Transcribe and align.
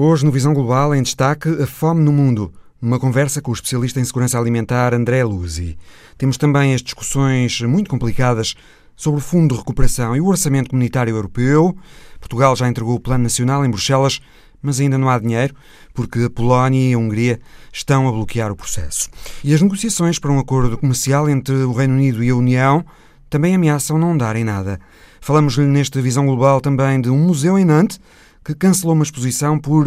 Hoje, 0.00 0.24
no 0.24 0.30
Visão 0.30 0.54
Global, 0.54 0.94
em 0.94 1.02
destaque, 1.02 1.48
a 1.60 1.66
fome 1.66 2.04
no 2.04 2.12
mundo. 2.12 2.52
Numa 2.80 3.00
conversa 3.00 3.42
com 3.42 3.50
o 3.50 3.54
especialista 3.54 3.98
em 3.98 4.04
segurança 4.04 4.38
alimentar 4.38 4.94
André 4.94 5.24
Luzi. 5.24 5.76
Temos 6.16 6.36
também 6.36 6.72
as 6.72 6.82
discussões 6.82 7.60
muito 7.62 7.90
complicadas 7.90 8.54
sobre 8.94 9.18
o 9.18 9.20
Fundo 9.20 9.54
de 9.54 9.58
Recuperação 9.58 10.14
e 10.14 10.20
o 10.20 10.26
Orçamento 10.26 10.70
Comunitário 10.70 11.16
Europeu. 11.16 11.76
Portugal 12.20 12.54
já 12.54 12.68
entregou 12.68 12.94
o 12.94 13.00
Plano 13.00 13.24
Nacional 13.24 13.66
em 13.66 13.70
Bruxelas, 13.70 14.20
mas 14.62 14.78
ainda 14.78 14.96
não 14.96 15.10
há 15.10 15.18
dinheiro, 15.18 15.52
porque 15.92 16.20
a 16.20 16.30
Polónia 16.30 16.90
e 16.90 16.94
a 16.94 16.96
Hungria 16.96 17.40
estão 17.72 18.06
a 18.06 18.12
bloquear 18.12 18.52
o 18.52 18.56
processo. 18.56 19.10
E 19.42 19.52
as 19.52 19.60
negociações 19.60 20.20
para 20.20 20.30
um 20.30 20.38
acordo 20.38 20.78
comercial 20.78 21.28
entre 21.28 21.54
o 21.54 21.72
Reino 21.72 21.94
Unido 21.94 22.22
e 22.22 22.30
a 22.30 22.36
União 22.36 22.84
também 23.28 23.52
ameaçam 23.52 23.98
não 23.98 24.16
darem 24.16 24.44
nada. 24.44 24.78
Falamos-lhe 25.20 25.66
nesta 25.66 26.00
visão 26.00 26.24
global 26.24 26.60
também 26.60 27.00
de 27.00 27.10
um 27.10 27.18
museu 27.18 27.58
em 27.58 27.64
Nantes 27.64 27.98
que 28.44 28.54
cancelou 28.54 28.94
uma 28.94 29.04
exposição 29.04 29.58
por 29.58 29.86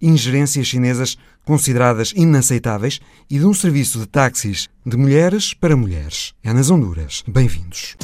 ingerências 0.00 0.66
chinesas 0.66 1.16
consideradas 1.44 2.12
inaceitáveis 2.14 3.00
e 3.30 3.38
de 3.38 3.46
um 3.46 3.54
serviço 3.54 3.98
de 3.98 4.06
táxis 4.06 4.68
de 4.84 4.96
mulheres 4.96 5.54
para 5.54 5.76
mulheres. 5.76 6.34
É 6.42 6.52
nas 6.52 6.70
Honduras. 6.70 7.24
Bem-vindos. 7.26 7.96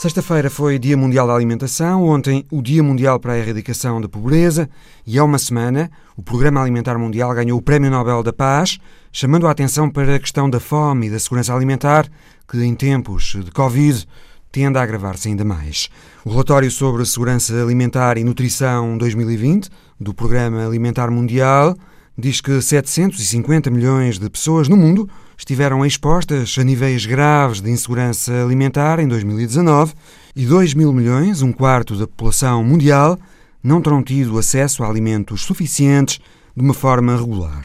Sexta-feira 0.00 0.48
foi 0.48 0.78
Dia 0.78 0.96
Mundial 0.96 1.26
da 1.26 1.34
Alimentação, 1.34 2.04
ontem 2.04 2.46
o 2.50 2.62
Dia 2.62 2.82
Mundial 2.82 3.20
para 3.20 3.34
a 3.34 3.38
Erradicação 3.38 4.00
da 4.00 4.08
Pobreza 4.08 4.66
e 5.06 5.18
há 5.18 5.22
uma 5.22 5.36
semana 5.36 5.90
o 6.16 6.22
Programa 6.22 6.62
Alimentar 6.62 6.96
Mundial 6.96 7.34
ganhou 7.34 7.58
o 7.58 7.62
Prémio 7.62 7.90
Nobel 7.90 8.22
da 8.22 8.32
Paz, 8.32 8.78
chamando 9.12 9.46
a 9.46 9.50
atenção 9.50 9.90
para 9.90 10.14
a 10.14 10.18
questão 10.18 10.48
da 10.48 10.58
fome 10.58 11.08
e 11.08 11.10
da 11.10 11.18
segurança 11.18 11.54
alimentar, 11.54 12.08
que 12.48 12.56
em 12.64 12.74
tempos 12.74 13.36
de 13.44 13.50
Covid 13.50 14.08
tende 14.50 14.78
a 14.78 14.82
agravar-se 14.82 15.28
ainda 15.28 15.44
mais. 15.44 15.90
O 16.24 16.30
relatório 16.30 16.70
sobre 16.70 17.04
segurança 17.04 17.52
alimentar 17.62 18.16
e 18.16 18.24
nutrição 18.24 18.96
2020 18.96 19.68
do 20.00 20.14
Programa 20.14 20.66
Alimentar 20.66 21.10
Mundial 21.10 21.76
diz 22.16 22.40
que 22.40 22.62
750 22.62 23.70
milhões 23.70 24.18
de 24.18 24.30
pessoas 24.30 24.66
no 24.66 24.78
mundo 24.78 25.06
estiveram 25.40 25.86
expostas 25.86 26.54
a 26.58 26.62
níveis 26.62 27.06
graves 27.06 27.62
de 27.62 27.70
insegurança 27.70 28.44
alimentar 28.44 29.00
em 29.00 29.08
2019 29.08 29.94
e 30.36 30.44
2 30.44 30.74
mil 30.74 30.92
milhões, 30.92 31.40
um 31.40 31.50
quarto 31.50 31.96
da 31.96 32.06
população 32.06 32.62
mundial, 32.62 33.18
não 33.62 33.80
terão 33.80 34.02
tido 34.02 34.38
acesso 34.38 34.84
a 34.84 34.88
alimentos 34.88 35.40
suficientes 35.40 36.20
de 36.54 36.62
uma 36.62 36.74
forma 36.74 37.16
regular. 37.16 37.64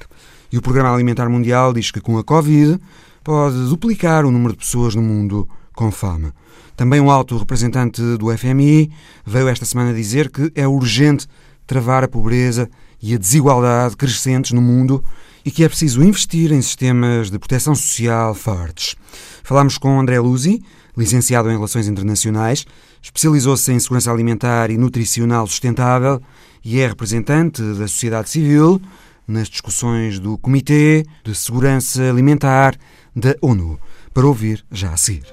E 0.49 0.57
o 0.57 0.61
Programa 0.61 0.93
Alimentar 0.93 1.27
Mundial 1.27 1.73
diz 1.73 1.91
que 1.91 1.99
com 1.99 2.17
a 2.17 2.23
Covid 2.23 2.79
pode 3.21 3.57
duplicar 3.67 4.25
o 4.25 4.31
número 4.31 4.53
de 4.53 4.59
pessoas 4.59 4.95
no 4.95 5.01
mundo 5.01 5.45
com 5.73 5.91
fome. 5.91 6.31
Também 6.77 7.01
um 7.01 7.11
alto 7.11 7.37
representante 7.37 8.01
do 8.17 8.35
FMI 8.37 8.89
veio 9.25 9.49
esta 9.49 9.65
semana 9.65 9.93
dizer 9.93 10.31
que 10.31 10.49
é 10.55 10.65
urgente 10.65 11.27
travar 11.67 12.05
a 12.05 12.07
pobreza 12.07 12.69
e 13.01 13.13
a 13.13 13.17
desigualdade 13.17 13.97
crescentes 13.97 14.53
no 14.53 14.61
mundo 14.61 15.03
e 15.45 15.51
que 15.51 15.63
é 15.63 15.69
preciso 15.69 16.03
investir 16.03 16.51
em 16.51 16.61
sistemas 16.61 17.29
de 17.29 17.37
proteção 17.37 17.75
social 17.75 18.33
fortes. 18.33 18.95
Falámos 19.43 19.77
com 19.77 19.99
André 19.99 20.19
Luzi, 20.19 20.59
licenciado 20.97 21.49
em 21.49 21.55
Relações 21.55 21.87
Internacionais, 21.87 22.65
especializou-se 23.01 23.71
em 23.71 23.79
segurança 23.79 24.11
alimentar 24.11 24.71
e 24.71 24.77
nutricional 24.77 25.45
sustentável 25.45 26.19
e 26.63 26.79
é 26.79 26.87
representante 26.87 27.61
da 27.61 27.87
sociedade 27.87 28.29
civil 28.31 28.81
nas 29.27 29.47
discussões 29.47 30.17
do 30.19 30.37
Comitê 30.39 31.05
de 31.23 31.35
Segurança 31.35 32.01
Alimentar 32.01 32.75
da 33.15 33.35
ONU. 33.41 33.79
Para 34.13 34.25
ouvir 34.25 34.65
já 34.71 34.93
a 34.93 34.97
seguir. 34.97 35.25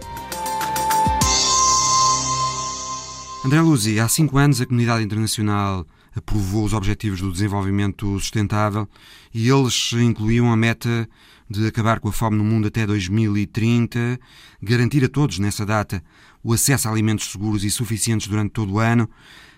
André 3.44 3.60
Luzi, 3.60 3.98
há 3.98 4.08
cinco 4.08 4.38
anos 4.38 4.60
a 4.60 4.66
comunidade 4.66 5.04
internacional 5.04 5.86
aprovou 6.14 6.64
os 6.64 6.72
Objetivos 6.72 7.20
do 7.20 7.32
Desenvolvimento 7.32 8.06
Sustentável 8.18 8.88
e 9.34 9.48
eles 9.48 9.92
incluíam 9.92 10.52
a 10.52 10.56
meta 10.56 11.08
de 11.48 11.66
acabar 11.66 12.00
com 12.00 12.08
a 12.08 12.12
fome 12.12 12.36
no 12.36 12.44
mundo 12.44 12.68
até 12.68 12.86
2030, 12.86 14.18
garantir 14.62 15.04
a 15.04 15.08
todos 15.08 15.38
nessa 15.38 15.66
data 15.66 16.02
o 16.42 16.52
acesso 16.52 16.88
a 16.88 16.90
alimentos 16.90 17.30
seguros 17.30 17.64
e 17.64 17.70
suficientes 17.70 18.26
durante 18.26 18.52
todo 18.52 18.72
o 18.72 18.78
ano. 18.78 19.08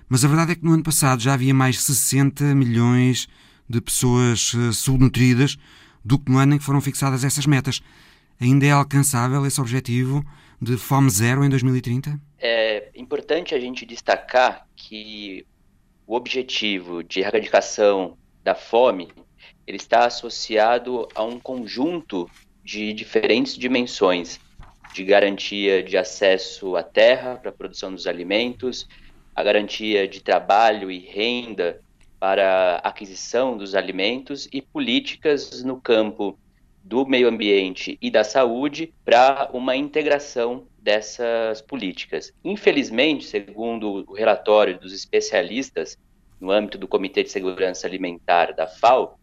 Mas 0.09 0.25
a 0.25 0.29
verdade 0.29 0.53
é 0.53 0.55
que 0.55 0.65
no 0.65 0.73
ano 0.73 0.83
passado 0.83 1.21
já 1.21 1.35
havia 1.35 1.55
mais 1.55 1.81
60 1.81 2.55
milhões 2.55 3.27
de 3.69 3.81
pessoas 3.81 4.53
eh, 4.55 4.73
subnutridas 4.73 5.57
do 6.05 6.19
que 6.19 6.31
no 6.31 6.39
ano 6.39 6.55
em 6.55 6.59
que 6.59 6.65
foram 6.65 6.81
fixadas 6.81 7.25
essas 7.25 7.47
metas. 7.47 7.81
Ainda 8.39 8.67
é 8.67 8.71
alcançável 8.71 9.47
esse 9.47 9.61
objetivo 9.61 10.25
de 10.61 10.77
fome 10.77 11.09
zero 11.09 11.45
em 11.45 11.49
2030? 11.49 12.21
É 12.39 12.91
importante 12.95 13.55
a 13.55 13.61
gente 13.61 13.87
destacar 13.87 14.67
que 14.77 15.47
o 16.06 16.15
objetivo 16.15 17.03
de 17.03 17.21
erradicação 17.21 18.19
da 18.43 18.55
fome 18.55 19.09
ele 19.67 19.77
está 19.77 20.07
associado 20.07 21.09
a 21.15 21.23
um 21.23 21.39
conjunto 21.39 22.29
de 22.63 22.93
diferentes 22.93 23.57
dimensões 23.57 24.41
de 24.95 25.05
garantia 25.05 25.83
de 25.83 25.97
acesso 25.97 26.77
à 26.77 26.83
terra 26.83 27.37
para 27.37 27.51
a 27.51 27.53
produção 27.53 27.93
dos 27.93 28.07
alimentos, 28.07 28.87
a 29.35 29.43
garantia 29.43 30.07
de 30.07 30.23
trabalho 30.23 30.91
e 30.91 30.99
renda 30.99 31.81
para 32.21 32.81
a 32.83 32.89
aquisição 32.89 33.57
dos 33.57 33.75
alimentos 33.75 34.49
e 34.53 34.63
políticas 34.63 35.65
no 35.65 35.81
campo 35.81 36.39
do 36.83 37.05
meio 37.05 37.29
ambiente 37.29 37.99
e 38.01 38.11
da 38.11 38.23
saúde 38.23 38.95
para 39.05 39.51
uma 39.53 39.75
integração 39.75 40.67
dessas 40.79 41.61
políticas. 41.61 42.33
Infelizmente, 42.45 43.25
segundo 43.25 44.05
o 44.07 44.15
relatório 44.15 44.79
dos 44.79 44.93
especialistas 44.93 45.99
no 46.41 46.51
âmbito 46.51 46.79
do 46.79 46.87
Comitê 46.87 47.23
de 47.23 47.31
Segurança 47.31 47.87
Alimentar 47.87 48.53
da 48.53 48.67
FAO, 48.67 49.19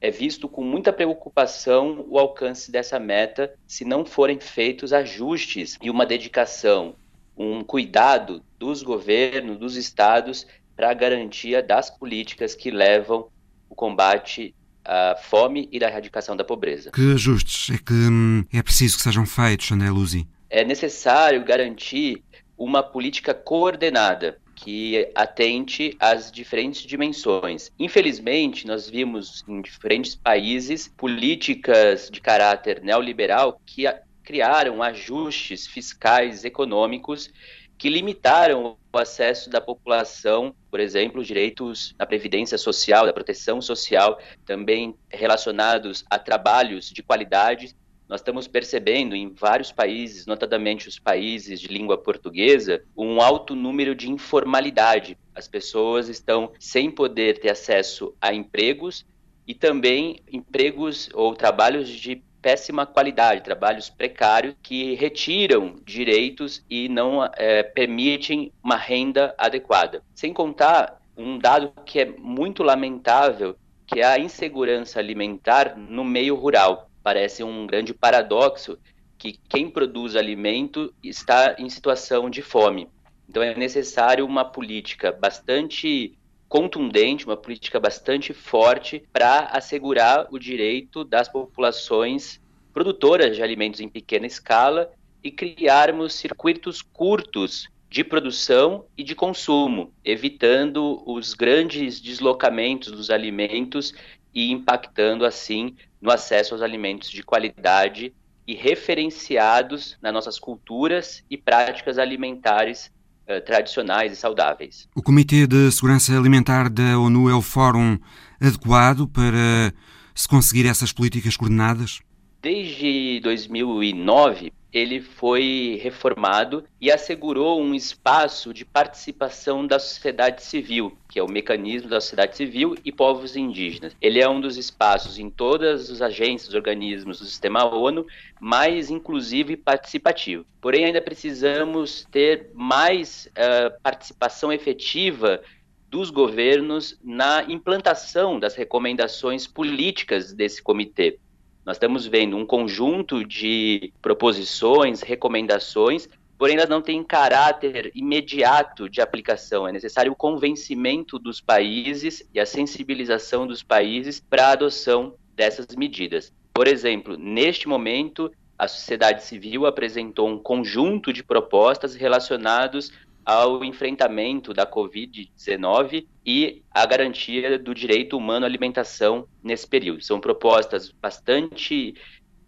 é 0.00 0.10
visto 0.10 0.48
com 0.48 0.62
muita 0.62 0.92
preocupação 0.92 2.04
o 2.08 2.18
alcance 2.18 2.70
dessa 2.70 2.98
meta 2.98 3.52
se 3.66 3.84
não 3.84 4.04
forem 4.04 4.38
feitos 4.40 4.92
ajustes 4.92 5.78
e 5.82 5.90
uma 5.90 6.06
dedicação, 6.06 6.94
um 7.36 7.62
cuidado 7.62 8.42
dos 8.58 8.82
governos, 8.82 9.58
dos 9.58 9.76
estados 9.76 10.46
para 10.74 10.90
a 10.90 10.94
garantia 10.94 11.62
das 11.62 11.90
políticas 11.90 12.54
que 12.54 12.70
levam 12.70 13.28
o 13.68 13.74
combate 13.74 14.54
à 14.84 15.16
fome 15.16 15.68
e 15.72 15.78
da 15.78 15.88
erradicação 15.88 16.36
da 16.36 16.44
pobreza. 16.44 16.90
Que 16.92 17.12
ajustes 17.12 17.74
é 17.74 17.78
que 17.78 17.92
hum, 17.92 18.44
é 18.52 18.62
preciso 18.62 18.96
que 18.96 19.02
sejam 19.02 19.26
feitos, 19.26 19.72
André 19.72 19.90
Luzi? 19.90 20.28
é 20.50 20.64
necessário 20.64 21.44
garantir 21.44 22.22
uma 22.56 22.82
política 22.82 23.34
coordenada 23.34 24.38
que 24.56 25.08
atente 25.14 25.94
às 26.00 26.32
diferentes 26.32 26.82
dimensões. 26.82 27.70
Infelizmente, 27.78 28.66
nós 28.66 28.88
vimos 28.88 29.44
em 29.46 29.60
diferentes 29.60 30.16
países 30.16 30.88
políticas 30.88 32.08
de 32.10 32.20
caráter 32.20 32.82
neoliberal 32.82 33.60
que 33.64 33.84
criaram 34.24 34.82
ajustes 34.82 35.66
fiscais 35.66 36.44
econômicos 36.44 37.30
que 37.78 37.90
limitaram 37.90 38.76
o 38.92 38.98
acesso 38.98 39.50
da 39.50 39.60
população, 39.60 40.54
por 40.70 40.80
exemplo, 40.80 41.20
os 41.20 41.26
direitos 41.26 41.94
da 41.98 42.06
previdência 42.06 42.56
social, 42.56 43.04
da 43.04 43.12
proteção 43.12 43.60
social, 43.60 44.18
também 44.46 44.96
relacionados 45.10 46.02
a 46.10 46.18
trabalhos 46.18 46.90
de 46.90 47.02
qualidade 47.02 47.76
nós 48.08 48.20
estamos 48.20 48.46
percebendo 48.46 49.16
em 49.16 49.32
vários 49.32 49.72
países, 49.72 50.26
notadamente 50.26 50.88
os 50.88 50.98
países 50.98 51.60
de 51.60 51.66
língua 51.66 51.98
portuguesa, 51.98 52.82
um 52.96 53.20
alto 53.20 53.54
número 53.54 53.94
de 53.94 54.10
informalidade. 54.10 55.18
As 55.34 55.48
pessoas 55.48 56.08
estão 56.08 56.52
sem 56.58 56.90
poder 56.90 57.38
ter 57.38 57.50
acesso 57.50 58.14
a 58.20 58.32
empregos 58.32 59.04
e 59.46 59.54
também 59.54 60.20
empregos 60.32 61.08
ou 61.14 61.34
trabalhos 61.34 61.88
de 61.88 62.22
péssima 62.40 62.86
qualidade, 62.86 63.42
trabalhos 63.42 63.90
precários 63.90 64.54
que 64.62 64.94
retiram 64.94 65.74
direitos 65.84 66.64
e 66.70 66.88
não 66.88 67.28
é, 67.36 67.64
permitem 67.64 68.52
uma 68.62 68.76
renda 68.76 69.34
adequada. 69.36 70.00
Sem 70.14 70.32
contar 70.32 71.02
um 71.16 71.38
dado 71.38 71.72
que 71.84 71.98
é 71.98 72.04
muito 72.04 72.62
lamentável, 72.62 73.56
que 73.84 74.00
é 74.00 74.04
a 74.04 74.18
insegurança 74.18 75.00
alimentar 75.00 75.76
no 75.76 76.04
meio 76.04 76.36
rural 76.36 76.88
parece 77.06 77.44
um 77.44 77.68
grande 77.68 77.94
paradoxo 77.94 78.76
que 79.16 79.38
quem 79.48 79.70
produz 79.70 80.16
alimento 80.16 80.92
está 81.04 81.54
em 81.56 81.70
situação 81.70 82.28
de 82.28 82.42
fome. 82.42 82.88
Então 83.28 83.44
é 83.44 83.54
necessário 83.54 84.26
uma 84.26 84.44
política 84.44 85.12
bastante 85.12 86.18
contundente, 86.48 87.24
uma 87.24 87.36
política 87.36 87.78
bastante 87.78 88.32
forte 88.32 89.04
para 89.12 89.50
assegurar 89.52 90.26
o 90.32 90.36
direito 90.36 91.04
das 91.04 91.28
populações 91.28 92.40
produtoras 92.74 93.36
de 93.36 93.42
alimentos 93.42 93.78
em 93.78 93.88
pequena 93.88 94.26
escala 94.26 94.90
e 95.22 95.30
criarmos 95.30 96.12
circuitos 96.12 96.82
curtos 96.82 97.68
de 97.88 98.02
produção 98.02 98.84
e 98.98 99.04
de 99.04 99.14
consumo, 99.14 99.92
evitando 100.04 101.04
os 101.06 101.34
grandes 101.34 102.00
deslocamentos 102.00 102.90
dos 102.90 103.10
alimentos 103.10 103.94
e 104.34 104.50
impactando 104.50 105.24
assim 105.24 105.76
no 106.06 106.12
acesso 106.12 106.54
aos 106.54 106.62
alimentos 106.62 107.10
de 107.10 107.20
qualidade 107.24 108.14
e 108.46 108.54
referenciados 108.54 109.98
nas 110.00 110.12
nossas 110.12 110.38
culturas 110.38 111.24
e 111.28 111.36
práticas 111.36 111.98
alimentares 111.98 112.92
uh, 113.28 113.44
tradicionais 113.44 114.12
e 114.12 114.16
saudáveis. 114.16 114.88
O 114.94 115.02
Comitê 115.02 115.48
de 115.48 115.68
Segurança 115.72 116.16
Alimentar 116.16 116.70
da 116.70 116.96
ONU 116.96 117.28
é 117.28 117.34
o 117.34 117.42
fórum 117.42 117.98
adequado 118.40 119.08
para 119.08 119.74
se 120.14 120.28
conseguir 120.28 120.68
essas 120.68 120.92
políticas 120.92 121.36
coordenadas? 121.36 121.98
Desde 122.40 123.18
2009, 123.24 124.52
ele 124.76 125.00
foi 125.00 125.80
reformado 125.82 126.62
e 126.78 126.92
assegurou 126.92 127.62
um 127.62 127.74
espaço 127.74 128.52
de 128.52 128.62
participação 128.62 129.66
da 129.66 129.78
sociedade 129.78 130.42
civil, 130.42 130.98
que 131.08 131.18
é 131.18 131.22
o 131.22 131.30
mecanismo 131.30 131.88
da 131.88 131.98
sociedade 131.98 132.36
civil 132.36 132.76
e 132.84 132.92
povos 132.92 133.36
indígenas. 133.36 133.96
Ele 134.02 134.20
é 134.20 134.28
um 134.28 134.38
dos 134.38 134.58
espaços 134.58 135.18
em 135.18 135.30
todas 135.30 135.90
as 135.90 136.02
agências, 136.02 136.54
organismos 136.54 137.20
do 137.20 137.24
sistema 137.24 137.64
ONU 137.64 138.06
mais 138.38 138.90
inclusivo 138.90 139.50
e 139.50 139.56
participativo. 139.56 140.44
Porém, 140.60 140.84
ainda 140.84 141.00
precisamos 141.00 142.06
ter 142.10 142.50
mais 142.52 143.30
uh, 143.32 143.80
participação 143.82 144.52
efetiva 144.52 145.40
dos 145.88 146.10
governos 146.10 146.98
na 147.02 147.44
implantação 147.48 148.38
das 148.38 148.54
recomendações 148.54 149.46
políticas 149.46 150.34
desse 150.34 150.62
comitê. 150.62 151.18
Nós 151.66 151.74
estamos 151.74 152.06
vendo 152.06 152.36
um 152.36 152.46
conjunto 152.46 153.24
de 153.24 153.92
proposições, 154.00 155.02
recomendações, 155.02 156.08
porém 156.38 156.54
elas 156.54 156.68
não 156.68 156.80
têm 156.80 157.02
caráter 157.02 157.90
imediato 157.92 158.88
de 158.88 159.00
aplicação. 159.00 159.66
É 159.66 159.72
necessário 159.72 160.12
o 160.12 160.16
convencimento 160.16 161.18
dos 161.18 161.40
países 161.40 162.22
e 162.32 162.38
a 162.38 162.46
sensibilização 162.46 163.48
dos 163.48 163.64
países 163.64 164.20
para 164.20 164.46
a 164.46 164.52
adoção 164.52 165.16
dessas 165.34 165.66
medidas. 165.76 166.32
Por 166.54 166.68
exemplo, 166.68 167.16
neste 167.18 167.66
momento, 167.66 168.30
a 168.56 168.68
sociedade 168.68 169.24
civil 169.24 169.66
apresentou 169.66 170.28
um 170.28 170.38
conjunto 170.38 171.12
de 171.12 171.24
propostas 171.24 171.96
relacionados 171.96 172.92
ao 173.26 173.64
enfrentamento 173.64 174.54
da 174.54 174.64
Covid-19 174.64 176.06
e 176.24 176.62
à 176.70 176.86
garantia 176.86 177.58
do 177.58 177.74
direito 177.74 178.16
humano 178.16 178.46
à 178.46 178.48
alimentação 178.48 179.26
nesse 179.42 179.66
período. 179.66 180.04
São 180.04 180.20
propostas 180.20 180.92
bastante 180.92 181.96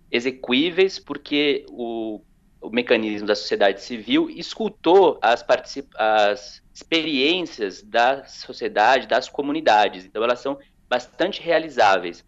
execuíveis, 0.09 1.01
porque 1.01 1.67
o, 1.69 2.21
o 2.61 2.71
mecanismo 2.71 3.27
da 3.27 3.35
sociedade 3.35 3.83
civil 3.83 4.31
escutou 4.31 5.19
as, 5.21 5.45
as 5.97 6.63
experiências 6.73 7.83
da 7.83 8.25
sociedade, 8.25 9.09
das 9.09 9.29
comunidades, 9.29 10.05
então 10.05 10.23
elas 10.23 10.39
são 10.39 10.57
bastante 10.89 11.43
realizáveis. 11.43 12.25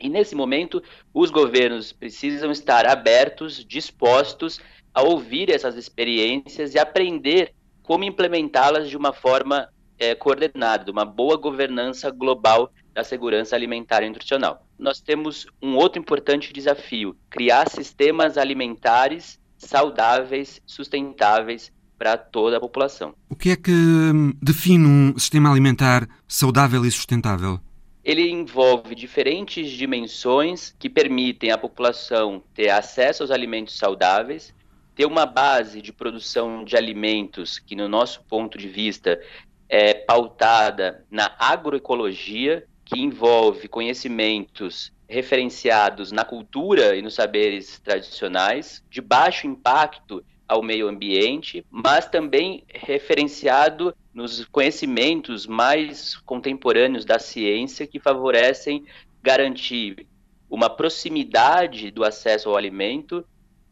E 0.00 0.08
nesse 0.08 0.34
momento, 0.34 0.82
os 1.12 1.30
governos 1.30 1.92
precisam 1.92 2.50
estar 2.50 2.86
abertos, 2.86 3.62
dispostos 3.62 4.58
a 4.94 5.02
ouvir 5.02 5.50
essas 5.50 5.76
experiências 5.76 6.74
e 6.74 6.78
aprender 6.78 7.52
como 7.82 8.04
implementá-las 8.04 8.88
de 8.88 8.96
uma 8.96 9.12
forma 9.12 9.68
é, 9.98 10.14
coordenada, 10.14 10.84
de 10.84 10.90
uma 10.90 11.04
boa 11.04 11.36
governança 11.36 12.10
global 12.10 12.72
da 12.92 13.04
segurança 13.04 13.56
alimentar 13.56 14.02
e 14.02 14.08
nutricional. 14.08 14.66
Nós 14.78 15.00
temos 15.00 15.46
um 15.62 15.76
outro 15.76 16.00
importante 16.00 16.52
desafio: 16.52 17.16
criar 17.30 17.68
sistemas 17.68 18.36
alimentares 18.36 19.40
saudáveis, 19.56 20.60
sustentáveis 20.66 21.72
para 21.96 22.16
toda 22.16 22.56
a 22.56 22.60
população. 22.60 23.14
O 23.30 23.36
que 23.36 23.50
é 23.50 23.56
que 23.56 23.70
hum, 23.70 24.32
define 24.42 24.86
um 24.86 25.18
sistema 25.18 25.50
alimentar 25.50 26.08
saudável 26.26 26.84
e 26.84 26.90
sustentável? 26.90 27.60
Ele 28.04 28.28
envolve 28.28 28.96
diferentes 28.96 29.70
dimensões 29.70 30.74
que 30.76 30.90
permitem 30.90 31.52
à 31.52 31.58
população 31.58 32.42
ter 32.52 32.70
acesso 32.70 33.22
aos 33.22 33.30
alimentos 33.30 33.78
saudáveis, 33.78 34.52
ter 34.94 35.06
uma 35.06 35.26
base 35.26 35.80
de 35.80 35.92
produção 35.92 36.64
de 36.64 36.76
alimentos 36.76 37.58
que, 37.58 37.74
no 37.74 37.88
nosso 37.88 38.22
ponto 38.24 38.58
de 38.58 38.68
vista, 38.68 39.20
é 39.68 39.94
pautada 39.94 41.04
na 41.10 41.34
agroecologia, 41.38 42.66
que 42.84 43.00
envolve 43.00 43.68
conhecimentos 43.68 44.92
referenciados 45.08 46.12
na 46.12 46.24
cultura 46.24 46.96
e 46.96 47.02
nos 47.02 47.14
saberes 47.14 47.78
tradicionais, 47.80 48.82
de 48.90 49.00
baixo 49.00 49.46
impacto 49.46 50.22
ao 50.46 50.62
meio 50.62 50.88
ambiente, 50.88 51.64
mas 51.70 52.06
também 52.06 52.64
referenciado 52.68 53.94
nos 54.12 54.44
conhecimentos 54.46 55.46
mais 55.46 56.16
contemporâneos 56.16 57.04
da 57.04 57.18
ciência 57.18 57.86
que 57.86 57.98
favorecem 57.98 58.84
garantir 59.22 60.06
uma 60.50 60.68
proximidade 60.68 61.90
do 61.90 62.04
acesso 62.04 62.50
ao 62.50 62.56
alimento 62.56 63.24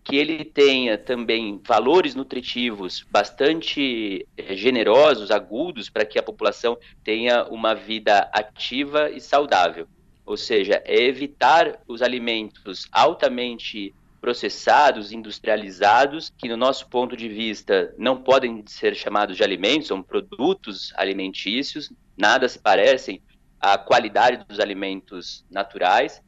que 0.02 0.16
ele 0.16 0.44
tenha 0.44 0.96
também 0.96 1.60
valores 1.66 2.14
nutritivos 2.14 3.04
bastante 3.10 4.26
eh, 4.36 4.56
generosos, 4.56 5.30
agudos, 5.30 5.90
para 5.90 6.04
que 6.04 6.18
a 6.18 6.22
população 6.22 6.76
tenha 7.04 7.44
uma 7.44 7.74
vida 7.74 8.30
ativa 8.32 9.10
e 9.10 9.20
saudável. 9.20 9.86
Ou 10.24 10.36
seja, 10.36 10.82
é 10.84 11.02
evitar 11.02 11.80
os 11.86 12.02
alimentos 12.02 12.88
altamente 12.92 13.94
processados, 14.20 15.12
industrializados, 15.12 16.32
que 16.36 16.48
no 16.48 16.56
nosso 16.56 16.88
ponto 16.88 17.16
de 17.16 17.28
vista 17.28 17.94
não 17.96 18.22
podem 18.22 18.62
ser 18.66 18.94
chamados 18.94 19.36
de 19.36 19.42
alimentos, 19.42 19.88
são 19.88 20.02
produtos 20.02 20.92
alimentícios, 20.96 21.90
nada 22.16 22.48
se 22.48 22.58
parecem 22.58 23.22
à 23.58 23.78
qualidade 23.78 24.44
dos 24.46 24.60
alimentos 24.60 25.44
naturais, 25.50 26.22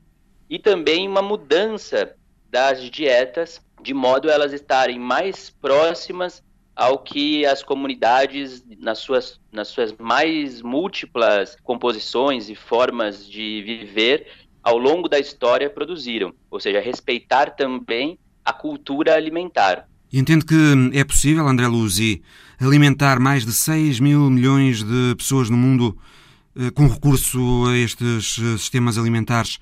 e 0.48 0.58
também 0.58 1.06
uma 1.06 1.22
mudança 1.22 2.14
das 2.52 2.90
dietas 2.90 3.60
de 3.82 3.94
modo 3.94 4.30
elas 4.30 4.52
estarem 4.52 4.98
mais 4.98 5.50
próximas 5.50 6.42
ao 6.76 6.98
que 6.98 7.44
as 7.44 7.62
comunidades, 7.62 8.64
nas 8.78 8.98
suas, 8.98 9.40
nas 9.50 9.68
suas 9.68 9.94
mais 9.98 10.62
múltiplas 10.62 11.56
composições 11.62 12.48
e 12.48 12.54
formas 12.54 13.28
de 13.28 13.62
viver, 13.62 14.26
ao 14.62 14.78
longo 14.78 15.08
da 15.08 15.18
história 15.18 15.68
produziram, 15.68 16.32
ou 16.50 16.60
seja, 16.60 16.80
respeitar 16.80 17.50
também 17.50 18.18
a 18.44 18.52
cultura 18.52 19.14
alimentar. 19.14 19.88
E 20.12 20.18
entende 20.18 20.44
que 20.44 20.54
é 20.92 21.04
possível, 21.04 21.46
André 21.46 21.66
Luzi, 21.66 22.22
alimentar 22.60 23.18
mais 23.18 23.44
de 23.44 23.52
6 23.52 23.98
mil 23.98 24.30
milhões 24.30 24.82
de 24.82 25.14
pessoas 25.16 25.50
no 25.50 25.56
mundo 25.56 25.98
eh, 26.56 26.70
com 26.70 26.86
recurso 26.86 27.66
a 27.66 27.76
estes 27.76 28.38
eh, 28.38 28.58
sistemas 28.58 28.98
alimentares 28.98 29.58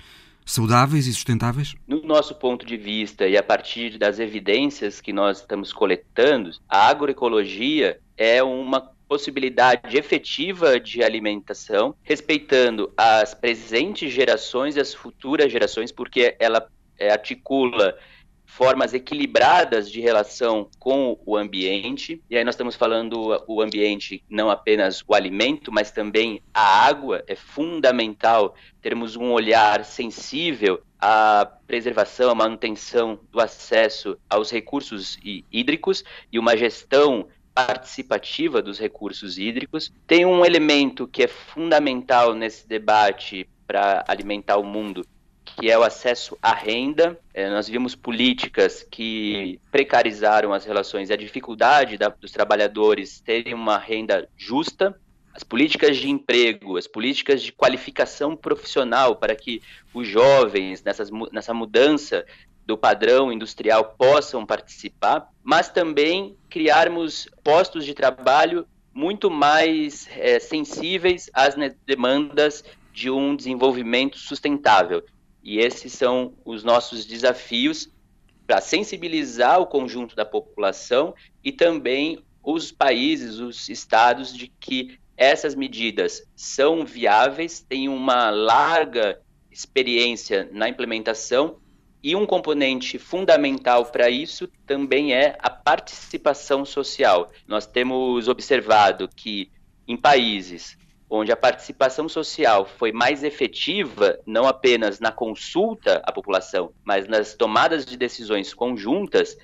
saudáveis 0.50 1.06
e 1.06 1.12
sustentáveis? 1.12 1.74
No 1.86 2.02
nosso 2.02 2.34
ponto 2.34 2.66
de 2.66 2.76
vista 2.76 3.26
e 3.26 3.36
a 3.36 3.42
partir 3.42 3.98
das 3.98 4.18
evidências 4.18 5.00
que 5.00 5.12
nós 5.12 5.38
estamos 5.38 5.72
coletando, 5.72 6.50
a 6.68 6.88
agroecologia 6.88 8.00
é 8.16 8.42
uma 8.42 8.80
possibilidade 9.08 9.96
efetiva 9.96 10.78
de 10.78 11.02
alimentação, 11.02 11.96
respeitando 12.02 12.92
as 12.96 13.34
presentes 13.34 14.12
gerações 14.12 14.76
e 14.76 14.80
as 14.80 14.94
futuras 14.94 15.50
gerações, 15.50 15.90
porque 15.90 16.36
ela 16.38 16.68
é, 16.96 17.10
articula 17.10 17.96
formas 18.50 18.92
equilibradas 18.92 19.90
de 19.90 20.00
relação 20.00 20.68
com 20.78 21.16
o 21.24 21.36
ambiente. 21.36 22.20
E 22.28 22.36
aí 22.36 22.44
nós 22.44 22.54
estamos 22.54 22.74
falando 22.74 23.42
o 23.46 23.62
ambiente, 23.62 24.24
não 24.28 24.50
apenas 24.50 25.04
o 25.06 25.14
alimento, 25.14 25.70
mas 25.70 25.92
também 25.92 26.42
a 26.52 26.84
água. 26.84 27.22
É 27.28 27.36
fundamental 27.36 28.54
termos 28.82 29.14
um 29.14 29.30
olhar 29.30 29.84
sensível 29.84 30.82
à 30.98 31.48
preservação, 31.66 32.30
à 32.30 32.34
manutenção 32.34 33.20
do 33.30 33.40
acesso 33.40 34.18
aos 34.28 34.50
recursos 34.50 35.16
hídricos 35.22 36.04
e 36.32 36.38
uma 36.38 36.56
gestão 36.56 37.28
participativa 37.54 38.60
dos 38.60 38.80
recursos 38.80 39.38
hídricos. 39.38 39.92
Tem 40.08 40.26
um 40.26 40.44
elemento 40.44 41.06
que 41.06 41.22
é 41.22 41.28
fundamental 41.28 42.34
nesse 42.34 42.66
debate 42.66 43.48
para 43.64 44.04
alimentar 44.08 44.56
o 44.56 44.64
mundo, 44.64 45.06
que 45.60 45.70
é 45.70 45.78
o 45.78 45.82
acesso 45.82 46.38
à 46.40 46.54
renda. 46.54 47.18
É, 47.34 47.50
nós 47.50 47.68
vimos 47.68 47.94
políticas 47.94 48.82
que 48.90 49.60
precarizaram 49.70 50.54
as 50.54 50.64
relações 50.64 51.10
e 51.10 51.12
a 51.12 51.16
dificuldade 51.16 51.98
da, 51.98 52.08
dos 52.08 52.32
trabalhadores 52.32 53.20
terem 53.20 53.52
uma 53.52 53.76
renda 53.76 54.26
justa. 54.38 54.98
As 55.34 55.44
políticas 55.44 55.98
de 55.98 56.08
emprego, 56.08 56.78
as 56.78 56.86
políticas 56.86 57.42
de 57.42 57.52
qualificação 57.52 58.34
profissional 58.34 59.16
para 59.16 59.36
que 59.36 59.60
os 59.92 60.08
jovens, 60.08 60.82
nessas, 60.82 61.10
nessa 61.30 61.52
mudança 61.52 62.24
do 62.64 62.78
padrão 62.78 63.30
industrial, 63.30 63.96
possam 63.98 64.46
participar, 64.46 65.28
mas 65.42 65.68
também 65.68 66.36
criarmos 66.48 67.28
postos 67.44 67.84
de 67.84 67.92
trabalho 67.92 68.66
muito 68.94 69.30
mais 69.30 70.08
é, 70.16 70.38
sensíveis 70.38 71.30
às 71.34 71.54
demandas 71.86 72.64
de 72.92 73.10
um 73.10 73.36
desenvolvimento 73.36 74.18
sustentável. 74.18 75.02
E 75.42 75.58
esses 75.58 75.92
são 75.92 76.34
os 76.44 76.62
nossos 76.62 77.04
desafios 77.04 77.90
para 78.46 78.60
sensibilizar 78.60 79.60
o 79.60 79.66
conjunto 79.66 80.16
da 80.16 80.24
população 80.24 81.14
e 81.42 81.52
também 81.52 82.18
os 82.42 82.72
países, 82.72 83.38
os 83.38 83.68
estados, 83.68 84.34
de 84.34 84.48
que 84.48 84.98
essas 85.16 85.54
medidas 85.54 86.22
são 86.34 86.84
viáveis, 86.84 87.60
têm 87.60 87.88
uma 87.88 88.30
larga 88.30 89.20
experiência 89.50 90.48
na 90.52 90.68
implementação 90.68 91.58
e 92.02 92.16
um 92.16 92.24
componente 92.24 92.98
fundamental 92.98 93.84
para 93.86 94.08
isso 94.08 94.48
também 94.66 95.12
é 95.12 95.36
a 95.38 95.50
participação 95.50 96.64
social. 96.64 97.30
Nós 97.46 97.66
temos 97.66 98.28
observado 98.28 99.08
que 99.14 99.50
em 99.86 99.96
países 99.96 100.78
onde 101.10 101.32
a 101.32 101.36
participação 101.36 102.08
social 102.08 102.64
foi 102.64 102.92
mais 102.92 103.24
efetiva, 103.24 104.18
não 104.24 104.46
apenas 104.46 105.00
na 105.00 105.10
consulta 105.10 106.00
à 106.04 106.12
população, 106.12 106.72
mas 106.84 107.08
nas 107.08 107.34
tomadas 107.34 107.84
de 107.84 107.96
decisões 107.96 108.54
conjuntas, 108.54 109.36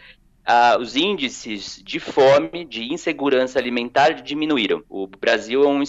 ah, 0.44 0.78
os 0.78 0.94
índices 0.94 1.82
de 1.84 1.98
fome, 1.98 2.64
de 2.64 2.92
insegurança 2.92 3.58
alimentar 3.58 4.10
diminuíram. 4.10 4.84
O 4.88 5.08
Brasil 5.08 5.64
é 5.64 5.66
uma 5.66 5.82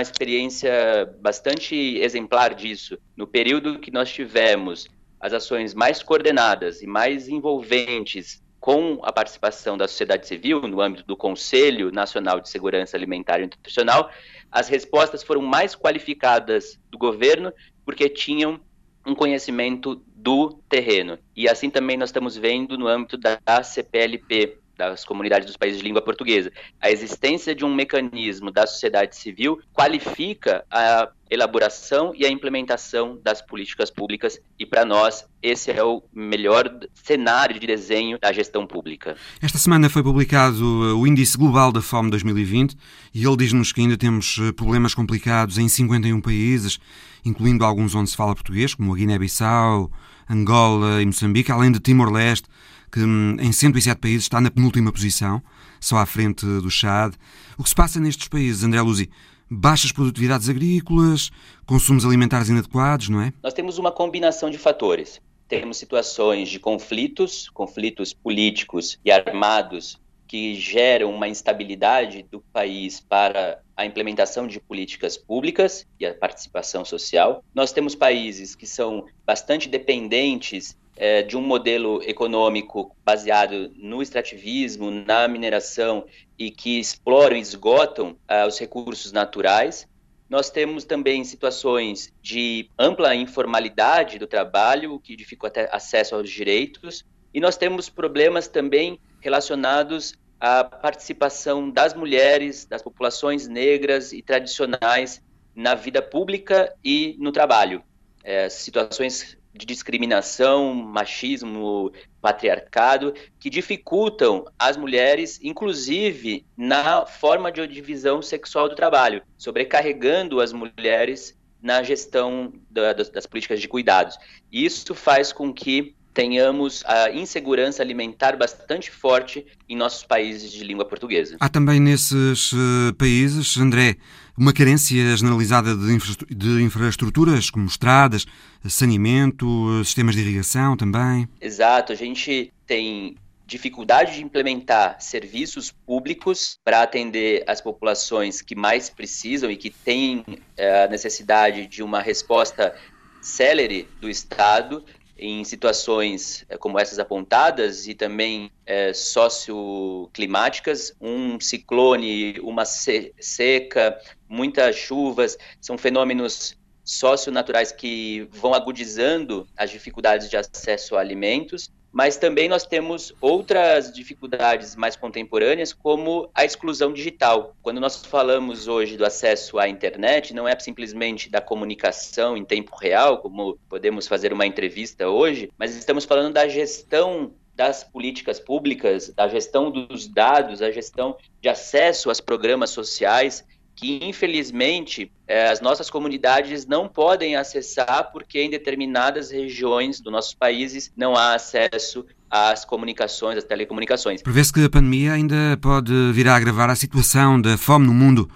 experiência 0.00 1.12
bastante 1.20 1.74
exemplar 1.98 2.54
disso. 2.54 2.96
No 3.16 3.26
período 3.26 3.80
que 3.80 3.90
nós 3.90 4.12
tivemos 4.12 4.86
as 5.18 5.32
ações 5.32 5.74
mais 5.74 6.00
coordenadas 6.00 6.80
e 6.80 6.86
mais 6.86 7.28
envolventes 7.28 8.40
com 8.60 9.00
a 9.02 9.12
participação 9.12 9.76
da 9.76 9.86
sociedade 9.86 10.26
civil 10.26 10.62
no 10.62 10.80
âmbito 10.80 11.04
do 11.04 11.16
Conselho 11.16 11.90
Nacional 11.92 12.40
de 12.40 12.48
Segurança 12.48 12.96
Alimentar 12.96 13.38
e 13.40 13.42
Nutricional, 13.42 14.10
as 14.54 14.68
respostas 14.68 15.24
foram 15.24 15.42
mais 15.42 15.74
qualificadas 15.74 16.78
do 16.88 16.96
governo 16.96 17.52
porque 17.84 18.08
tinham 18.08 18.60
um 19.04 19.12
conhecimento 19.12 20.00
do 20.14 20.60
terreno. 20.68 21.18
E 21.34 21.48
assim 21.48 21.68
também 21.68 21.96
nós 21.96 22.10
estamos 22.10 22.36
vendo 22.36 22.78
no 22.78 22.86
âmbito 22.86 23.18
da 23.18 23.62
CPLP, 23.64 24.58
das 24.76 25.04
comunidades 25.04 25.46
dos 25.46 25.56
países 25.56 25.80
de 25.80 25.84
língua 25.84 26.00
portuguesa. 26.00 26.52
A 26.80 26.88
existência 26.88 27.52
de 27.52 27.64
um 27.64 27.74
mecanismo 27.74 28.52
da 28.52 28.64
sociedade 28.64 29.16
civil 29.16 29.60
qualifica 29.72 30.64
a 30.70 31.10
elaboração 31.34 32.12
e 32.16 32.24
a 32.24 32.30
implementação 32.30 33.18
das 33.22 33.42
políticas 33.42 33.90
públicas 33.90 34.38
e 34.58 34.64
para 34.64 34.84
nós 34.84 35.24
esse 35.42 35.70
é 35.70 35.84
o 35.84 36.02
melhor 36.14 36.70
cenário 36.94 37.60
de 37.60 37.66
desenho 37.66 38.18
da 38.18 38.32
gestão 38.32 38.66
pública. 38.66 39.14
Esta 39.42 39.58
semana 39.58 39.90
foi 39.90 40.02
publicado 40.02 40.64
uh, 40.64 40.98
o 40.98 41.06
Índice 41.06 41.36
Global 41.36 41.70
da 41.70 41.82
Fome 41.82 42.10
2020 42.10 42.74
e 43.12 43.26
ele 43.26 43.36
diz-nos 43.36 43.70
que 43.70 43.82
ainda 43.82 43.96
temos 43.96 44.38
uh, 44.38 44.54
problemas 44.54 44.94
complicados 44.94 45.58
em 45.58 45.68
51 45.68 46.20
países, 46.22 46.78
incluindo 47.24 47.64
alguns 47.64 47.94
onde 47.94 48.08
se 48.08 48.16
fala 48.16 48.34
português, 48.34 48.74
como 48.74 48.94
a 48.94 48.96
Guiné-Bissau, 48.96 49.90
Angola 50.28 51.02
e 51.02 51.06
Moçambique, 51.06 51.52
além 51.52 51.70
de 51.70 51.80
Timor-Leste, 51.80 52.48
que 52.90 53.00
hum, 53.00 53.36
em 53.38 53.52
107 53.52 53.98
países 53.98 54.22
está 54.22 54.40
na 54.40 54.50
penúltima 54.50 54.90
posição, 54.90 55.42
só 55.80 55.98
à 55.98 56.06
frente 56.06 56.46
do 56.46 56.70
Chad. 56.70 57.14
O 57.58 57.62
que 57.62 57.68
se 57.68 57.74
passa 57.74 58.00
nestes 58.00 58.28
países, 58.28 58.64
André 58.64 58.80
Luzi? 58.80 59.10
Baixas 59.50 59.92
produtividades 59.92 60.48
agrícolas, 60.48 61.30
consumos 61.66 62.04
alimentares 62.04 62.48
inadequados, 62.48 63.08
não 63.08 63.20
é? 63.20 63.32
Nós 63.42 63.52
temos 63.52 63.78
uma 63.78 63.92
combinação 63.92 64.50
de 64.50 64.58
fatores. 64.58 65.20
Temos 65.48 65.76
situações 65.76 66.48
de 66.48 66.58
conflitos, 66.58 67.50
conflitos 67.50 68.14
políticos 68.14 68.98
e 69.04 69.10
armados 69.10 70.00
que 70.26 70.54
geram 70.54 71.14
uma 71.14 71.28
instabilidade 71.28 72.24
do 72.30 72.40
país 72.40 72.98
para 72.98 73.60
a 73.76 73.84
implementação 73.84 74.46
de 74.46 74.58
políticas 74.58 75.16
públicas 75.16 75.86
e 76.00 76.06
a 76.06 76.14
participação 76.14 76.84
social. 76.84 77.44
Nós 77.54 77.72
temos 77.72 77.94
países 77.94 78.54
que 78.54 78.66
são 78.66 79.04
bastante 79.26 79.68
dependentes 79.68 80.76
é, 80.96 81.22
de 81.22 81.36
um 81.36 81.40
modelo 81.40 82.02
econômico 82.02 82.94
baseado 83.04 83.70
no 83.76 84.02
extrativismo, 84.02 84.90
na 84.90 85.26
mineração 85.26 86.06
e 86.38 86.50
que 86.50 86.78
exploram 86.78 87.36
e 87.36 87.40
esgotam 87.40 88.16
ah, 88.28 88.46
os 88.46 88.58
recursos 88.58 89.12
naturais. 89.12 89.88
Nós 90.28 90.50
temos 90.50 90.84
também 90.84 91.22
situações 91.24 92.12
de 92.22 92.68
ampla 92.78 93.14
informalidade 93.14 94.18
do 94.18 94.26
trabalho, 94.26 94.98
que 94.98 95.16
dificulta 95.16 95.68
acesso 95.70 96.14
aos 96.14 96.30
direitos, 96.30 97.04
e 97.32 97.40
nós 97.40 97.56
temos 97.56 97.88
problemas 97.88 98.48
também 98.48 98.98
relacionados 99.20 100.14
à 100.40 100.64
participação 100.64 101.70
das 101.70 101.94
mulheres, 101.94 102.64
das 102.64 102.82
populações 102.82 103.48
negras 103.48 104.12
e 104.12 104.22
tradicionais 104.22 105.22
na 105.54 105.74
vida 105.74 106.00
pública 106.00 106.74
e 106.82 107.16
no 107.18 107.30
trabalho. 107.30 107.82
É, 108.22 108.48
situações 108.48 109.36
de 109.54 109.64
discriminação, 109.64 110.74
machismo, 110.74 111.92
patriarcado, 112.20 113.14
que 113.38 113.48
dificultam 113.48 114.44
as 114.58 114.76
mulheres, 114.76 115.38
inclusive 115.42 116.44
na 116.56 117.06
forma 117.06 117.52
de 117.52 117.66
divisão 117.66 118.20
sexual 118.20 118.68
do 118.68 118.74
trabalho, 118.74 119.22
sobrecarregando 119.38 120.40
as 120.40 120.52
mulheres 120.52 121.38
na 121.62 121.82
gestão 121.82 122.52
da, 122.68 122.92
das, 122.92 123.08
das 123.08 123.26
políticas 123.26 123.60
de 123.60 123.68
cuidados. 123.68 124.18
Isso 124.52 124.94
faz 124.94 125.32
com 125.32 125.52
que 125.52 125.94
tenhamos 126.12 126.84
a 126.86 127.10
insegurança 127.10 127.82
alimentar 127.82 128.36
bastante 128.36 128.90
forte 128.90 129.44
em 129.68 129.76
nossos 129.76 130.04
países 130.04 130.52
de 130.52 130.62
língua 130.62 130.84
portuguesa. 130.84 131.36
Há 131.40 131.48
também 131.48 131.80
nesses 131.80 132.52
uh, 132.52 132.94
países, 132.96 133.56
André, 133.56 133.96
uma 134.36 134.52
carência 134.52 135.16
generalizada 135.16 135.74
de, 135.76 135.98
de 136.34 136.62
infraestruturas, 136.62 137.50
como 137.50 137.66
estradas, 137.66 138.26
saneamento, 138.68 139.46
sistemas 139.84 140.14
de 140.14 140.22
irrigação 140.22 140.76
também? 140.76 141.28
Exato, 141.40 141.92
a 141.92 141.96
gente 141.96 142.52
tem 142.66 143.16
dificuldade 143.46 144.14
de 144.14 144.22
implementar 144.22 144.96
serviços 145.00 145.70
públicos 145.70 146.58
para 146.64 146.82
atender 146.82 147.44
as 147.46 147.60
populações 147.60 148.40
que 148.40 148.54
mais 148.54 148.88
precisam 148.88 149.50
e 149.50 149.56
que 149.56 149.70
têm 149.70 150.24
eh, 150.56 150.84
a 150.84 150.88
necessidade 150.88 151.66
de 151.66 151.82
uma 151.82 152.00
resposta 152.00 152.74
célere 153.20 153.88
do 154.00 154.08
Estado 154.08 154.84
em 155.24 155.44
situações 155.44 156.44
eh, 156.48 156.58
como 156.58 156.78
essas 156.78 156.98
apontadas 156.98 157.88
e 157.88 157.94
também 157.94 158.50
é, 158.66 158.92
socioclimáticas, 158.92 160.94
um 161.00 161.40
ciclone, 161.40 162.38
uma 162.40 162.64
seca, 162.64 163.98
muitas 164.28 164.76
chuvas, 164.76 165.38
são 165.60 165.78
fenômenos 165.78 166.56
socionaturais 166.84 167.72
que 167.72 168.28
vão 168.30 168.52
agudizando 168.52 169.46
as 169.56 169.70
dificuldades 169.70 170.28
de 170.28 170.36
acesso 170.36 170.96
a 170.96 171.00
alimentos 171.00 171.72
mas 171.94 172.16
também 172.16 172.48
nós 172.48 172.66
temos 172.66 173.14
outras 173.20 173.92
dificuldades 173.92 174.74
mais 174.74 174.96
contemporâneas, 174.96 175.72
como 175.72 176.28
a 176.34 176.44
exclusão 176.44 176.92
digital. 176.92 177.54
Quando 177.62 177.80
nós 177.80 178.04
falamos 178.04 178.66
hoje 178.66 178.96
do 178.96 179.06
acesso 179.06 179.60
à 179.60 179.68
internet, 179.68 180.34
não 180.34 180.48
é 180.48 180.58
simplesmente 180.58 181.30
da 181.30 181.40
comunicação 181.40 182.36
em 182.36 182.44
tempo 182.44 182.74
real, 182.76 183.18
como 183.18 183.56
podemos 183.68 184.08
fazer 184.08 184.32
uma 184.32 184.44
entrevista 184.44 185.08
hoje, 185.08 185.52
mas 185.56 185.76
estamos 185.76 186.04
falando 186.04 186.34
da 186.34 186.48
gestão 186.48 187.32
das 187.54 187.84
políticas 187.84 188.40
públicas, 188.40 189.10
da 189.10 189.28
gestão 189.28 189.70
dos 189.70 190.08
dados, 190.08 190.60
a 190.60 190.72
gestão 190.72 191.16
de 191.40 191.48
acesso 191.48 192.08
aos 192.08 192.20
programas 192.20 192.70
sociais 192.70 193.44
que 193.74 194.00
infelizmente 194.02 195.10
é, 195.26 195.48
as 195.48 195.60
nossas 195.60 195.90
comunidades 195.90 196.66
não 196.66 196.88
podem 196.88 197.36
acessar 197.36 198.10
porque 198.12 198.40
em 198.40 198.50
determinadas 198.50 199.30
regiões 199.30 200.00
dos 200.00 200.12
nossos 200.12 200.34
países 200.34 200.92
não 200.96 201.16
há 201.16 201.34
acesso 201.34 202.04
às 202.30 202.64
comunicações, 202.64 203.38
às 203.38 203.44
telecomunicações. 203.44 204.22
Prevê-se 204.22 204.52
que 204.52 204.64
a 204.64 204.70
pandemia 204.70 205.12
ainda 205.12 205.58
pode 205.60 205.92
vir 206.12 206.28
a 206.28 206.36
agravar 206.36 206.70
a 206.70 206.76
situação 206.76 207.40
da 207.40 207.56
fome 207.56 207.86
no 207.86 207.94
mundo. 207.94 208.28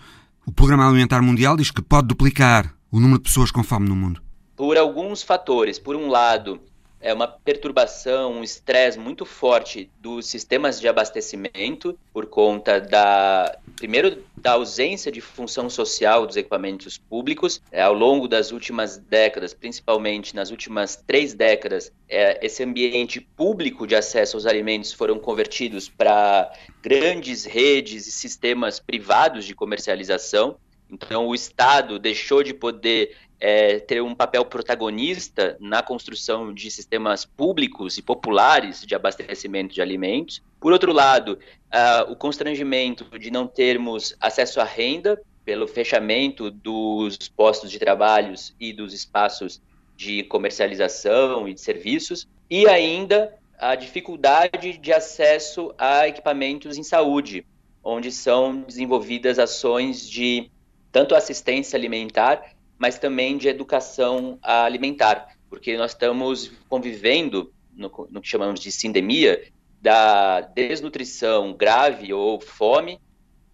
O 0.47 0.53
Programa 0.53 0.87
Alimentar 0.87 1.21
Mundial 1.21 1.57
diz 1.57 1.71
que 1.71 1.83
pode 1.83 2.09
duplicar 2.09 2.75
o 2.91 2.99
número 3.01 3.19
de 3.19 3.25
pessoas 3.25 3.51
com 3.51 3.63
fome 3.63 3.89
no 3.89 3.95
mundo. 3.95 4.23
Por 4.57 4.77
alguns 4.77 5.23
fatores. 5.23 5.79
Por 5.79 5.95
um 5.95 6.09
lado, 6.09 6.61
é 7.01 7.13
uma 7.15 7.29
perturbação, 7.29 8.33
um 8.33 8.43
estresse 8.43 8.99
muito 8.99 9.25
forte 9.25 9.91
dos 10.01 10.27
sistemas 10.27 10.81
de 10.81 10.89
abastecimento 10.89 11.99
por 12.13 12.27
conta 12.27 12.81
da 12.81 13.57
primeiro 13.77 14.25
da 14.37 14.53
ausência 14.53 15.11
de 15.11 15.21
função 15.21 15.69
social 15.69 16.27
dos 16.27 16.37
equipamentos 16.37 16.99
públicos 16.99 17.61
é, 17.71 17.83
ao 17.83 17.95
longo 17.95 18.27
das 18.27 18.53
últimas 18.53 18.97
décadas, 18.97 19.53
principalmente 19.53 20.35
nas 20.35 20.51
últimas 20.51 20.97
três 20.97 21.35
décadas, 21.35 21.93
é, 22.09 22.45
esse 22.45 22.63
ambiente 22.63 23.21
público 23.21 23.87
de 23.87 23.95
acesso 23.95 24.37
aos 24.37 24.47
alimentos 24.47 24.93
foram 24.93 25.19
convertidos 25.19 25.89
para 25.89 26.53
grandes 26.83 27.45
redes 27.45 28.07
e 28.07 28.13
sistemas 28.13 28.79
privados 28.81 29.45
de 29.45 29.55
comercialização. 29.55 30.57
Então, 30.91 31.27
o 31.27 31.35
Estado 31.35 31.99
deixou 31.99 32.43
de 32.43 32.55
poder 32.55 33.15
é, 33.41 33.79
ter 33.79 34.03
um 34.03 34.15
papel 34.15 34.45
protagonista 34.45 35.57
na 35.61 35.83
construção 35.83 36.53
de 36.53 36.71
sistemas 36.71 37.25
públicos 37.25 37.97
e 37.97 38.03
populares 38.03 38.85
de 38.85 38.95
abastecimento 38.95 39.75
de 39.75 39.81
alimentos. 39.81 40.43
Por 40.61 40.73
outro 40.73 40.93
lado, 40.93 41.39
uh, 41.69 42.11
o 42.11 42.17
constrangimento 42.17 43.05
de 43.19 43.31
não 43.31 43.47
termos 43.47 44.17
acesso 44.21 44.61
à 44.61 44.65
renda 44.65 45.21
pelo 45.45 45.67
fechamento 45.69 46.51
dos 46.51 47.17
postos 47.29 47.71
de 47.71 47.79
trabalhos 47.79 48.55
e 48.59 48.73
dos 48.73 48.93
espaços 48.93 49.63
de 49.97 50.23
comercialização 50.25 51.49
e 51.49 51.55
de 51.55 51.61
serviços, 51.61 52.29
e 52.51 52.69
ainda 52.69 53.35
a 53.59 53.75
dificuldade 53.75 54.79
de 54.79 54.93
acesso 54.93 55.75
a 55.77 56.07
equipamentos 56.07 56.77
em 56.77 56.83
saúde, 56.83 57.45
onde 57.83 58.13
são 58.13 58.61
desenvolvidas 58.61 59.39
ações 59.39 60.09
de 60.09 60.51
tanto 60.93 61.15
assistência 61.15 61.77
alimentar 61.77 62.58
mas 62.79 62.99
também 62.99 63.37
de 63.37 63.49
educação 63.49 64.39
alimentar, 64.43 65.29
porque 65.51 65.77
nós 65.77 65.93
estamos 65.93 66.53
convivendo 66.69 67.53
no, 67.75 67.91
no 68.11 68.21
que 68.21 68.29
chamamos 68.29 68.61
de 68.61 68.71
sindemia, 68.71 69.43
da 69.81 70.41
desnutrição 70.41 71.53
grave 71.53 72.13
ou 72.13 72.41
fome, 72.41 73.01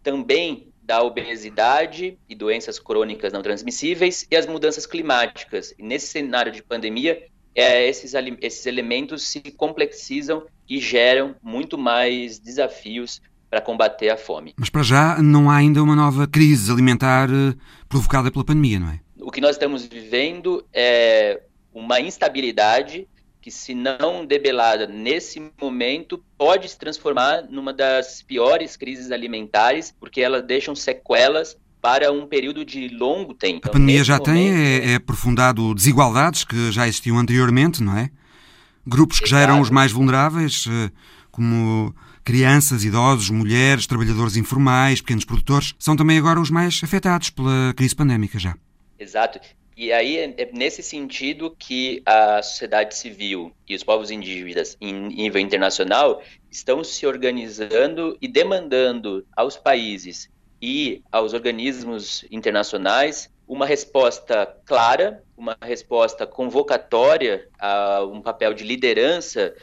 também 0.03 0.69
da 0.83 1.03
obesidade 1.03 2.19
e 2.29 2.35
doenças 2.35 2.79
crônicas 2.79 3.33
não 3.33 3.43
transmissíveis 3.43 4.27
e 4.31 4.37
as 4.37 4.47
mudanças 4.47 4.87
climáticas. 4.87 5.75
E 5.79 5.83
nesse 5.83 6.09
cenário 6.09 6.53
de 6.53 6.63
pandemia, 6.63 7.27
é, 7.55 7.89
esses, 7.89 8.13
esses 8.41 8.67
elementos 8.67 9.27
se 9.27 9.41
complexizam 9.41 10.45
e 10.69 10.79
geram 10.81 11.37
muito 11.43 11.79
mais 11.79 12.39
desafios 12.39 13.23
para 13.49 13.61
combater 13.61 14.11
a 14.11 14.17
fome. 14.17 14.53
Mas 14.59 14.69
para 14.69 14.83
já 14.83 15.23
não 15.23 15.49
há 15.49 15.57
ainda 15.57 15.83
uma 15.83 15.95
nova 15.95 16.27
crise 16.27 16.73
alimentar 16.73 17.31
eh, 17.31 17.55
provocada 17.89 18.31
pela 18.31 18.45
pandemia, 18.45 18.81
não 18.81 18.89
é? 18.89 19.04
O 19.25 19.31
que 19.31 19.41
nós 19.41 19.53
estamos 19.53 19.85
vivendo 19.87 20.65
é 20.73 21.41
uma 21.73 22.01
instabilidade 22.01 23.09
que, 23.41 23.51
se 23.51 23.75
não 23.75 24.25
debelada 24.25 24.87
nesse 24.87 25.43
momento, 25.61 26.23
pode 26.39 26.69
se 26.69 26.79
transformar 26.79 27.43
numa 27.51 27.73
das 27.73 28.23
piores 28.23 28.77
crises 28.77 29.11
alimentares, 29.11 29.95
porque 29.99 30.21
elas 30.21 30.43
deixam 30.43 30.75
sequelas 30.75 31.57
para 31.81 32.11
um 32.11 32.27
período 32.27 32.65
de 32.65 32.89
longo 32.89 33.35
tempo. 33.35 33.69
A 33.69 33.73
pandemia 33.73 34.03
já 34.03 34.19
momento, 34.19 34.33
tem 34.33 34.51
é, 34.51 34.93
é, 34.93 34.95
aprofundado 34.95 35.75
desigualdades 35.75 36.45
que 36.45 36.73
já 36.73 36.87
existiam 36.87 37.19
anteriormente, 37.19 37.83
não 37.83 37.97
é? 37.97 38.11
Grupos 38.87 39.21
que 39.21 39.29
já 39.29 39.41
eram 39.41 39.61
os 39.61 39.71
mais 39.71 39.93
vulneráveis, 39.93 40.67
eh, 40.69 40.91
como 41.31 41.95
crianças, 42.23 42.85
idosos, 42.85 43.31
mulheres, 43.31 43.87
trabalhadores 43.87 44.37
informais, 44.37 45.01
pequenos 45.01 45.25
produtores, 45.25 45.75
são 45.79 45.97
também 45.97 46.19
agora 46.19 46.39
os 46.41 46.51
mais 46.51 46.81
afetados 46.83 47.31
pela 47.31 47.73
crise 47.75 47.95
pandémica 47.95 48.39
já. 48.39 48.55
Exato. 48.99 49.41
E 49.77 49.93
aí 49.93 50.19
é, 50.19 50.35
é 50.39 50.51
nesse 50.53 50.83
sentido 50.83 51.55
que 51.59 52.01
a 52.07 52.41
sociedade 52.43 52.95
civil 52.95 53.53
e 53.69 53.75
os 53.75 53.83
povos 53.83 54.11
indígenas 54.11 54.77
em 54.81 54.93
nível 55.09 55.41
internacional 55.41 56.23
estão 56.51 56.85
se 56.85 57.07
organizando 57.07 58.17
e 58.21 58.29
demandando 58.29 59.27
aos 59.37 59.57
países 59.57 60.31
e 60.63 61.03
aos 61.11 61.33
organismos 61.35 62.25
internacionais 62.31 63.29
uma 63.47 63.67
resposta 63.67 64.47
clara, 64.65 65.23
uma 65.37 65.57
resposta 65.61 66.27
convocatória 66.27 67.49
a 67.59 68.03
um 68.05 68.23
papel 68.23 68.55
de 68.55 68.65
liderança 68.65 69.55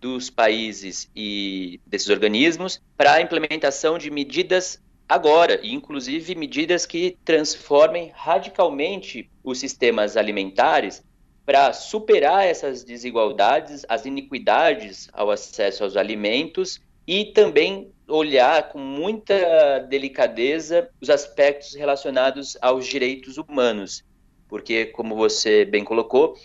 dos 0.00 0.30
países 0.30 1.10
e 1.14 1.80
desses 1.86 2.08
organismos 2.08 2.82
para 2.96 3.14
a 3.14 3.22
implementação 3.22 3.98
de 3.98 4.10
medidas 4.10 4.82
agora, 5.10 5.58
e 5.60 5.74
inclusive 5.74 6.36
medidas 6.36 6.86
que 6.86 7.18
transformem 7.24 8.12
radicalmente 8.14 9.28
os 9.42 9.58
sistemas 9.58 10.16
alimentares 10.16 11.02
para 11.44 11.72
superar 11.72 12.46
essas 12.46 12.84
desigualdades, 12.84 13.84
as 13.88 14.06
iniquidades 14.06 15.10
ao 15.12 15.32
acesso 15.32 15.82
aos 15.82 15.96
alimentos 15.96 16.80
e 17.04 17.24
também 17.24 17.90
olhar 18.06 18.68
com 18.68 18.78
muita 18.78 19.80
delicadeza 19.80 20.88
os 21.00 21.10
aspectos 21.10 21.74
relacionados 21.74 22.56
aos 22.62 22.86
direitos 22.86 23.36
humanos, 23.36 24.04
porque, 24.48 24.86
como 24.86 25.16
você 25.16 25.64
bem 25.64 25.82
colocou, 25.82 26.36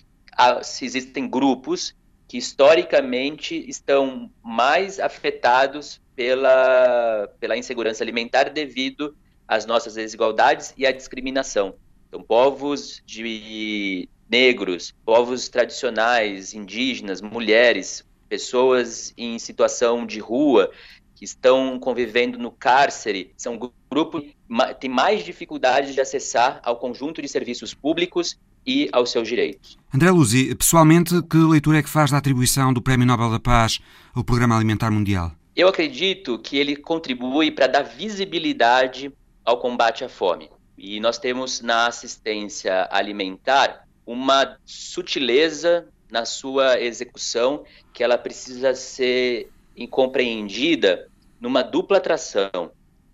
existem 0.82 1.30
grupos 1.30 1.96
que 2.36 2.39
historicamente 2.39 3.55
estão 3.70 4.29
mais 4.44 5.00
afetados 5.00 6.01
pela, 6.14 7.29
pela 7.40 7.55
insegurança 7.55 8.03
alimentar 8.03 8.50
devido 8.50 9.16
às 9.48 9.66
nossas 9.66 9.94
desigualdades 9.94 10.74
e 10.75 10.86
à 10.86 10.92
discriminação. 10.92 11.75
Então, 12.10 12.22
povos 12.22 13.01
de 13.05 14.10
negros, 14.29 14.94
povos 15.05 15.48
tradicionais, 15.48 16.53
indígenas, 16.53 17.22
mulheres, 17.22 18.05
pessoas 18.27 19.14
em 19.18 19.40
situação 19.40 20.05
de 20.05 20.20
rua 20.20 20.70
que 21.16 21.24
estão 21.24 21.79
convivendo 21.79 22.38
no 22.38 22.51
cárcere, 22.51 23.31
são 23.38 23.57
grupos 23.90 24.24
que 24.24 24.36
têm 24.81 24.90
mais 24.90 25.24
dificuldade 25.24 25.94
de 25.94 26.01
acessar 26.01 26.60
ao 26.66 26.75
conjunto 26.75 27.22
de 27.22 27.29
serviços 27.29 27.74
públicos 27.74 28.38
e 28.66 28.90
aos 28.92 29.12
seus 29.12 29.28
direitos. 29.28 29.78
André 29.94 30.12
Luzi, 30.12 30.56
pessoalmente, 30.56 31.22
que 31.24 31.38
leitura 31.38 31.80
é 31.80 31.84
que 31.84 31.90
faz 31.90 32.12
da 32.12 32.18
atribuição 32.18 32.74
do 32.74 32.82
Prémio 32.82 33.06
Nobel 33.06 33.32
da 33.32 33.40
Paz 33.40 33.80
ao 34.14 34.24
Programa 34.24 34.56
Alimentar 34.56 34.92
Mundial? 34.92 35.32
Eu 35.56 35.68
acredito 35.68 36.38
que 36.40 36.58
ele 36.58 36.75
contribui 36.75 37.51
para 37.51 37.68
dar 37.68 37.84
visibilidade 37.84 39.12
ao 39.44 39.60
combate 39.60 40.04
à 40.04 40.10
fome. 40.10 40.50
E 40.78 41.00
nós 41.00 41.18
temos 41.18 41.62
na 41.62 41.88
assistência 41.88 42.88
alimentar 42.92 43.86
uma 44.06 44.58
sutileza 44.66 45.88
na 46.12 46.25
sua 46.25 46.80
execução 46.80 47.64
que 47.94 48.04
ela 48.04 48.18
precisa 48.18 48.75
ser 48.75 49.50
compreendida 49.90 51.08
numa 51.40 51.62
dupla 51.62 52.00
tração. 52.00 52.72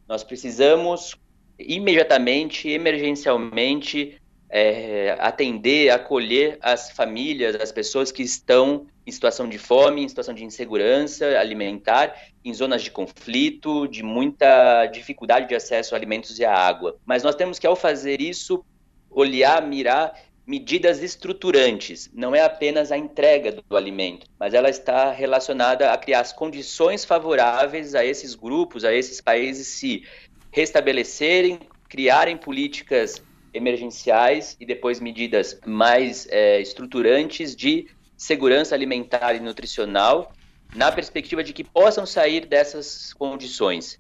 Nós 0.08 0.24
precisamos 0.24 1.16
imediatamente, 1.58 2.70
emergencialmente, 2.70 4.21
é, 4.52 5.16
atender, 5.18 5.90
acolher 5.90 6.60
as 6.62 6.92
famílias, 6.92 7.56
as 7.56 7.72
pessoas 7.72 8.12
que 8.12 8.22
estão 8.22 8.86
em 9.08 9.12
situação 9.12 9.48
de 9.48 9.58
fome, 9.58 10.04
em 10.04 10.10
situação 10.10 10.34
de 10.34 10.44
insegurança 10.44 11.26
alimentar, 11.40 12.14
em 12.44 12.54
zonas 12.54 12.84
de 12.84 12.92
conflito, 12.92 13.88
de 13.88 14.04
muita 14.04 14.86
dificuldade 14.88 15.48
de 15.48 15.56
acesso 15.56 15.96
a 15.96 15.98
alimentos 15.98 16.38
e 16.38 16.44
a 16.44 16.54
água. 16.54 16.98
Mas 17.06 17.24
nós 17.24 17.34
temos 17.34 17.58
que, 17.58 17.66
ao 17.66 17.78
fazer 17.78 18.20
isso, 18.20 18.64
olhar, 19.10 19.66
mirar 19.66 20.14
medidas 20.46 21.02
estruturantes. 21.02 22.10
Não 22.14 22.36
é 22.36 22.42
apenas 22.42 22.92
a 22.92 22.98
entrega 22.98 23.54
do 23.54 23.78
alimento, 23.78 24.28
mas 24.38 24.54
ela 24.54 24.70
está 24.70 25.12
relacionada 25.12 25.94
a 25.94 25.98
criar 25.98 26.20
as 26.20 26.34
condições 26.34 27.06
favoráveis 27.06 27.96
a 27.96 28.04
esses 28.04 28.36
grupos, 28.36 28.84
a 28.84 28.94
esses 28.94 29.22
países 29.22 29.68
se 29.68 30.04
restabelecerem, 30.52 31.60
criarem 31.88 32.36
políticas 32.36 33.22
emergenciais 33.54 34.56
e 34.60 34.66
depois 34.66 35.00
medidas 35.00 35.60
mais 35.66 36.28
é, 36.30 36.62
estruturantes 36.62 37.56
de 37.56 37.88
segurança 38.16 38.76
alimentar 38.76 39.34
e 39.34 39.40
nutricional, 39.40 40.32
na 40.76 40.92
perspectiva 40.92 41.44
de 41.44 41.54
que 41.54 41.64
possam 41.64 42.06
sair 42.06 42.46
dessas 42.46 43.14
condições. 43.14 44.00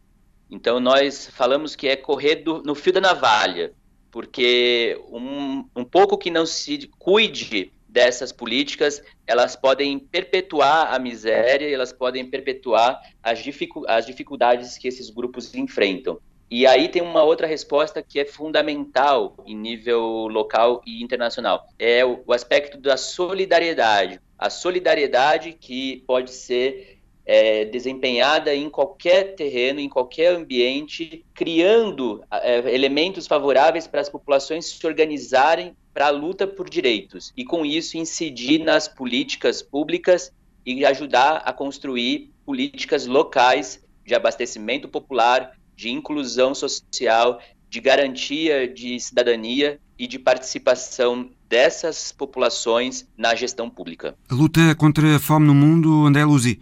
Então, 0.50 0.80
nós 0.80 1.28
falamos 1.28 1.76
que 1.76 1.88
é 1.88 1.96
correr 1.96 2.36
do, 2.36 2.62
no 2.64 2.76
fio 2.76 2.94
da 2.94 3.02
navalha, 3.02 3.74
porque 4.12 5.02
um, 5.10 5.66
um 5.76 5.84
pouco 5.84 6.18
que 6.18 6.30
não 6.30 6.46
se 6.46 6.90
cuide 7.00 7.72
dessas 7.88 8.32
políticas, 8.32 9.02
elas 9.28 9.56
podem 9.56 10.00
perpetuar 10.00 10.94
a 10.94 11.00
miséria, 11.00 11.74
elas 11.74 11.92
podem 11.92 12.26
perpetuar 12.26 13.02
as, 13.22 13.40
dificu 13.40 13.84
as 13.88 14.06
dificuldades 14.06 14.78
que 14.78 14.88
esses 14.88 15.10
grupos 15.10 15.54
enfrentam. 15.56 16.20
E 16.52 16.68
aí 16.68 16.90
tem 16.90 17.02
uma 17.02 17.24
outra 17.24 17.48
resposta 17.48 18.04
que 18.04 18.20
é 18.20 18.26
fundamental 18.26 19.38
em 19.48 19.56
nível 19.56 20.28
local 20.28 20.82
e 20.86 21.02
internacional. 21.02 21.66
É 21.80 22.04
o, 22.06 22.34
aspecto 22.34 22.78
da 22.78 22.98
solidariedade. 22.98 24.20
A 24.38 24.50
solidariedade 24.50 25.54
que 25.54 26.04
pode 26.06 26.30
ser 26.30 27.00
é, 27.26 27.64
desempenhada 27.64 28.54
em 28.54 28.70
qualquer 28.70 29.34
terreno, 29.36 29.80
em 29.80 29.88
qualquer 29.88 30.36
ambiente, 30.36 31.24
criando 31.34 32.22
é, 32.30 32.76
elementos 32.76 33.28
favoráveis 33.28 33.88
para 33.88 34.02
as 34.02 34.10
populações 34.10 34.66
se 34.66 34.86
organizarem 34.86 35.74
para 35.94 36.08
a 36.08 36.10
luta 36.10 36.46
por 36.46 36.70
direitos. 36.70 37.32
E 37.38 37.46
com 37.46 37.66
isso 37.66 37.98
incidir 37.98 38.60
nas 38.60 38.90
políticas 38.90 39.62
públicas 39.62 40.34
e 40.66 40.86
ajudar 40.86 41.44
a 41.46 41.54
construir 41.54 42.30
políticas 42.46 43.06
locais 43.06 43.82
de 44.06 44.14
abastecimento 44.14 44.90
popular, 44.90 45.54
de 45.82 45.90
inclusão 45.90 46.54
social, 46.54 47.42
de 47.68 47.80
garantia 47.80 48.68
de 48.68 49.00
cidadania 49.00 49.80
e 49.98 50.06
de 50.06 50.20
participação 50.20 51.32
dessas 51.50 52.12
populações 52.12 53.08
na 53.18 53.34
gestão 53.34 53.68
pública. 53.68 54.16
A 54.30 54.36
luta 54.36 54.76
contra 54.76 55.16
a 55.16 55.20
fome 55.20 55.48
no 55.48 55.56
mundo, 55.56 56.06
André 56.06 56.24
Luzi, 56.24 56.62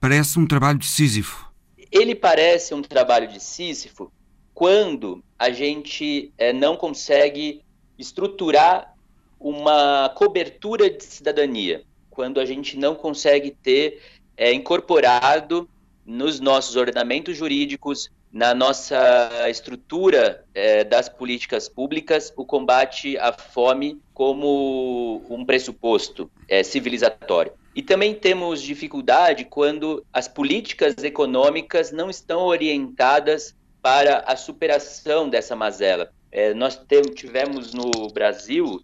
parece 0.00 0.38
um 0.38 0.46
trabalho 0.46 0.78
de 0.78 0.86
Sísifo. 0.86 1.52
Ele 1.92 2.14
parece 2.14 2.72
um 2.72 2.80
trabalho 2.80 3.28
de 3.28 3.38
Sísifo 3.38 4.10
quando 4.54 5.22
a 5.38 5.50
gente 5.50 6.32
é, 6.38 6.50
não 6.50 6.74
consegue 6.74 7.60
estruturar 7.98 8.94
uma 9.38 10.08
cobertura 10.16 10.88
de 10.88 11.04
cidadania, 11.04 11.84
quando 12.08 12.40
a 12.40 12.46
gente 12.46 12.78
não 12.78 12.94
consegue 12.94 13.50
ter 13.50 14.00
é, 14.38 14.54
incorporado 14.54 15.68
nos 16.06 16.40
nossos 16.40 16.76
ordenamentos 16.76 17.36
jurídicos, 17.36 18.10
na 18.34 18.52
nossa 18.52 19.48
estrutura 19.48 20.44
é, 20.52 20.82
das 20.82 21.08
políticas 21.08 21.68
públicas, 21.68 22.32
o 22.36 22.44
combate 22.44 23.16
à 23.16 23.32
fome 23.32 24.02
como 24.12 25.24
um 25.30 25.44
pressuposto 25.44 26.28
é, 26.48 26.64
civilizatório. 26.64 27.52
E 27.76 27.80
também 27.80 28.12
temos 28.12 28.60
dificuldade 28.60 29.44
quando 29.44 30.04
as 30.12 30.26
políticas 30.26 30.98
econômicas 31.04 31.92
não 31.92 32.10
estão 32.10 32.40
orientadas 32.40 33.54
para 33.80 34.24
a 34.26 34.34
superação 34.34 35.28
dessa 35.28 35.54
mazela. 35.54 36.10
É, 36.32 36.52
nós 36.52 36.76
tivemos 37.14 37.72
no 37.72 38.08
Brasil, 38.12 38.80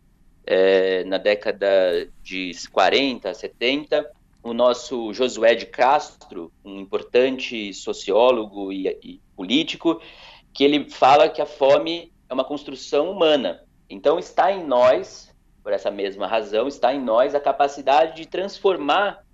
na 1.06 1.16
década 1.18 2.08
de 2.24 2.50
40, 2.72 3.32
70, 3.32 4.10
o 4.42 4.52
nosso 4.52 5.12
Josué 5.12 5.54
de 5.54 5.66
Castro, 5.66 6.52
um 6.64 6.80
importante 6.80 7.72
sociólogo 7.74 8.72
e, 8.72 8.88
e 9.02 9.20
político, 9.36 10.00
que 10.52 10.64
ele 10.64 10.88
fala 10.90 11.28
que 11.28 11.42
a 11.42 11.46
fome 11.46 12.12
é 12.28 12.34
uma 12.34 12.44
construção 12.44 13.10
humana. 13.10 13.62
Então 13.88 14.18
está 14.18 14.52
em 14.52 14.64
nós, 14.64 15.34
por 15.62 15.72
essa 15.72 15.90
mesma 15.90 16.26
razão, 16.26 16.68
está 16.68 16.94
em 16.94 17.00
nós 17.00 17.34
a 17.34 17.40
capacidade 17.40 18.16
de 18.16 18.26
transformar 18.26 19.24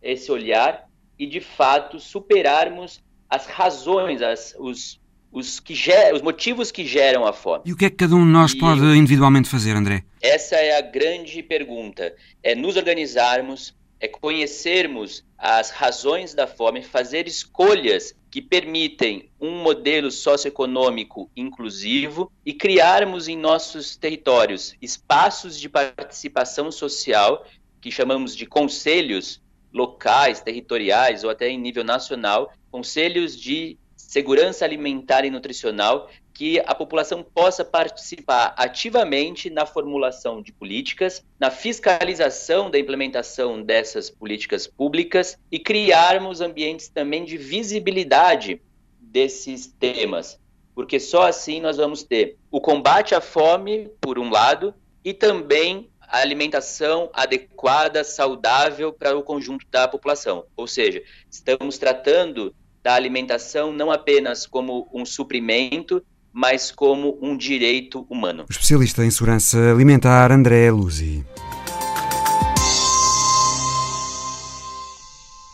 esse 0.00 0.30
olhar 0.30 0.88
e 1.18 1.26
de 1.26 1.40
fato 1.40 2.00
superarmos 2.00 3.02
as 3.28 3.46
razões, 3.46 4.22
as, 4.22 4.54
os 4.58 5.00
os, 5.34 5.58
que 5.58 5.74
ger, 5.74 6.14
os 6.14 6.22
motivos 6.22 6.70
que 6.70 6.86
geram 6.86 7.26
a 7.26 7.32
fome. 7.32 7.64
E 7.66 7.72
o 7.72 7.76
que 7.76 7.86
é 7.86 7.90
que 7.90 7.96
cada 7.96 8.14
um 8.14 8.24
de 8.24 8.30
nós 8.30 8.52
e 8.52 8.58
pode 8.58 8.80
individualmente 8.96 9.48
fazer, 9.48 9.76
André? 9.76 10.04
Essa 10.22 10.54
é 10.54 10.78
a 10.78 10.80
grande 10.80 11.42
pergunta. 11.42 12.14
É 12.40 12.54
nos 12.54 12.76
organizarmos, 12.76 13.74
é 14.04 14.08
conhecermos 14.08 15.24
as 15.38 15.70
razões 15.70 16.34
da 16.34 16.46
fome, 16.46 16.82
fazer 16.82 17.26
escolhas 17.26 18.14
que 18.30 18.42
permitem 18.42 19.30
um 19.40 19.62
modelo 19.62 20.10
socioeconômico 20.10 21.30
inclusivo 21.34 22.30
e 22.44 22.52
criarmos 22.52 23.28
em 23.28 23.36
nossos 23.38 23.96
territórios 23.96 24.76
espaços 24.82 25.58
de 25.58 25.70
participação 25.70 26.70
social 26.70 27.46
que 27.80 27.90
chamamos 27.90 28.36
de 28.36 28.44
conselhos 28.44 29.42
locais, 29.72 30.42
territoriais 30.42 31.24
ou 31.24 31.30
até 31.30 31.48
em 31.48 31.58
nível 31.58 31.82
nacional, 31.82 32.52
conselhos 32.70 33.34
de 33.40 33.78
segurança 33.96 34.66
alimentar 34.66 35.24
e 35.24 35.30
nutricional, 35.30 36.10
que 36.34 36.60
a 36.66 36.74
população 36.74 37.22
possa 37.22 37.64
participar 37.64 38.52
ativamente 38.58 39.48
na 39.48 39.64
formulação 39.64 40.42
de 40.42 40.52
políticas, 40.52 41.24
na 41.38 41.48
fiscalização 41.48 42.68
da 42.68 42.78
implementação 42.78 43.62
dessas 43.62 44.10
políticas 44.10 44.66
públicas 44.66 45.38
e 45.50 45.60
criarmos 45.60 46.40
ambientes 46.40 46.88
também 46.88 47.24
de 47.24 47.38
visibilidade 47.38 48.60
desses 49.00 49.68
temas, 49.68 50.40
porque 50.74 50.98
só 50.98 51.22
assim 51.22 51.60
nós 51.60 51.76
vamos 51.76 52.02
ter 52.02 52.36
o 52.50 52.60
combate 52.60 53.14
à 53.14 53.20
fome, 53.20 53.88
por 54.00 54.18
um 54.18 54.28
lado, 54.28 54.74
e 55.04 55.14
também 55.14 55.88
a 56.00 56.18
alimentação 56.18 57.10
adequada, 57.12 58.02
saudável 58.02 58.92
para 58.92 59.16
o 59.16 59.22
conjunto 59.22 59.64
da 59.70 59.86
população. 59.86 60.46
Ou 60.56 60.66
seja, 60.66 61.00
estamos 61.30 61.78
tratando 61.78 62.52
da 62.82 62.94
alimentação 62.94 63.72
não 63.72 63.90
apenas 63.90 64.46
como 64.46 64.88
um 64.92 65.06
suprimento, 65.06 66.04
mas 66.34 66.72
como 66.72 67.16
um 67.22 67.36
direito 67.36 68.04
humano. 68.10 68.44
O 68.48 68.52
especialista 68.52 69.04
em 69.04 69.10
segurança 69.10 69.56
alimentar 69.70 70.32
André 70.32 70.68
Luzi. 70.72 71.24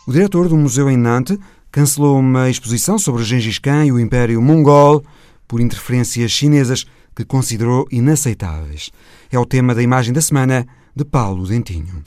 O 0.07 0.11
diretor 0.11 0.49
do 0.49 0.57
museu 0.57 0.89
em 0.89 0.97
Nantes 0.97 1.37
cancelou 1.71 2.19
uma 2.19 2.49
exposição 2.49 2.97
sobre 2.97 3.23
Gengis 3.23 3.59
Khan 3.59 3.85
e 3.85 3.91
o 3.91 3.99
Império 3.99 4.41
Mongol 4.41 5.05
por 5.47 5.61
interferências 5.61 6.31
chinesas 6.31 6.85
que 7.15 7.23
considerou 7.23 7.87
inaceitáveis. 7.91 8.89
É 9.31 9.37
o 9.37 9.45
tema 9.45 9.75
da 9.75 9.83
imagem 9.83 10.11
da 10.11 10.19
semana 10.19 10.65
de 10.95 11.05
Paulo 11.05 11.47
Dentinho. 11.47 12.03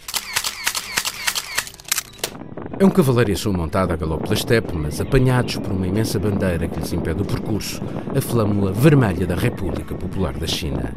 É 2.85 2.87
um 2.87 2.91
cavaleiro 2.91 3.35
sua 3.35 3.51
montada 3.51 3.95
a 3.95 3.97
galope 3.97 4.29
da 4.29 4.35
estepe, 4.35 4.77
mas 4.77 5.01
apanhados 5.01 5.57
por 5.57 5.73
uma 5.73 5.87
imensa 5.87 6.19
bandeira 6.19 6.69
que 6.69 6.79
lhes 6.79 6.93
impede 6.93 7.23
o 7.23 7.25
percurso, 7.25 7.81
a 8.15 8.21
flâmula 8.21 8.73
vermelha 8.73 9.27
da 9.27 9.35
República 9.35 9.95
Popular 9.95 10.35
da 10.35 10.47
China. 10.47 10.93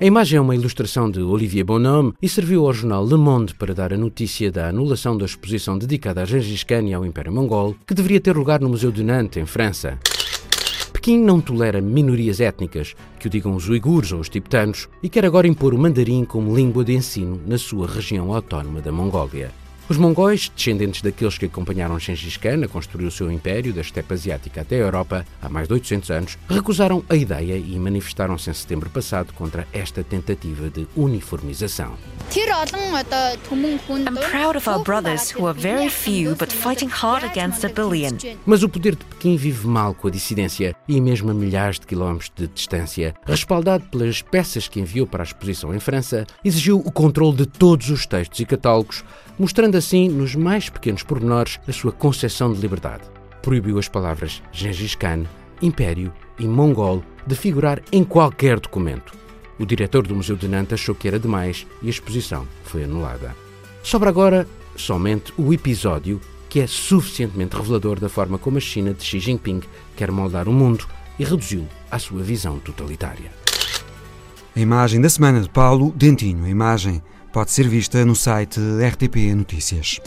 A 0.00 0.04
imagem 0.04 0.36
é 0.38 0.40
uma 0.40 0.54
ilustração 0.54 1.10
de 1.10 1.20
Olivier 1.20 1.64
Bonhomme 1.64 2.12
e 2.22 2.28
serviu 2.28 2.64
ao 2.64 2.72
jornal 2.72 3.04
Le 3.04 3.16
Monde 3.16 3.52
para 3.56 3.74
dar 3.74 3.92
a 3.92 3.96
notícia 3.96 4.48
da 4.52 4.68
anulação 4.68 5.18
da 5.18 5.24
exposição 5.24 5.76
dedicada 5.76 6.22
a 6.22 6.24
Gengis 6.24 6.62
Khan 6.62 6.82
e 6.82 6.94
ao 6.94 7.04
Império 7.04 7.32
Mongol, 7.32 7.74
que 7.84 7.92
deveria 7.92 8.20
ter 8.20 8.36
lugar 8.36 8.60
no 8.60 8.68
Museu 8.68 8.92
de 8.92 9.02
Nantes, 9.02 9.42
em 9.42 9.44
França. 9.44 9.98
Pequim 10.92 11.18
não 11.18 11.40
tolera 11.40 11.80
minorias 11.80 12.38
étnicas, 12.38 12.94
que 13.18 13.26
o 13.26 13.30
digam 13.30 13.56
os 13.56 13.68
uigures 13.68 14.12
ou 14.12 14.20
os 14.20 14.28
tibetanos, 14.28 14.88
e 15.02 15.08
quer 15.08 15.24
agora 15.24 15.48
impor 15.48 15.74
o 15.74 15.78
mandarim 15.78 16.24
como 16.24 16.54
língua 16.54 16.84
de 16.84 16.94
ensino 16.94 17.40
na 17.44 17.58
sua 17.58 17.88
região 17.88 18.32
autónoma 18.32 18.80
da 18.80 18.92
Mongólia. 18.92 19.65
Os 19.88 19.96
mongóis, 19.98 20.48
descendentes 20.48 21.00
daqueles 21.00 21.38
que 21.38 21.46
acompanharam 21.46 21.96
Gengis 21.96 22.36
Khan 22.36 22.64
a 22.64 22.68
construir 22.68 23.06
o 23.06 23.10
seu 23.10 23.30
império 23.30 23.72
da 23.72 23.82
estepe 23.82 24.14
asiática 24.14 24.62
até 24.62 24.74
a 24.74 24.80
Europa 24.80 25.24
há 25.40 25.48
mais 25.48 25.68
de 25.68 25.74
800 25.74 26.10
anos, 26.10 26.38
recusaram 26.48 27.04
a 27.08 27.14
ideia 27.14 27.56
e 27.56 27.78
manifestaram-se 27.78 28.50
em 28.50 28.52
setembro 28.52 28.90
passado 28.90 29.32
contra 29.34 29.64
esta 29.72 30.02
tentativa 30.02 30.68
de 30.68 30.88
uniformização. 30.96 31.94
I'm 34.06 34.16
proud 34.30 34.56
of 34.56 34.68
our 34.68 34.82
brothers 34.82 35.32
who 35.32 35.46
are 35.46 35.56
very 35.56 35.88
few 35.88 36.34
but 36.34 36.50
fighting 36.52 36.88
hard 36.88 37.24
against 37.24 37.64
a 37.64 37.68
billion. 37.68 38.16
Mas 38.44 38.64
o 38.64 38.68
poder 38.68 38.96
de 38.96 39.04
Pequim 39.04 39.36
vive 39.36 39.68
mal 39.68 39.94
com 39.94 40.08
a 40.08 40.10
dissidência 40.10 40.74
e 40.88 41.00
mesmo 41.00 41.30
a 41.30 41.34
milhares 41.34 41.78
de 41.78 41.86
quilómetros 41.86 42.32
de 42.34 42.48
distância, 42.48 43.14
respaldado 43.24 43.84
pelas 43.84 44.20
peças 44.20 44.66
que 44.66 44.80
enviou 44.80 45.06
para 45.06 45.22
a 45.22 45.26
exposição 45.26 45.72
em 45.72 45.78
França, 45.78 46.26
exigiu 46.44 46.78
o 46.84 46.90
controle 46.90 47.36
de 47.36 47.46
todos 47.46 47.88
os 47.90 48.04
textos 48.04 48.40
e 48.40 48.44
catálogos 48.44 49.04
mostrando 49.38 49.76
assim, 49.76 50.08
nos 50.08 50.34
mais 50.34 50.68
pequenos 50.68 51.02
pormenores, 51.02 51.58
a 51.66 51.72
sua 51.72 51.92
concepção 51.92 52.52
de 52.52 52.60
liberdade. 52.60 53.04
Proibiu 53.42 53.78
as 53.78 53.88
palavras 53.88 54.42
Gengis 54.52 54.94
Khan, 54.94 55.24
Império 55.62 56.12
e 56.38 56.46
Mongol 56.46 57.02
de 57.26 57.34
figurar 57.34 57.82
em 57.92 58.04
qualquer 58.04 58.60
documento. 58.60 59.12
O 59.58 59.64
diretor 59.64 60.06
do 60.06 60.14
Museu 60.14 60.36
de 60.36 60.48
Nantes 60.48 60.74
achou 60.74 60.94
que 60.94 61.08
era 61.08 61.18
demais 61.18 61.66
e 61.82 61.86
a 61.86 61.90
exposição 61.90 62.46
foi 62.64 62.84
anulada. 62.84 63.34
Sobra 63.82 64.10
agora 64.10 64.46
somente 64.76 65.32
o 65.36 65.52
episódio 65.52 66.20
que 66.48 66.60
é 66.60 66.66
suficientemente 66.66 67.56
revelador 67.56 67.98
da 67.98 68.08
forma 68.08 68.38
como 68.38 68.58
a 68.58 68.60
China 68.60 68.92
de 68.92 69.02
Xi 69.02 69.18
Jinping 69.18 69.62
quer 69.96 70.10
moldar 70.10 70.48
o 70.48 70.52
mundo 70.52 70.86
e 71.18 71.24
reduzi-lo 71.24 71.68
à 71.90 71.98
sua 71.98 72.22
visão 72.22 72.58
totalitária. 72.58 73.30
A 74.54 74.60
imagem 74.60 75.00
da 75.00 75.08
semana 75.08 75.40
de 75.40 75.48
Paulo 75.48 75.92
Dentinho. 75.94 76.44
A 76.44 76.48
imagem 76.48 77.02
pode 77.32 77.50
ser 77.50 77.68
vista 77.68 78.04
no 78.04 78.14
site 78.14 78.60
RTP 78.60 79.34
Notícias. 79.34 80.00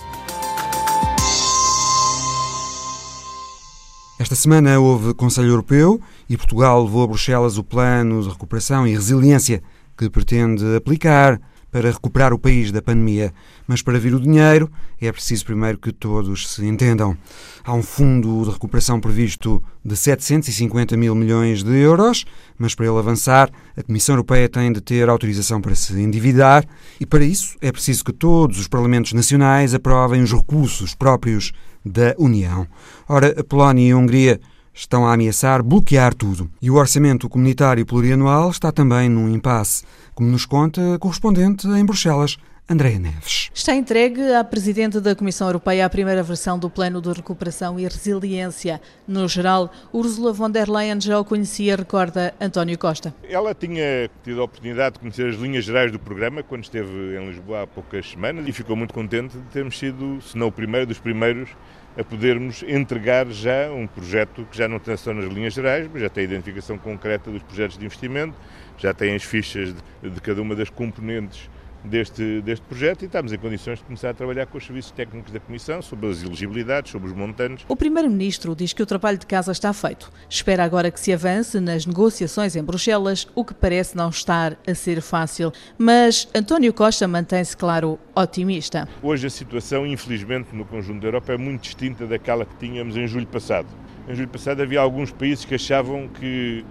Esta 4.19 4.35
semana 4.35 4.79
houve 4.79 5.13
Conselho 5.13 5.49
Europeu 5.49 6.01
e 6.29 6.35
Portugal 6.35 6.83
levou 6.83 7.03
a 7.03 7.07
Bruxelas 7.07 7.57
o 7.57 7.63
plano 7.63 8.21
de 8.21 8.29
recuperação 8.29 8.85
e 8.85 8.91
resiliência 8.91 9.63
que 9.97 10.09
pretende 10.09 10.75
aplicar 10.75 11.39
para 11.71 11.91
recuperar 11.91 12.33
o 12.33 12.39
país 12.39 12.71
da 12.71 12.81
pandemia. 12.81 13.33
Mas 13.67 13.81
para 13.81 13.99
vir 13.99 14.13
o 14.13 14.19
dinheiro 14.19 14.69
é 14.99 15.11
preciso 15.11 15.45
primeiro 15.45 15.77
que 15.77 15.91
todos 15.91 16.53
se 16.53 16.65
entendam. 16.65 17.17
Há 17.63 17.73
um 17.73 17.83
fundo 17.83 18.43
de 18.43 18.51
recuperação 18.51 18.99
previsto 18.99 19.61
de 19.83 19.95
750 19.95 20.97
mil 20.97 21.15
milhões 21.15 21.63
de 21.63 21.75
euros, 21.77 22.25
mas 22.57 22.75
para 22.75 22.87
ele 22.87 22.97
avançar, 22.97 23.49
a 23.77 23.83
Comissão 23.83 24.13
Europeia 24.13 24.49
tem 24.49 24.71
de 24.71 24.81
ter 24.81 25.07
autorização 25.09 25.61
para 25.61 25.75
se 25.75 25.93
endividar 25.99 26.65
e 26.99 27.05
para 27.05 27.23
isso 27.23 27.57
é 27.61 27.71
preciso 27.71 28.03
que 28.03 28.13
todos 28.13 28.59
os 28.59 28.67
Parlamentos 28.67 29.13
Nacionais 29.13 29.73
aprovem 29.73 30.21
os 30.21 30.33
recursos 30.33 30.95
próprios 30.95 31.51
da 31.85 32.13
União. 32.17 32.67
Ora, 33.07 33.35
a 33.39 33.43
Polónia 33.43 33.87
e 33.87 33.91
a 33.91 33.97
Hungria 33.97 34.39
estão 34.73 35.05
a 35.05 35.13
ameaçar 35.13 35.61
bloquear 35.61 36.13
tudo. 36.13 36.49
E 36.61 36.69
o 36.71 36.75
orçamento 36.75 37.27
comunitário 37.27 37.85
plurianual 37.85 38.49
está 38.49 38.71
também 38.71 39.09
num 39.09 39.29
impasse, 39.29 39.83
como 40.19 40.31
nos 40.31 40.45
conta 40.45 40.95
a 40.95 40.99
correspondente 40.99 41.65
em 41.65 41.85
Bruxelas, 41.85 42.37
Andréa 42.69 42.99
Neves. 42.99 43.49
Está 43.53 43.73
entregue 43.73 44.33
à 44.33 44.43
Presidente 44.43 44.99
da 44.99 45.15
Comissão 45.15 45.47
Europeia 45.47 45.85
a 45.85 45.89
primeira 45.89 46.21
versão 46.21 46.59
do 46.59 46.69
Plano 46.69 47.01
de 47.01 47.09
Recuperação 47.13 47.79
e 47.79 47.83
Resiliência. 47.83 48.81
No 49.07 49.29
geral, 49.29 49.71
Ursula 49.93 50.33
von 50.33 50.51
der 50.51 50.69
Leyen 50.69 50.99
já 50.99 51.17
o 51.17 51.23
conhecia, 51.23 51.77
recorda 51.77 52.33
António 52.41 52.77
Costa. 52.77 53.15
Ela 53.23 53.55
tinha 53.55 54.11
tido 54.21 54.41
a 54.41 54.43
oportunidade 54.43 54.95
de 54.95 54.99
conhecer 54.99 55.29
as 55.29 55.35
linhas 55.37 55.63
gerais 55.63 55.89
do 55.89 55.97
programa 55.97 56.43
quando 56.43 56.65
esteve 56.65 57.17
em 57.17 57.25
Lisboa 57.25 57.61
há 57.61 57.67
poucas 57.67 58.09
semanas 58.09 58.45
e 58.45 58.51
ficou 58.51 58.75
muito 58.75 58.93
contente 58.93 59.37
de 59.37 59.45
termos 59.45 59.79
sido, 59.79 60.19
se 60.21 60.37
não 60.37 60.47
o 60.47 60.51
primeiro, 60.51 60.85
dos 60.85 60.99
primeiros 60.99 61.49
a 61.97 62.03
podermos 62.03 62.63
entregar 62.63 63.27
já 63.29 63.71
um 63.71 63.87
projeto 63.87 64.45
que 64.49 64.57
já 64.57 64.67
não 64.67 64.79
tem 64.79 64.95
só 64.95 65.13
nas 65.13 65.31
linhas 65.31 65.53
gerais, 65.53 65.89
mas 65.91 66.01
já 66.01 66.09
tem 66.09 66.21
a 66.21 66.25
identificação 66.25 66.77
concreta 66.77 67.31
dos 67.31 67.41
projetos 67.43 67.77
de 67.77 67.85
investimento, 67.85 68.35
já 68.79 68.93
tem 68.93 69.15
as 69.15 69.23
fichas 69.23 69.75
de, 70.01 70.09
de 70.09 70.21
cada 70.21 70.41
uma 70.41 70.55
das 70.55 70.69
componentes 70.69 71.49
deste, 71.83 72.41
deste 72.41 72.65
projeto 72.65 73.03
e 73.03 73.05
estamos 73.05 73.31
em 73.31 73.37
condições 73.37 73.79
de 73.79 73.85
começar 73.85 74.09
a 74.09 74.13
trabalhar 74.13 74.45
com 74.45 74.57
os 74.57 74.65
serviços 74.65 74.91
técnicos 74.91 75.31
da 75.31 75.39
Comissão 75.39 75.81
sobre 75.81 76.09
as 76.09 76.23
elegibilidades, 76.23 76.91
sobre 76.91 77.09
os 77.09 77.15
montantes. 77.15 77.65
O 77.67 77.75
Primeiro-Ministro 77.75 78.55
diz 78.55 78.73
que 78.73 78.83
o 78.83 78.85
trabalho 78.85 79.17
de 79.17 79.25
casa 79.25 79.51
está 79.51 79.71
feito. 79.73 80.11
Espera 80.29 80.63
agora 80.63 80.91
que 80.91 80.99
se 80.99 81.13
avance 81.13 81.59
nas 81.59 81.85
negociações 81.85 82.55
em 82.55 82.63
Bruxelas, 82.63 83.27
o 83.35 83.43
que 83.43 83.53
parece 83.53 83.95
não 83.95 84.09
estar 84.09 84.57
a 84.67 84.75
ser 84.75 85.01
fácil. 85.01 85.51
Mas 85.77 86.27
António 86.35 86.73
Costa 86.73 87.07
mantém-se, 87.07 87.55
claro, 87.55 87.99
otimista. 88.15 88.87
Hoje 89.01 89.27
a 89.27 89.29
situação, 89.29 89.85
infelizmente, 89.85 90.55
no 90.55 90.65
conjunto 90.65 91.01
da 91.01 91.07
Europa 91.07 91.33
é 91.33 91.37
muito 91.37 91.63
distinta 91.63 92.05
daquela 92.05 92.45
que 92.45 92.55
tínhamos 92.57 92.97
em 92.97 93.07
julho 93.07 93.27
passado. 93.27 93.67
Em 94.07 94.15
julho 94.15 94.27
passado 94.27 94.61
havia 94.61 94.79
alguns 94.79 95.11
países 95.11 95.45
que 95.45 95.55
achavam 95.55 96.07
que 96.07 96.65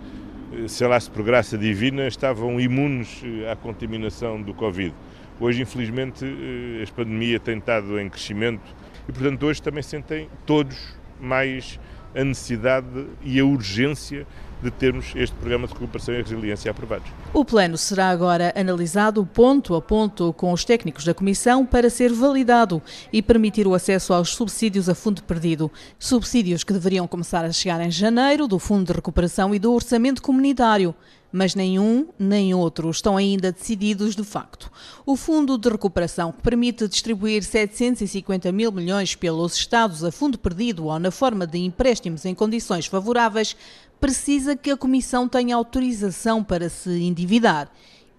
sei 0.66 0.87
lá 0.87 0.98
se 0.98 1.11
por 1.11 1.22
graça 1.22 1.58
divina, 1.58 2.06
estavam 2.06 2.61
imunes 2.61 3.22
eh, 3.24 3.50
à 3.50 3.56
contaminação 3.56 4.40
do 4.40 4.54
Covid. 4.54 4.94
Hoje, 5.40 5.62
infelizmente, 5.62 6.24
eh, 6.24 6.82
a 6.82 6.92
pandemia 6.94 7.38
tem 7.38 7.58
estado 7.58 7.98
em 8.00 8.08
crescimento 8.08 8.74
e, 9.08 9.12
portanto, 9.12 9.44
hoje 9.44 9.62
também 9.62 9.82
sentem 9.82 10.28
todos 10.46 10.96
mais 11.20 11.78
a 12.14 12.24
necessidade 12.24 13.06
e 13.22 13.38
a 13.38 13.44
urgência 13.44 14.26
de 14.62 14.71
termos 14.71 15.12
este 15.14 15.35
programa 15.37 15.66
de 15.66 15.73
recuperação 15.73 16.14
e 16.14 16.23
resiliência 16.23 16.71
aprovados. 16.71 17.09
O 17.33 17.44
plano 17.44 17.77
será 17.77 18.09
agora 18.11 18.53
analisado 18.57 19.25
ponto 19.27 19.75
a 19.75 19.83
ponto 19.83 20.33
com 20.33 20.53
os 20.53 20.64
técnicos 20.64 21.05
da 21.05 21.14
Comissão 21.14 21.64
para 21.64 21.90
ser 21.90 22.12
validado 22.12 22.83
e 23.12 23.23
permitir 23.23 23.66
o 23.66 23.75
acesso 23.75 24.12
aos 24.12 24.35
subsídios 24.35 24.88
a 24.88 24.94
fundo 24.94 25.23
perdido. 25.23 25.71
Subsídios 25.99 26.64
que 26.64 26.73
deveriam 26.73 27.07
começar 27.07 27.44
a 27.44 27.53
chegar 27.53 27.81
em 27.81 27.90
janeiro 27.90 28.49
do 28.49 28.59
Fundo 28.59 28.87
de 28.87 28.92
Recuperação 28.92 29.55
e 29.55 29.59
do 29.59 29.73
Orçamento 29.73 30.23
Comunitário 30.23 30.94
mas 31.31 31.55
nenhum 31.55 32.09
nem 32.18 32.55
outro 32.55 32.90
estão 32.90 33.16
ainda 33.16 33.53
decididos 33.53 34.16
de 34.16 34.25
facto. 34.25 34.71
O 35.05 35.16
Fundo 35.16 35.59
de 35.59 35.68
Recuperação, 35.68 36.33
que 36.33 36.42
permite 36.42 36.88
distribuir 36.88 37.42
750 37.42 38.51
mil 38.51 38.73
milhões 38.73 39.14
pelos 39.14 39.55
Estados 39.55 40.03
a 40.03 40.11
fundo 40.11 40.38
perdido 40.38 40.87
ou 40.87 40.99
na 40.99 41.11
forma 41.11 41.47
de 41.47 41.59
empréstimos 41.59 42.25
em 42.25 42.35
condições 42.35 42.87
favoráveis, 42.87 43.57
precisa 44.00 44.56
que 44.56 44.70
a 44.70 44.76
Comissão 44.76 45.28
tenha 45.28 45.56
autorização 45.56 46.42
para 46.42 46.68
se 46.68 46.90
endividar. 47.02 47.70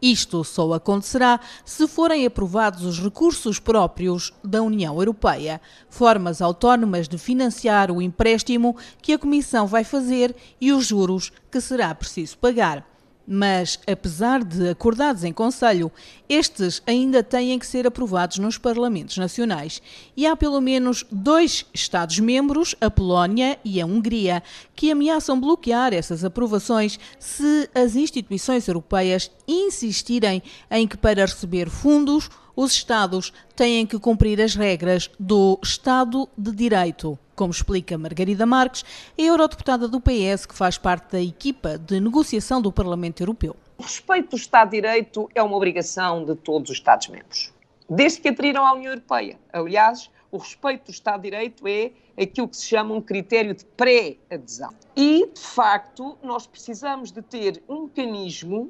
Isto 0.01 0.43
só 0.45 0.71
acontecerá 0.73 1.41
se 1.65 1.85
forem 1.87 2.25
aprovados 2.25 2.85
os 2.85 2.99
recursos 2.99 3.59
próprios 3.59 4.33
da 4.43 4.61
União 4.61 4.97
Europeia, 4.97 5.59
formas 5.89 6.41
autónomas 6.41 7.07
de 7.07 7.17
financiar 7.17 7.91
o 7.91 8.01
empréstimo 8.01 8.77
que 9.01 9.11
a 9.11 9.19
Comissão 9.19 9.67
vai 9.67 9.83
fazer 9.83 10.33
e 10.61 10.71
os 10.71 10.87
juros 10.87 11.33
que 11.51 11.59
será 11.59 11.93
preciso 11.93 12.37
pagar. 12.37 12.87
Mas, 13.31 13.79
apesar 13.85 14.43
de 14.43 14.69
acordados 14.69 15.23
em 15.23 15.31
Conselho, 15.31 15.91
estes 16.27 16.81
ainda 16.87 17.21
têm 17.21 17.59
que 17.59 17.67
ser 17.67 17.85
aprovados 17.85 18.39
nos 18.39 18.57
Parlamentos 18.57 19.17
Nacionais. 19.17 19.83
E 20.17 20.25
há 20.25 20.35
pelo 20.35 20.59
menos 20.59 21.05
dois 21.11 21.63
Estados-membros, 21.71 22.73
a 22.81 22.89
Polónia 22.89 23.59
e 23.63 23.79
a 23.79 23.85
Hungria, 23.85 24.41
que 24.75 24.89
ameaçam 24.89 25.39
bloquear 25.39 25.93
essas 25.93 26.25
aprovações 26.25 26.99
se 27.19 27.69
as 27.75 27.95
instituições 27.95 28.67
europeias 28.67 29.29
insistirem 29.47 30.41
em 30.71 30.87
que, 30.87 30.97
para 30.97 31.23
receber 31.23 31.69
fundos, 31.69 32.31
os 32.59 32.73
Estados 32.73 33.31
têm 33.55 33.87
que 33.87 33.97
cumprir 33.97 34.41
as 34.41 34.53
regras 34.53 35.09
do 35.17 35.57
Estado 35.63 36.27
de 36.37 36.51
Direito. 36.51 37.17
Como 37.33 37.51
explica 37.51 37.97
Margarida 37.97 38.45
Marques, 38.45 38.83
a 39.17 39.21
eurodeputada 39.21 39.87
do 39.87 40.01
PS 40.01 40.45
que 40.45 40.53
faz 40.53 40.77
parte 40.77 41.13
da 41.13 41.21
equipa 41.21 41.77
de 41.77 42.01
negociação 42.01 42.61
do 42.61 42.69
Parlamento 42.69 43.21
Europeu. 43.21 43.55
O 43.77 43.83
respeito 43.83 44.31
do 44.31 44.35
Estado 44.35 44.71
de 44.71 44.81
Direito 44.81 45.29
é 45.33 45.41
uma 45.41 45.55
obrigação 45.55 46.25
de 46.25 46.35
todos 46.35 46.69
os 46.69 46.75
Estados-membros, 46.75 47.53
desde 47.89 48.19
que 48.19 48.27
aderiram 48.27 48.67
à 48.67 48.73
União 48.73 48.91
Europeia. 48.91 49.39
Aliás, 49.53 50.11
o 50.29 50.37
respeito 50.37 50.87
do 50.87 50.91
Estado 50.91 51.21
de 51.21 51.29
Direito 51.29 51.65
é 51.65 51.91
aquilo 52.21 52.49
que 52.49 52.57
se 52.57 52.65
chama 52.65 52.93
um 52.93 52.99
critério 52.99 53.55
de 53.55 53.63
pré-adesão. 53.63 54.73
E, 54.97 55.29
de 55.33 55.39
facto, 55.39 56.17
nós 56.21 56.45
precisamos 56.45 57.09
de 57.09 57.21
ter 57.21 57.63
um 57.69 57.83
mecanismo 57.83 58.69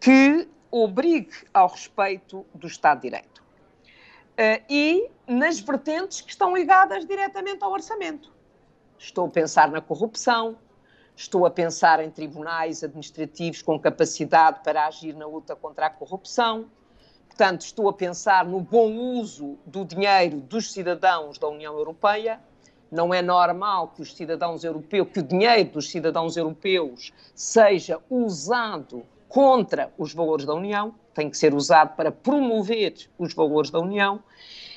que 0.00 0.48
obrigue 0.70 1.34
ao 1.52 1.68
respeito 1.68 2.46
do 2.54 2.66
Estado 2.66 3.00
de 3.00 3.10
Direito. 3.10 3.40
Uh, 4.32 4.64
e 4.68 5.10
nas 5.26 5.60
vertentes 5.60 6.20
que 6.20 6.30
estão 6.30 6.56
ligadas 6.56 7.04
diretamente 7.04 7.62
ao 7.62 7.72
orçamento. 7.72 8.32
Estou 8.98 9.26
a 9.26 9.30
pensar 9.30 9.70
na 9.70 9.80
corrupção, 9.80 10.56
estou 11.16 11.44
a 11.44 11.50
pensar 11.50 12.02
em 12.02 12.10
tribunais 12.10 12.82
administrativos 12.82 13.62
com 13.62 13.78
capacidade 13.78 14.60
para 14.62 14.86
agir 14.86 15.14
na 15.14 15.26
luta 15.26 15.54
contra 15.54 15.86
a 15.86 15.90
corrupção. 15.90 16.66
Portanto, 17.28 17.62
estou 17.62 17.88
a 17.88 17.92
pensar 17.92 18.44
no 18.44 18.60
bom 18.60 18.92
uso 18.92 19.58
do 19.64 19.84
dinheiro 19.84 20.40
dos 20.40 20.72
cidadãos 20.72 21.38
da 21.38 21.48
União 21.48 21.76
Europeia. 21.76 22.40
Não 22.90 23.14
é 23.14 23.22
normal 23.22 23.88
que 23.88 24.02
os 24.02 24.14
cidadãos 24.14 24.64
europeus, 24.64 25.08
que 25.12 25.20
o 25.20 25.22
dinheiro 25.22 25.70
dos 25.70 25.90
cidadãos 25.90 26.36
europeus 26.36 27.12
seja 27.34 28.00
usado 28.10 29.06
contra 29.30 29.92
os 29.96 30.12
valores 30.12 30.44
da 30.44 30.52
União, 30.52 30.92
tem 31.14 31.30
que 31.30 31.38
ser 31.38 31.54
usado 31.54 31.94
para 31.94 32.10
promover 32.10 32.94
os 33.16 33.32
valores 33.32 33.70
da 33.70 33.78
União. 33.78 34.20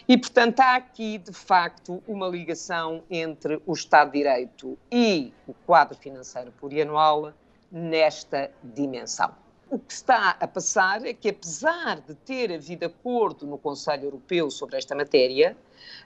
E, 0.08 0.16
portanto, 0.16 0.60
há 0.60 0.76
aqui, 0.76 1.18
de 1.18 1.34
facto, 1.34 2.04
uma 2.08 2.28
ligação 2.28 3.04
entre 3.10 3.60
o 3.66 3.74
Estado 3.74 4.12
de 4.12 4.20
Direito 4.20 4.78
e 4.92 5.34
o 5.48 5.54
quadro 5.66 5.98
financeiro 5.98 6.54
plurianual 6.60 7.34
nesta 7.72 8.52
dimensão. 8.64 9.34
O 9.72 9.80
que 9.80 9.92
está 9.92 10.38
a 10.40 10.48
passar 10.48 11.04
é 11.04 11.14
que, 11.14 11.30
apesar 11.30 12.02
de 12.02 12.14
ter 12.14 12.54
havido 12.54 12.86
acordo 12.86 13.48
no 13.48 13.58
Conselho 13.58 14.04
Europeu 14.04 14.52
sobre 14.52 14.78
esta 14.78 14.94
matéria, 14.94 15.58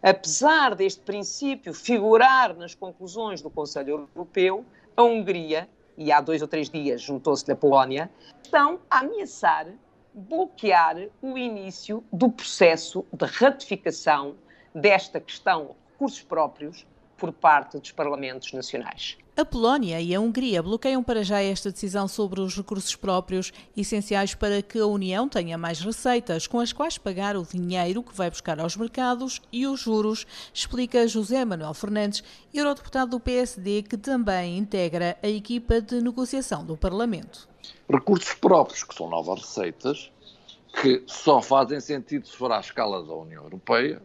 apesar 0.01 0.73
deste 0.73 1.01
princípio 1.01 1.73
figurar 1.73 2.55
nas 2.55 2.73
conclusões 2.73 3.41
do 3.41 3.49
Conselho 3.49 4.07
Europeu, 4.15 4.63
a 4.95 5.03
Hungria 5.03 5.67
e 5.97 6.11
há 6.11 6.21
dois 6.21 6.41
ou 6.41 6.47
três 6.47 6.69
dias 6.69 7.01
juntou-se 7.01 7.51
a 7.51 7.55
Polónia, 7.55 8.09
estão 8.43 8.79
a 8.89 8.99
ameaçar 8.99 9.67
bloquear 10.13 10.97
o 11.21 11.37
início 11.37 12.03
do 12.11 12.29
processo 12.29 13.05
de 13.13 13.25
ratificação 13.25 14.35
desta 14.73 15.19
questão 15.19 15.75
recursos 15.91 16.23
próprios 16.23 16.85
por 17.17 17.33
parte 17.33 17.79
dos 17.79 17.91
parlamentos 17.91 18.53
nacionais. 18.53 19.17
A 19.35 19.45
Polónia 19.45 20.01
e 20.01 20.15
a 20.15 20.19
Hungria 20.19 20.63
bloqueiam 20.63 21.03
para 21.03 21.23
já 21.23 21.39
esta 21.39 21.71
decisão 21.71 22.07
sobre 22.07 22.41
os 22.41 22.57
recursos 22.57 22.95
próprios, 22.95 23.53
essenciais 23.75 24.33
para 24.33 24.63
que 24.63 24.79
a 24.79 24.87
União 24.87 25.29
tenha 25.29 25.55
mais 25.59 25.79
receitas 25.79 26.47
com 26.47 26.59
as 26.59 26.73
quais 26.73 26.97
pagar 26.97 27.37
o 27.37 27.43
dinheiro 27.43 28.01
que 28.01 28.15
vai 28.15 28.31
buscar 28.31 28.59
aos 28.59 28.75
mercados 28.75 29.39
e 29.51 29.67
os 29.67 29.79
juros, 29.79 30.25
explica 30.51 31.07
José 31.07 31.45
Manuel 31.45 31.75
Fernandes, 31.75 32.23
eurodeputado 32.51 33.11
do 33.11 33.19
PSD, 33.19 33.83
que 33.83 33.95
também 33.95 34.57
integra 34.57 35.15
a 35.21 35.27
equipa 35.27 35.81
de 35.81 36.01
negociação 36.01 36.65
do 36.65 36.75
Parlamento. 36.75 37.47
Recursos 37.87 38.33
próprios, 38.33 38.83
que 38.83 38.95
são 38.95 39.07
novas 39.07 39.41
receitas, 39.41 40.11
que 40.81 41.03
só 41.05 41.43
fazem 41.43 41.79
sentido 41.79 42.27
se 42.27 42.35
for 42.35 42.51
à 42.51 42.59
escala 42.59 43.03
da 43.03 43.13
União 43.13 43.43
Europeia, 43.43 44.01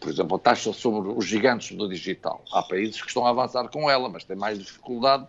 por 0.00 0.08
exemplo, 0.08 0.36
a 0.36 0.38
taxa 0.38 0.72
sobre 0.72 1.10
os 1.10 1.24
gigantes 1.24 1.76
do 1.76 1.88
digital. 1.88 2.42
Há 2.52 2.62
países 2.62 3.00
que 3.00 3.08
estão 3.08 3.26
a 3.26 3.30
avançar 3.30 3.68
com 3.68 3.90
ela, 3.90 4.08
mas 4.08 4.24
têm 4.24 4.36
mais 4.36 4.58
dificuldade 4.58 5.26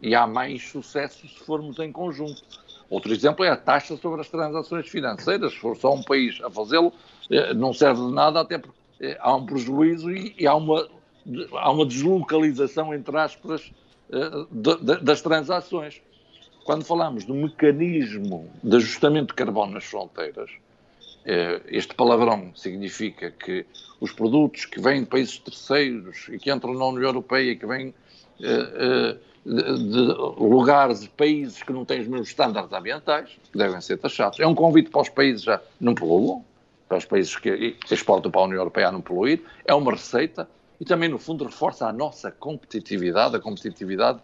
e 0.00 0.14
há 0.14 0.26
mais 0.26 0.68
sucesso 0.68 1.26
se 1.28 1.38
formos 1.44 1.78
em 1.78 1.92
conjunto. 1.92 2.42
Outro 2.88 3.12
exemplo 3.12 3.44
é 3.44 3.48
a 3.48 3.56
taxa 3.56 3.96
sobre 3.96 4.20
as 4.20 4.28
transações 4.28 4.88
financeiras. 4.88 5.52
Se 5.52 5.58
for 5.58 5.76
só 5.76 5.92
um 5.92 6.02
país 6.02 6.40
a 6.42 6.50
fazê-lo, 6.50 6.92
é, 7.30 7.52
não 7.54 7.72
serve 7.72 8.04
de 8.06 8.12
nada, 8.12 8.40
até 8.40 8.58
porque 8.58 8.78
é, 9.00 9.16
há 9.20 9.34
um 9.34 9.44
prejuízo 9.44 10.10
e, 10.10 10.46
há, 10.46 10.54
uma, 10.54 10.88
há 11.52 11.70
uma 11.70 11.84
deslocalização, 11.84 12.94
entre 12.94 13.16
aspas, 13.16 13.72
das 15.02 15.20
transações. 15.20 16.00
Quando 16.64 16.84
falamos 16.84 17.24
do 17.24 17.34
mecanismo 17.34 18.50
de 18.62 18.76
ajustamento 18.76 19.28
de 19.28 19.34
carbono 19.34 19.72
nas 19.72 19.84
fronteiras, 19.84 20.50
eh, 20.50 20.65
este 21.68 21.94
palavrão 21.94 22.52
significa 22.54 23.30
que 23.32 23.66
os 24.00 24.12
produtos 24.12 24.64
que 24.64 24.80
vêm 24.80 25.00
de 25.00 25.06
países 25.06 25.38
terceiros 25.38 26.28
e 26.28 26.38
que 26.38 26.52
entram 26.52 26.74
na 26.74 26.84
União 26.86 27.08
Europeia, 27.08 27.56
que 27.56 27.66
vêm 27.66 27.92
eh, 28.40 28.46
eh, 28.74 29.16
de, 29.44 30.00
lugares, 30.38 31.00
de 31.00 31.08
países 31.08 31.62
que 31.62 31.72
não 31.72 31.84
têm 31.84 32.00
os 32.00 32.08
mesmos 32.08 32.28
estándares 32.28 32.72
ambientais, 32.72 33.30
devem 33.54 33.80
ser 33.80 33.96
taxados. 33.96 34.38
É 34.40 34.46
um 34.46 34.54
convite 34.54 34.90
para 34.90 35.02
os 35.02 35.08
países 35.08 35.42
já 35.42 35.60
não 35.80 35.94
poluam, 35.94 36.44
para 36.88 36.98
os 36.98 37.04
países 37.04 37.36
que 37.36 37.76
exportam 37.90 38.30
para 38.30 38.40
a 38.40 38.44
União 38.44 38.58
Europeia 38.58 38.88
a 38.88 38.92
não 38.92 39.00
poluir, 39.00 39.42
é 39.64 39.74
uma 39.74 39.92
receita 39.92 40.48
e 40.80 40.84
também, 40.84 41.08
no 41.08 41.18
fundo, 41.18 41.44
reforça 41.44 41.88
a 41.88 41.92
nossa 41.92 42.30
competitividade, 42.30 43.34
a 43.34 43.40
competitividade 43.40 44.20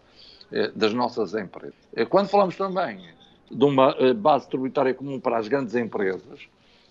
eh, 0.53 0.71
das 0.75 0.93
nossas 0.93 1.35
empresas. 1.35 1.75
Eh, 1.97 2.05
quando 2.05 2.29
falamos 2.29 2.57
também 2.57 3.01
de 3.51 3.65
uma 3.65 3.97
eh, 3.99 4.13
base 4.13 4.49
tributária 4.49 4.93
comum 4.93 5.19
para 5.19 5.39
as 5.39 5.49
grandes 5.49 5.75
empresas, 5.75 6.47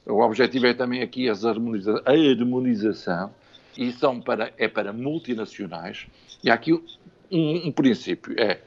o 0.06 0.22
objetivo 0.22 0.68
é 0.68 0.74
também 0.74 1.02
aqui 1.02 1.30
a 1.30 1.34
harmonização, 1.34 3.32
e 3.78 3.92
são 3.92 4.20
para, 4.20 4.52
é 4.58 4.68
para 4.68 4.92
multinacionais, 4.92 6.08
e 6.44 6.50
há 6.50 6.54
aqui 6.54 6.74
um, 6.74 7.68
um 7.68 7.72
princípio, 7.72 8.34
é 8.38 8.60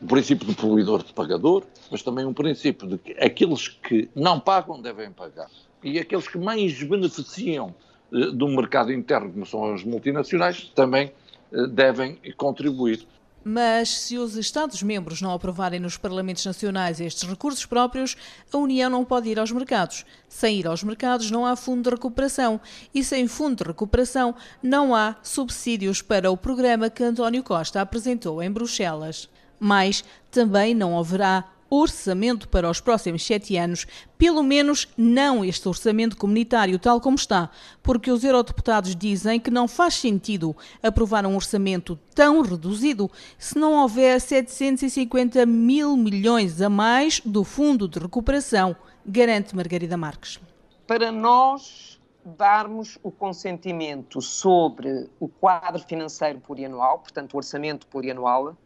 o 0.00 0.06
princípio 0.06 0.46
do 0.46 0.54
poluidor 0.54 1.02
de 1.02 1.12
pagador, 1.12 1.64
mas 1.90 2.02
também 2.02 2.24
um 2.24 2.34
princípio 2.34 2.86
de 2.86 2.98
que 2.98 3.12
aqueles 3.12 3.68
que 3.68 4.08
não 4.14 4.38
pagam 4.38 4.80
devem 4.80 5.10
pagar. 5.10 5.48
E 5.82 5.98
aqueles 5.98 6.28
que 6.28 6.38
mais 6.38 6.82
beneficiam 6.82 7.74
eh, 8.12 8.30
do 8.30 8.46
mercado 8.48 8.92
interno, 8.92 9.32
como 9.32 9.46
são 9.46 9.72
as 9.72 9.82
multinacionais, 9.82 10.70
também 10.74 11.12
eh, 11.52 11.66
devem 11.66 12.18
contribuir. 12.36 13.06
Mas 13.48 13.90
se 13.90 14.18
os 14.18 14.34
Estados-membros 14.34 15.22
não 15.22 15.30
aprovarem 15.30 15.78
nos 15.78 15.96
Parlamentos 15.96 16.44
Nacionais 16.44 17.00
estes 17.00 17.28
recursos 17.28 17.64
próprios, 17.64 18.16
a 18.52 18.56
União 18.56 18.90
não 18.90 19.04
pode 19.04 19.28
ir 19.28 19.38
aos 19.38 19.52
mercados. 19.52 20.04
Sem 20.28 20.58
ir 20.58 20.66
aos 20.66 20.82
mercados, 20.82 21.30
não 21.30 21.46
há 21.46 21.54
fundo 21.54 21.84
de 21.84 21.90
recuperação. 21.90 22.60
E 22.92 23.04
sem 23.04 23.28
fundo 23.28 23.58
de 23.58 23.68
recuperação, 23.68 24.34
não 24.60 24.96
há 24.96 25.14
subsídios 25.22 26.02
para 26.02 26.28
o 26.28 26.36
programa 26.36 26.90
que 26.90 27.04
António 27.04 27.44
Costa 27.44 27.80
apresentou 27.80 28.42
em 28.42 28.50
Bruxelas. 28.50 29.28
Mas 29.60 30.02
também 30.28 30.74
não 30.74 30.98
haverá 30.98 31.44
orçamento 31.68 32.48
para 32.48 32.70
os 32.70 32.80
próximos 32.80 33.24
sete 33.24 33.56
anos, 33.56 33.86
pelo 34.16 34.42
menos 34.42 34.88
não 34.96 35.44
este 35.44 35.68
orçamento 35.68 36.16
comunitário 36.16 36.78
tal 36.78 37.00
como 37.00 37.16
está, 37.16 37.50
porque 37.82 38.10
os 38.10 38.24
eurodeputados 38.24 38.94
dizem 38.94 39.40
que 39.40 39.50
não 39.50 39.66
faz 39.66 39.94
sentido 39.94 40.56
aprovar 40.82 41.26
um 41.26 41.34
orçamento 41.34 41.98
tão 42.14 42.42
reduzido 42.42 43.10
se 43.38 43.58
não 43.58 43.82
houver 43.82 44.20
750 44.20 45.44
mil 45.46 45.96
milhões 45.96 46.60
a 46.60 46.68
mais 46.68 47.20
do 47.20 47.44
Fundo 47.44 47.88
de 47.88 47.98
Recuperação, 47.98 48.76
garante 49.04 49.54
Margarida 49.54 49.96
Marques. 49.96 50.40
Para 50.86 51.10
nós 51.10 52.00
darmos 52.24 52.98
o 53.02 53.10
consentimento 53.10 54.20
sobre 54.20 55.08
o 55.20 55.28
quadro 55.28 55.80
financeiro 55.82 56.40
plurianual, 56.40 56.98
portanto 56.98 57.34
o 57.34 57.36
orçamento 57.36 57.86
plurianual, 57.86 58.56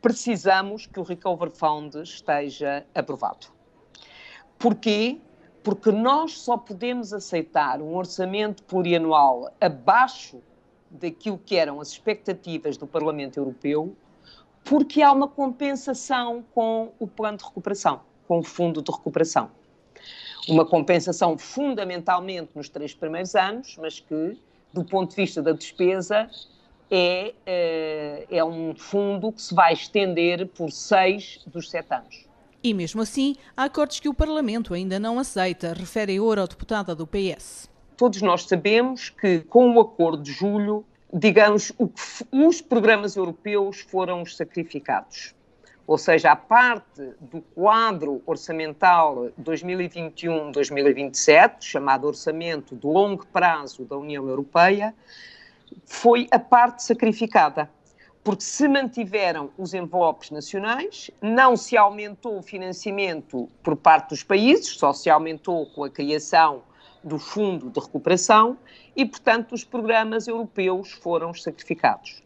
precisamos 0.00 0.86
que 0.86 1.00
o 1.00 1.02
Recover 1.02 1.50
Fund 1.50 1.94
esteja 1.96 2.84
aprovado. 2.94 3.48
Porquê? 4.58 5.18
Porque 5.62 5.90
nós 5.90 6.38
só 6.38 6.56
podemos 6.56 7.12
aceitar 7.12 7.80
um 7.80 7.94
orçamento 7.96 8.62
plurianual 8.62 9.52
abaixo 9.60 10.40
daquilo 10.90 11.38
que 11.38 11.56
eram 11.56 11.80
as 11.80 11.88
expectativas 11.88 12.76
do 12.76 12.86
Parlamento 12.86 13.38
Europeu, 13.38 13.94
porque 14.64 15.02
há 15.02 15.12
uma 15.12 15.28
compensação 15.28 16.44
com 16.54 16.92
o 16.98 17.06
plano 17.06 17.38
de 17.38 17.44
recuperação, 17.44 18.00
com 18.26 18.38
o 18.38 18.42
fundo 18.42 18.82
de 18.82 18.90
recuperação. 18.90 19.50
Uma 20.48 20.64
compensação 20.64 21.36
fundamentalmente 21.36 22.50
nos 22.54 22.68
três 22.68 22.94
primeiros 22.94 23.34
anos, 23.34 23.76
mas 23.78 24.00
que, 24.00 24.38
do 24.72 24.84
ponto 24.84 25.10
de 25.10 25.16
vista 25.16 25.42
da 25.42 25.52
despesa, 25.52 26.30
é, 26.90 27.34
eh, 27.46 28.26
é 28.30 28.44
um 28.44 28.74
fundo 28.74 29.32
que 29.32 29.42
se 29.42 29.54
vai 29.54 29.72
estender 29.72 30.46
por 30.48 30.70
seis 30.70 31.40
dos 31.46 31.70
sete 31.70 31.92
anos. 31.92 32.26
E 32.62 32.74
mesmo 32.74 33.02
assim, 33.02 33.36
há 33.56 33.64
acordos 33.64 34.00
que 34.00 34.08
o 34.08 34.14
Parlamento 34.14 34.74
ainda 34.74 34.98
não 34.98 35.18
aceita, 35.18 35.72
refere 35.72 36.12
a 36.12 36.16
eurodeputada 36.16 36.94
do 36.94 37.06
PS. 37.06 37.70
Todos 37.96 38.20
nós 38.20 38.44
sabemos 38.44 39.10
que, 39.10 39.40
com 39.40 39.74
o 39.74 39.80
acordo 39.80 40.22
de 40.22 40.32
julho, 40.32 40.84
digamos, 41.12 41.72
os 42.32 42.60
programas 42.60 43.16
europeus 43.16 43.80
foram 43.80 44.24
sacrificados. 44.26 45.34
Ou 45.86 45.96
seja, 45.96 46.32
a 46.32 46.36
parte 46.36 47.14
do 47.18 47.40
quadro 47.54 48.20
orçamental 48.26 49.30
2021-2027, 49.42 51.62
chamado 51.62 52.06
Orçamento 52.06 52.76
de 52.76 52.86
Longo 52.86 53.24
Prazo 53.26 53.86
da 53.86 53.96
União 53.96 54.28
Europeia, 54.28 54.94
foi 55.84 56.28
a 56.30 56.38
parte 56.38 56.82
sacrificada. 56.82 57.70
Porque 58.22 58.42
se 58.42 58.68
mantiveram 58.68 59.50
os 59.56 59.72
envelopes 59.72 60.30
nacionais, 60.30 61.10
não 61.22 61.56
se 61.56 61.76
aumentou 61.76 62.38
o 62.38 62.42
financiamento 62.42 63.48
por 63.62 63.74
parte 63.76 64.10
dos 64.10 64.22
países, 64.22 64.76
só 64.76 64.92
se 64.92 65.08
aumentou 65.08 65.66
com 65.66 65.84
a 65.84 65.90
criação 65.90 66.62
do 67.02 67.18
Fundo 67.18 67.70
de 67.70 67.80
Recuperação 67.80 68.58
e, 68.94 69.06
portanto, 69.06 69.54
os 69.54 69.64
programas 69.64 70.26
europeus 70.26 70.92
foram 70.92 71.32
sacrificados. 71.32 72.22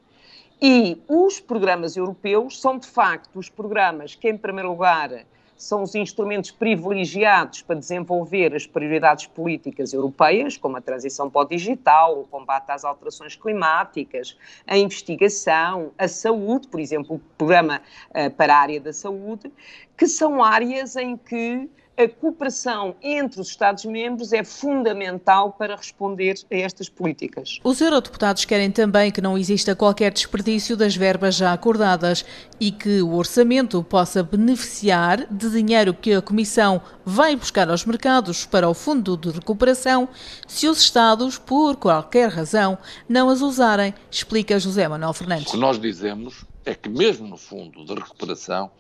E 0.61 1.03
os 1.09 1.41
programas 1.41 1.97
europeus 1.97 2.61
são, 2.61 2.79
de 2.79 2.87
facto, 2.87 3.39
os 3.39 3.49
programas 3.49 4.15
que, 4.15 4.29
em 4.29 4.37
primeiro 4.37 4.71
lugar, 4.71 5.25
são 5.57 5.83
os 5.83 5.95
instrumentos 5.95 6.51
privilegiados 6.51 7.63
para 7.63 7.77
desenvolver 7.77 8.55
as 8.55 8.67
prioridades 8.67 9.27
políticas 9.27 9.93
europeias, 9.93 10.57
como 10.57 10.77
a 10.77 10.81
transição 10.81 11.31
para 11.31 11.43
o 11.43 11.49
digital, 11.49 12.21
o 12.21 12.25
combate 12.25 12.71
às 12.71 12.85
alterações 12.85 13.37
climáticas, 13.37 14.37
a 14.67 14.77
investigação, 14.77 15.93
a 15.97 16.09
saúde, 16.09 16.69
por 16.69 16.81
exemplo, 16.81 17.17
o 17.17 17.19
programa 17.37 17.81
uh, 18.11 18.31
para 18.33 18.57
a 18.57 18.61
área 18.61 18.81
da 18.81 18.93
saúde, 18.93 19.53
que 19.97 20.07
são 20.07 20.43
áreas 20.43 20.97
em 20.97 21.17
que 21.17 21.69
a 21.97 22.09
cooperação 22.09 22.97
entre 23.03 23.41
os 23.41 23.49
Estados-membros 23.49 24.33
é 24.33 24.43
fundamental 24.43 25.53
para 25.53 25.77
responder 25.77 26.35
a 26.51 26.57
estas 26.57 26.89
políticas. 26.89 27.61
Os 27.63 27.81
eurodeputados 27.81 28.45
querem 28.45 28.71
também 28.71 29.11
que 29.11 29.21
não 29.21 29.37
exista 29.37 29.77
qualquer 29.77 30.13
desperdício 30.13 30.77
das 30.77 30.97
verbas 30.97 31.35
já 31.35 31.53
acordadas 31.53 32.25
e 32.59 32.71
que 32.71 33.03
o 33.03 33.15
orçamento 33.15 33.83
possa 33.83 34.23
beneficiar 34.23 35.27
de 35.31 35.51
dinheiro 35.51 35.93
que 35.93 36.15
a 36.15 36.23
Comissão 36.23 36.81
vai 37.05 37.37
buscar 37.37 37.69
aos 37.71 37.85
mercados 37.85 38.47
para 38.47 38.69
o 38.69 38.75
Fundo 38.75 39.17
de 39.17 39.31
Recuperação 39.31 40.09
se 40.47 40.67
os 40.69 40.81
Estados, 40.81 41.39
por 41.39 41.77
qualquer 41.77 42.31
razão, 42.31 42.79
não 43.09 43.29
as 43.29 43.41
usarem, 43.43 43.95
explica 44.11 44.59
José 44.59 44.89
Manuel 44.89 45.13
Fernandes. 45.13 45.49
O 45.49 45.51
que 45.53 45.57
nós 45.59 45.79
dizemos 45.79 46.45
é 46.65 46.75
que 46.75 46.89
mesmo 46.89 47.27
no 47.27 47.37
Fundo 47.37 47.85
de 47.85 47.95
Recuperação 47.95 48.71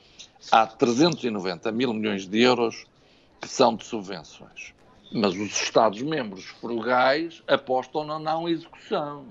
há 0.50 0.66
390 0.66 1.70
mil 1.72 1.92
milhões 1.92 2.26
de 2.26 2.40
euros 2.40 2.86
que 3.42 3.48
são 3.48 3.74
de 3.74 3.84
subvenções. 3.84 4.72
Mas 5.12 5.34
os 5.34 5.60
Estados-membros 5.60 6.44
frugais 6.44 7.42
apostam 7.48 8.04
na 8.04 8.18
não 8.18 8.48
execução. 8.48 9.26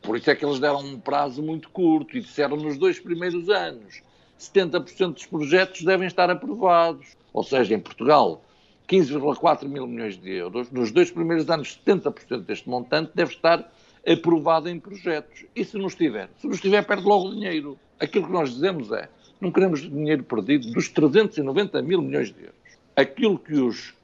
Por 0.00 0.16
isso 0.16 0.30
é 0.30 0.34
que 0.34 0.44
eles 0.44 0.58
deram 0.58 0.80
um 0.80 0.98
prazo 0.98 1.42
muito 1.42 1.68
curto 1.68 2.16
e 2.16 2.20
disseram 2.20 2.56
nos 2.56 2.78
dois 2.78 2.98
primeiros 2.98 3.50
anos 3.50 4.02
70% 4.40 5.14
dos 5.14 5.26
projetos 5.26 5.82
devem 5.82 6.06
estar 6.06 6.30
aprovados. 6.30 7.16
Ou 7.32 7.42
seja, 7.42 7.74
em 7.74 7.80
Portugal, 7.80 8.42
15,4 8.88 9.68
mil 9.68 9.86
milhões 9.86 10.16
de 10.16 10.30
euros. 10.30 10.70
Nos 10.70 10.90
dois 10.90 11.10
primeiros 11.10 11.48
anos, 11.50 11.78
70% 11.86 12.40
deste 12.44 12.68
montante 12.68 13.12
deve 13.14 13.32
estar 13.32 13.70
aprovado 14.06 14.68
em 14.68 14.80
projetos. 14.80 15.44
E 15.54 15.64
se 15.64 15.76
não 15.76 15.86
estiver? 15.86 16.30
Se 16.38 16.46
não 16.46 16.54
estiver, 16.54 16.82
perde 16.86 17.04
logo 17.04 17.28
o 17.28 17.34
dinheiro. 17.34 17.78
Aquilo 18.00 18.26
que 18.26 18.32
nós 18.32 18.52
dizemos 18.52 18.90
é, 18.92 19.08
não 19.40 19.50
queremos 19.50 19.80
dinheiro 19.80 20.22
perdido 20.22 20.70
dos 20.70 20.88
390 20.88 21.82
mil 21.82 22.00
milhões 22.00 22.32
de 22.32 22.40
euros 22.40 22.65
aquilo 22.96 23.38
que 23.38 23.54
os 23.54 23.94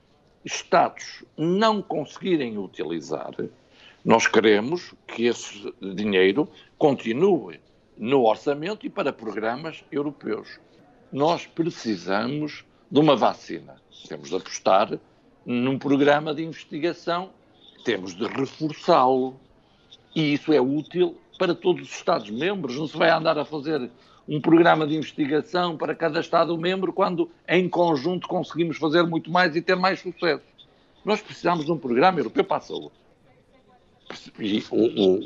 Estados 0.44 1.24
não 1.36 1.80
conseguirem 1.80 2.58
utilizar, 2.58 3.30
nós 4.04 4.26
queremos 4.26 4.92
que 5.06 5.26
esse 5.26 5.72
dinheiro 5.80 6.48
continue 6.76 7.60
no 7.96 8.24
orçamento 8.24 8.84
e 8.84 8.90
para 8.90 9.12
programas 9.12 9.84
europeus. 9.92 10.58
Nós 11.12 11.46
precisamos 11.46 12.64
de 12.90 12.98
uma 12.98 13.14
vacina. 13.14 13.76
Temos 14.08 14.30
de 14.30 14.36
apostar 14.36 14.98
num 15.46 15.78
programa 15.78 16.34
de 16.34 16.42
investigação, 16.42 17.30
temos 17.84 18.14
de 18.16 18.26
reforçá-lo. 18.26 19.36
E 20.14 20.34
isso 20.34 20.52
é 20.52 20.60
útil 20.60 21.16
para 21.38 21.54
todos 21.54 21.82
os 21.82 21.94
Estados-membros. 21.94 22.76
Não 22.76 22.88
se 22.88 22.96
vai 22.96 23.10
andar 23.10 23.38
a 23.38 23.44
fazer 23.44 23.88
um 24.28 24.40
programa 24.40 24.86
de 24.86 24.96
investigação 24.96 25.76
para 25.76 25.94
cada 25.94 26.20
Estado-membro, 26.20 26.92
quando 26.92 27.30
em 27.48 27.68
conjunto 27.68 28.28
conseguimos 28.28 28.76
fazer 28.76 29.02
muito 29.02 29.30
mais 29.30 29.56
e 29.56 29.62
ter 29.62 29.76
mais 29.76 30.00
sucesso. 30.00 30.44
Nós 31.04 31.20
precisamos 31.20 31.64
de 31.64 31.72
um 31.72 31.78
programa 31.78 32.20
europeu 32.20 32.44
para 32.44 32.58
a 32.58 32.60
saúde. 32.60 32.92
E 34.38 34.62
o, 34.70 35.16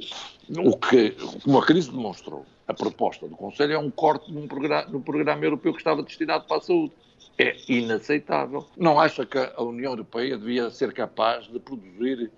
o, 0.61 0.71
o 0.71 0.77
que, 0.77 1.11
como 1.43 1.59
a 1.59 1.67
crise 1.67 1.91
demonstrou, 1.91 2.47
a 2.67 2.75
proposta 2.75 3.29
do 3.29 3.37
Conselho 3.37 3.75
é 3.75 3.79
um 3.79 3.91
corte 3.91 4.33
num 4.33 4.47
programa, 4.47 4.89
no 4.89 5.01
programa 5.01 5.45
europeu 5.45 5.73
que 5.73 5.79
estava 5.79 6.03
destinado 6.03 6.45
para 6.47 6.59
a 6.59 6.61
saúde. 6.61 6.93
É 7.39 7.55
inaceitável. 7.69 8.67
Não 8.77 8.99
acha 8.99 9.27
que 9.27 9.37
a 9.37 9.63
União 9.63 9.93
Europeia 9.93 10.39
devia 10.39 10.71
ser 10.71 10.93
capaz 10.95 11.47
de 11.47 11.59
produzir 11.59 12.31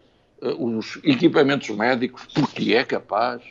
uh, 0.42 0.64
os 0.64 0.98
equipamentos 1.04 1.68
médicos, 1.70 2.26
porque 2.34 2.74
é 2.74 2.84
capaz, 2.84 3.42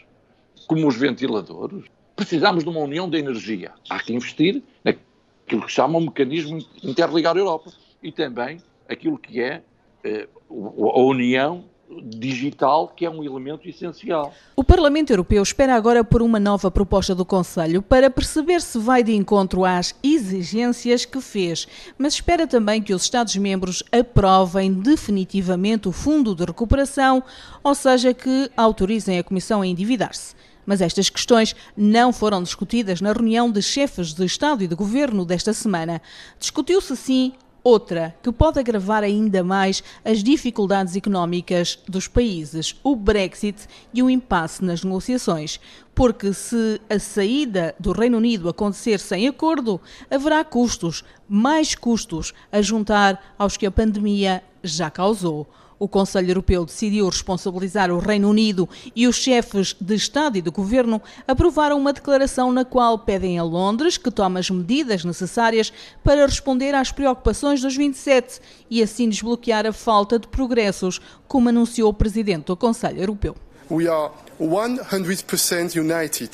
como 0.67 0.87
os 0.87 0.97
ventiladores? 0.97 1.85
Precisamos 2.17 2.63
de 2.63 2.69
uma 2.69 2.79
união 2.79 3.07
de 3.07 3.17
energia. 3.17 3.71
Há 3.87 3.99
que 3.99 4.11
investir 4.11 4.61
naquilo 4.83 5.65
que 5.65 5.71
chama 5.71 5.99
um 5.99 6.01
mecanismo 6.01 6.59
interligar 6.83 7.37
Europa 7.37 7.71
e 8.01 8.11
também 8.11 8.57
aquilo 8.89 9.17
que 9.17 9.39
é 9.39 9.61
eh, 10.03 10.27
a 10.49 10.99
união 10.99 11.63
digital, 12.03 12.89
que 12.89 13.05
é 13.05 13.09
um 13.09 13.23
elemento 13.23 13.69
essencial. 13.69 14.33
O 14.55 14.63
Parlamento 14.63 15.11
Europeu 15.11 15.41
espera 15.41 15.75
agora 15.75 16.03
por 16.03 16.21
uma 16.21 16.39
nova 16.39 16.69
proposta 16.69 17.15
do 17.15 17.23
Conselho 17.23 17.81
para 17.81 18.09
perceber 18.09 18.61
se 18.61 18.77
vai 18.77 19.03
de 19.03 19.13
encontro 19.13 19.63
às 19.63 19.95
exigências 20.03 21.05
que 21.05 21.21
fez, 21.21 21.67
mas 21.97 22.15
espera 22.15 22.45
também 22.45 22.81
que 22.81 22.93
os 22.93 23.03
Estados-membros 23.03 23.83
aprovem 23.91 24.73
definitivamente 24.73 25.87
o 25.87 25.93
Fundo 25.93 26.35
de 26.35 26.43
Recuperação, 26.43 27.23
ou 27.63 27.73
seja, 27.73 28.13
que 28.13 28.51
autorizem 28.57 29.19
a 29.19 29.23
Comissão 29.23 29.61
a 29.61 29.67
endividar-se. 29.67 30.35
Mas 30.67 30.81
estas 30.81 31.09
questões 31.09 31.55
não 31.75 32.13
foram 32.13 32.43
discutidas 32.43 33.01
na 33.01 33.13
reunião 33.13 33.49
de 33.49 33.61
chefes 33.61 34.13
de 34.13 34.25
Estado 34.25 34.63
e 34.63 34.67
de 34.67 34.75
Governo 34.75 35.25
desta 35.25 35.53
semana. 35.53 36.01
Discutiu-se, 36.37 36.95
sim, 36.95 37.33
Outra 37.69 38.15
que 38.23 38.31
pode 38.31 38.57
agravar 38.61 39.03
ainda 39.03 39.43
mais 39.43 39.83
as 40.05 40.23
dificuldades 40.23 40.95
económicas 40.95 41.77
dos 41.85 42.07
países, 42.07 42.73
o 42.81 42.95
Brexit 42.95 43.67
e 43.93 44.01
o 44.01 44.09
impasse 44.09 44.63
nas 44.63 44.85
negociações. 44.85 45.59
Porque 45.93 46.31
se 46.31 46.79
a 46.89 46.97
saída 46.97 47.75
do 47.77 47.91
Reino 47.91 48.19
Unido 48.19 48.47
acontecer 48.47 49.01
sem 49.01 49.27
acordo, 49.27 49.81
haverá 50.09 50.45
custos, 50.45 51.03
mais 51.27 51.75
custos, 51.75 52.33
a 52.53 52.61
juntar 52.61 53.35
aos 53.37 53.57
que 53.57 53.65
a 53.65 53.71
pandemia 53.71 54.41
já 54.63 54.89
causou. 54.89 55.45
O 55.79 55.87
Conselho 55.87 56.31
Europeu 56.31 56.65
decidiu 56.65 57.07
responsabilizar 57.07 57.91
o 57.91 57.99
Reino 57.99 58.29
Unido 58.29 58.67
e 58.95 59.07
os 59.07 59.15
chefes 59.15 59.75
de 59.79 59.93
Estado 59.93 60.37
e 60.37 60.41
de 60.41 60.49
Governo 60.49 60.99
aprovaram 61.27 61.77
uma 61.77 61.93
declaração 61.93 62.51
na 62.51 62.65
qual 62.65 62.97
pedem 62.97 63.37
a 63.37 63.43
Londres 63.43 63.95
que 63.97 64.09
tome 64.09 64.39
as 64.39 64.49
medidas 64.49 65.05
necessárias 65.05 65.71
para 66.03 66.25
responder 66.25 66.73
às 66.73 66.91
preocupações 66.91 67.61
dos 67.61 67.75
27 67.75 68.39
e 68.71 68.81
assim 68.81 69.07
desbloquear 69.07 69.67
a 69.67 69.71
falta 69.71 70.17
de 70.17 70.27
progressos, 70.27 70.99
como 71.27 71.49
anunciou 71.49 71.91
o 71.91 71.93
Presidente 71.93 72.45
do 72.45 72.57
Conselho 72.57 72.99
Europeu. 72.99 73.35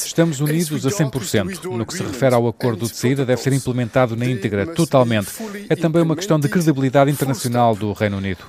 Estamos 0.06 0.40
unidos 0.40 0.86
a 0.86 0.90
100%. 0.90 1.64
No 1.64 1.86
que 1.86 1.94
se 1.96 2.04
refere 2.04 2.36
ao 2.36 2.48
acordo 2.48 2.86
de 2.86 2.96
saída, 2.96 3.26
deve 3.26 3.42
ser 3.42 3.54
implementado 3.54 4.16
na 4.16 4.26
íntegra, 4.26 4.68
totalmente. 4.68 5.32
É 5.68 5.76
também 5.76 6.04
uma 6.04 6.16
questão 6.16 6.40
de 6.40 6.48
credibilidade 6.48 7.10
internacional 7.10 7.76
do 7.76 7.92
Reino 7.92 8.18
Unido 8.18 8.46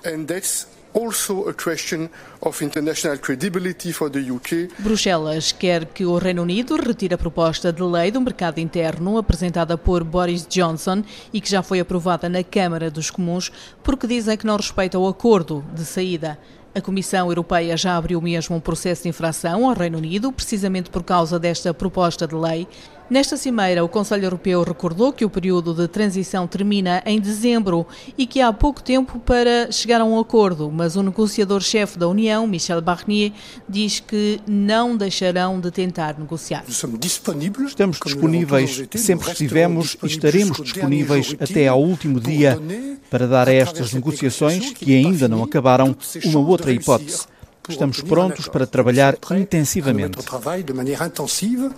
also 0.94 1.48
a 1.48 1.52
question 1.52 2.08
of 2.40 2.64
international 2.64 3.18
credibility 3.18 3.92
for 3.92 4.08
the 4.08 4.30
UK. 4.30 4.68
Bruxelas 4.78 5.52
quer 5.52 5.86
que 5.86 6.04
o 6.06 6.16
Reino 6.16 6.42
Unido 6.42 6.76
retire 6.76 7.14
a 7.14 7.18
proposta 7.18 7.72
de 7.72 7.82
lei 7.82 8.10
do 8.10 8.20
mercado 8.20 8.60
interno 8.60 9.18
apresentada 9.18 9.76
por 9.76 10.04
Boris 10.04 10.46
Johnson 10.46 11.02
e 11.32 11.40
que 11.40 11.50
já 11.50 11.62
foi 11.62 11.80
aprovada 11.80 12.28
na 12.28 12.44
Câmara 12.44 12.90
dos 12.90 13.10
Comuns, 13.10 13.50
porque 13.82 14.06
dizem 14.06 14.36
que 14.36 14.46
não 14.46 14.56
respeita 14.56 14.98
o 14.98 15.08
acordo 15.08 15.64
de 15.74 15.84
saída. 15.84 16.38
A 16.74 16.80
Comissão 16.80 17.28
Europeia 17.28 17.76
já 17.76 17.96
abriu 17.96 18.20
mesmo 18.20 18.56
um 18.56 18.60
processo 18.60 19.04
de 19.04 19.08
infração 19.08 19.68
ao 19.68 19.76
Reino 19.76 19.98
Unido, 19.98 20.32
precisamente 20.32 20.90
por 20.90 21.04
causa 21.04 21.38
desta 21.38 21.72
proposta 21.72 22.26
de 22.26 22.34
lei. 22.34 22.66
Nesta 23.08 23.36
cimeira, 23.36 23.84
o 23.84 23.88
Conselho 23.88 24.24
Europeu 24.24 24.62
recordou 24.62 25.12
que 25.12 25.26
o 25.26 25.30
período 25.30 25.74
de 25.74 25.86
transição 25.86 26.46
termina 26.46 27.02
em 27.04 27.20
dezembro 27.20 27.86
e 28.16 28.26
que 28.26 28.40
há 28.40 28.50
pouco 28.50 28.82
tempo 28.82 29.18
para 29.18 29.70
chegar 29.70 30.00
a 30.00 30.04
um 30.06 30.18
acordo, 30.18 30.70
mas 30.72 30.96
o 30.96 31.02
negociador-chefe 31.02 31.98
da 31.98 32.08
União, 32.08 32.46
Michel 32.46 32.80
Barnier, 32.80 33.32
diz 33.68 34.00
que 34.00 34.40
não 34.46 34.96
deixarão 34.96 35.60
de 35.60 35.70
tentar 35.70 36.18
negociar. 36.18 36.64
Estamos 36.66 36.98
disponíveis, 36.98 38.82
sempre 38.96 39.30
estivemos 39.30 39.98
e 40.02 40.06
estaremos 40.06 40.62
disponíveis 40.62 41.36
até 41.38 41.68
ao 41.68 41.82
último 41.82 42.18
dia 42.18 42.58
para 43.10 43.28
dar 43.28 43.48
a 43.48 43.52
estas 43.52 43.92
negociações, 43.92 44.72
que 44.72 44.94
ainda 44.94 45.28
não 45.28 45.42
acabaram, 45.42 45.94
uma 46.24 46.40
outra 46.40 46.72
hipótese 46.72 47.26
Estamos 47.68 48.00
prontos 48.02 48.46
para 48.48 48.66
trabalhar 48.66 49.16
intensivamente. 49.38 50.18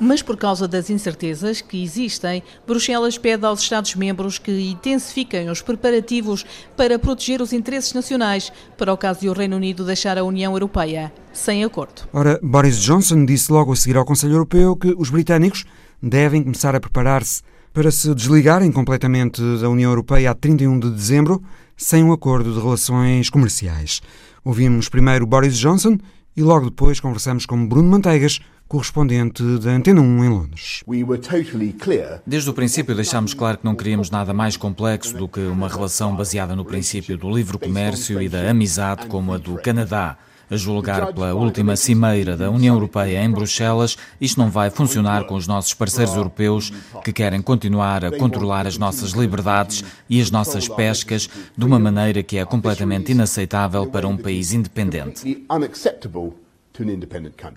Mas 0.00 0.20
por 0.20 0.36
causa 0.36 0.66
das 0.66 0.90
incertezas 0.90 1.60
que 1.60 1.82
existem, 1.82 2.42
Bruxelas 2.66 3.16
pede 3.16 3.46
aos 3.46 3.60
Estados-membros 3.60 4.38
que 4.38 4.70
intensifiquem 4.70 5.48
os 5.48 5.62
preparativos 5.62 6.44
para 6.76 6.98
proteger 6.98 7.40
os 7.40 7.52
interesses 7.52 7.92
nacionais, 7.92 8.52
para 8.76 8.92
o 8.92 8.96
caso 8.96 9.20
de 9.20 9.28
o 9.28 9.32
Reino 9.32 9.56
Unido 9.56 9.84
deixar 9.84 10.18
a 10.18 10.24
União 10.24 10.52
Europeia 10.52 11.12
sem 11.32 11.62
acordo. 11.62 12.02
Ora, 12.12 12.40
Boris 12.42 12.80
Johnson 12.80 13.24
disse 13.24 13.52
logo 13.52 13.72
a 13.72 13.76
seguir 13.76 13.96
ao 13.96 14.04
Conselho 14.04 14.34
Europeu 14.34 14.74
que 14.74 14.94
os 14.96 15.10
britânicos 15.10 15.64
devem 16.02 16.42
começar 16.42 16.74
a 16.74 16.80
preparar-se 16.80 17.42
para 17.72 17.90
se 17.90 18.14
desligarem 18.14 18.72
completamente 18.72 19.40
da 19.60 19.68
União 19.68 19.90
Europeia 19.90 20.30
a 20.30 20.34
31 20.34 20.80
de 20.80 20.90
dezembro, 20.90 21.42
sem 21.76 22.02
um 22.02 22.10
acordo 22.10 22.52
de 22.52 22.58
relações 22.58 23.28
comerciais. 23.28 24.00
Ouvimos 24.46 24.88
primeiro 24.88 25.26
Boris 25.26 25.58
Johnson 25.58 25.98
e 26.36 26.40
logo 26.40 26.66
depois 26.66 27.00
conversamos 27.00 27.44
com 27.46 27.66
Bruno 27.66 27.90
Manteigas, 27.90 28.38
correspondente 28.68 29.42
da 29.58 29.72
Antena 29.72 30.00
1 30.00 30.24
em 30.24 30.28
Londres. 30.28 30.84
Desde 32.24 32.48
o 32.48 32.54
princípio 32.54 32.94
deixámos 32.94 33.34
claro 33.34 33.58
que 33.58 33.64
não 33.64 33.74
queríamos 33.74 34.08
nada 34.08 34.32
mais 34.32 34.56
complexo 34.56 35.16
do 35.16 35.26
que 35.26 35.40
uma 35.40 35.68
relação 35.68 36.14
baseada 36.14 36.54
no 36.54 36.64
princípio 36.64 37.18
do 37.18 37.28
livre 37.28 37.58
comércio 37.58 38.22
e 38.22 38.28
da 38.28 38.48
amizade 38.48 39.06
como 39.06 39.32
a 39.32 39.36
do 39.36 39.56
Canadá. 39.56 40.16
A 40.48 40.56
julgar 40.56 41.12
pela 41.12 41.34
última 41.34 41.74
cimeira 41.74 42.36
da 42.36 42.48
União 42.50 42.76
Europeia 42.76 43.22
em 43.22 43.30
Bruxelas, 43.30 43.96
isto 44.20 44.38
não 44.38 44.48
vai 44.48 44.70
funcionar 44.70 45.24
com 45.24 45.34
os 45.34 45.46
nossos 45.46 45.74
parceiros 45.74 46.14
europeus 46.14 46.72
que 47.02 47.12
querem 47.12 47.42
continuar 47.42 48.04
a 48.04 48.16
controlar 48.16 48.64
as 48.66 48.78
nossas 48.78 49.10
liberdades 49.10 49.82
e 50.08 50.20
as 50.20 50.30
nossas 50.30 50.68
pescas 50.68 51.28
de 51.56 51.64
uma 51.64 51.80
maneira 51.80 52.22
que 52.22 52.38
é 52.38 52.44
completamente 52.44 53.10
inaceitável 53.10 53.86
para 53.86 54.06
um 54.06 54.16
país 54.16 54.52
independente. 54.52 55.44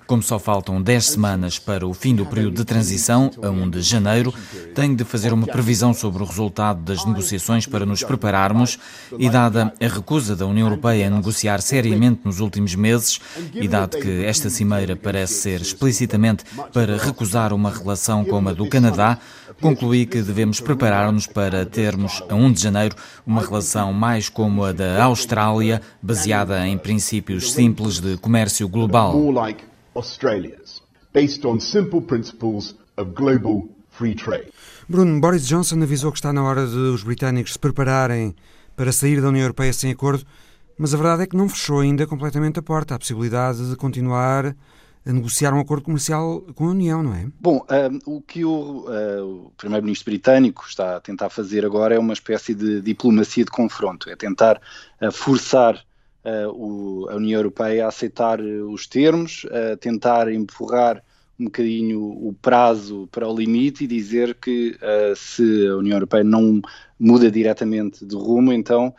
Como 0.07 0.21
só 0.21 0.39
faltam 0.39 0.81
10 0.81 1.05
semanas 1.05 1.59
para 1.59 1.85
o 1.85 1.93
fim 1.93 2.15
do 2.15 2.25
período 2.25 2.55
de 2.55 2.65
transição, 2.65 3.31
a 3.41 3.49
1 3.49 3.69
de 3.69 3.81
janeiro, 3.81 4.33
tenho 4.73 4.95
de 4.95 5.03
fazer 5.03 5.33
uma 5.33 5.47
previsão 5.47 5.93
sobre 5.93 6.23
o 6.23 6.25
resultado 6.25 6.81
das 6.81 7.05
negociações 7.05 7.65
para 7.65 7.85
nos 7.85 8.03
prepararmos 8.03 8.79
e, 9.17 9.29
dada 9.29 9.73
a 9.79 9.87
recusa 9.87 10.35
da 10.35 10.45
União 10.45 10.67
Europeia 10.67 11.07
a 11.07 11.09
negociar 11.09 11.61
seriamente 11.61 12.21
nos 12.23 12.39
últimos 12.39 12.75
meses, 12.75 13.19
e 13.53 13.67
dado 13.67 13.97
que 13.97 14.23
esta 14.23 14.49
cimeira 14.49 14.95
parece 14.95 15.33
ser 15.33 15.61
explicitamente 15.61 16.43
para 16.73 16.97
recusar 16.97 17.53
uma 17.53 17.71
relação 17.71 18.23
como 18.23 18.49
a 18.49 18.53
do 18.53 18.67
Canadá, 18.67 19.17
concluí 19.59 20.05
que 20.05 20.21
devemos 20.21 20.59
preparar-nos 20.59 21.27
para 21.27 21.65
termos, 21.65 22.23
a 22.29 22.35
1 22.35 22.51
de 22.53 22.61
janeiro, 22.61 22.95
uma 23.25 23.41
relação 23.41 23.93
mais 23.93 24.29
como 24.29 24.63
a 24.63 24.71
da 24.71 25.03
Austrália, 25.03 25.81
baseada 26.01 26.67
em 26.67 26.77
princípios 26.77 27.51
simples 27.51 27.99
de 27.99 28.17
comércio 28.17 28.67
global. 28.67 29.13
Bruno, 34.87 35.19
Boris 35.19 35.45
Johnson 35.45 35.81
avisou 35.81 36.11
que 36.11 36.17
está 36.17 36.31
na 36.31 36.43
hora 36.43 36.65
de 36.65 36.75
os 36.75 37.03
britânicos 37.03 37.53
se 37.53 37.59
prepararem 37.59 38.35
para 38.75 38.91
sair 38.91 39.21
da 39.21 39.27
União 39.27 39.43
Europeia 39.43 39.73
sem 39.73 39.91
acordo, 39.91 40.25
mas 40.77 40.93
a 40.93 40.97
verdade 40.97 41.23
é 41.23 41.27
que 41.27 41.35
não 41.35 41.49
fechou 41.49 41.81
ainda 41.81 42.07
completamente 42.07 42.59
a 42.59 42.61
porta 42.61 42.95
à 42.95 42.99
possibilidade 42.99 43.69
de 43.69 43.75
continuar 43.75 44.55
a 45.05 45.13
negociar 45.13 45.53
um 45.53 45.59
acordo 45.59 45.83
comercial 45.83 46.41
com 46.53 46.65
a 46.65 46.71
União, 46.71 47.01
não 47.01 47.13
é? 47.13 47.27
Bom, 47.39 47.65
um, 48.05 48.17
o 48.17 48.21
que 48.21 48.43
o, 48.43 48.85
uh, 48.87 49.45
o 49.47 49.51
Primeiro-Ministro 49.57 50.11
britânico 50.11 50.65
está 50.67 50.97
a 50.97 50.99
tentar 50.99 51.29
fazer 51.29 51.65
agora 51.65 51.95
é 51.95 51.99
uma 51.99 52.13
espécie 52.13 52.53
de 52.53 52.81
diplomacia 52.81 53.45
de 53.45 53.51
confronto, 53.51 54.09
é 54.09 54.15
tentar 54.15 54.61
uh, 55.01 55.11
forçar 55.11 55.75
uh, 56.25 56.49
o, 56.51 57.09
a 57.09 57.15
União 57.15 57.39
Europeia 57.39 57.85
a 57.85 57.89
aceitar 57.89 58.41
os 58.41 58.87
termos, 58.87 59.45
a 59.51 59.77
tentar 59.77 60.31
empurrar 60.31 61.01
um 61.39 61.45
bocadinho 61.45 62.01
o 62.01 62.35
prazo 62.41 63.07
para 63.11 63.27
o 63.27 63.35
limite 63.35 63.85
e 63.85 63.87
dizer 63.87 64.35
que 64.35 64.77
se 65.15 65.67
a 65.67 65.77
União 65.77 65.95
Europeia 65.95 66.21
não 66.21 66.61
muda 66.99 67.31
diretamente 67.31 68.05
de 68.05 68.13
rumo, 68.13 68.51
então 68.51 68.93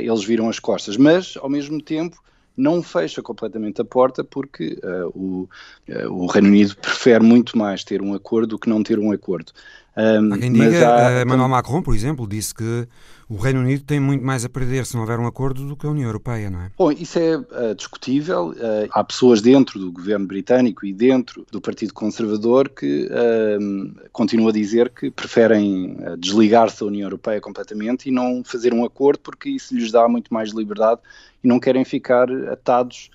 eles 0.00 0.22
viram 0.22 0.48
as 0.48 0.60
costas. 0.60 0.96
Mas, 0.96 1.36
ao 1.36 1.50
mesmo 1.50 1.82
tempo, 1.82 2.22
não 2.56 2.82
fecha 2.82 3.22
completamente 3.22 3.80
a 3.80 3.84
porta 3.84 4.22
porque 4.22 4.78
uh, 4.82 5.08
o, 5.08 5.48
uh, 5.88 6.12
o, 6.12 6.26
Reino 6.26 6.48
Unido 6.48 6.76
prefere 6.76 7.24
muito 7.24 7.56
mais 7.56 7.82
ter 7.84 8.02
um 8.02 8.14
acordo 8.14 8.48
do 8.48 8.58
que 8.58 8.68
não 8.68 8.82
ter 8.82 8.98
um 8.98 9.12
acordo. 9.12 9.52
Um, 9.96 10.32
há 10.32 10.38
quem 10.38 10.52
diga, 10.52 10.88
há, 10.88 11.22
uh, 11.22 11.26
Manuel 11.26 11.48
Macron, 11.48 11.82
por 11.82 11.94
exemplo, 11.94 12.26
disse 12.26 12.54
que 12.54 12.86
o 13.32 13.36
Reino 13.36 13.60
Unido 13.60 13.82
tem 13.84 13.98
muito 13.98 14.22
mais 14.22 14.44
a 14.44 14.48
perder 14.48 14.84
se 14.84 14.92
não 14.94 15.00
houver 15.00 15.18
um 15.18 15.26
acordo 15.26 15.64
do 15.66 15.74
que 15.74 15.86
a 15.86 15.90
União 15.90 16.06
Europeia, 16.06 16.50
não 16.50 16.60
é? 16.60 16.70
Bom, 16.76 16.92
isso 16.92 17.18
é 17.18 17.38
uh, 17.38 17.74
discutível. 17.74 18.50
Uh, 18.50 18.88
há 18.90 19.02
pessoas 19.02 19.40
dentro 19.40 19.78
do 19.78 19.90
governo 19.90 20.26
britânico 20.26 20.84
e 20.84 20.92
dentro 20.92 21.46
do 21.50 21.58
Partido 21.58 21.94
Conservador 21.94 22.68
que 22.68 23.06
uh, 23.06 24.08
continuam 24.12 24.50
a 24.50 24.52
dizer 24.52 24.90
que 24.90 25.10
preferem 25.10 25.96
desligar-se 26.18 26.80
da 26.80 26.86
União 26.86 27.06
Europeia 27.06 27.40
completamente 27.40 28.08
e 28.08 28.12
não 28.12 28.44
fazer 28.44 28.74
um 28.74 28.84
acordo 28.84 29.20
porque 29.20 29.48
isso 29.48 29.74
lhes 29.74 29.90
dá 29.90 30.06
muito 30.06 30.32
mais 30.32 30.50
liberdade 30.50 31.00
e 31.42 31.48
não 31.48 31.58
querem 31.58 31.84
ficar 31.86 32.30
atados 32.50 33.10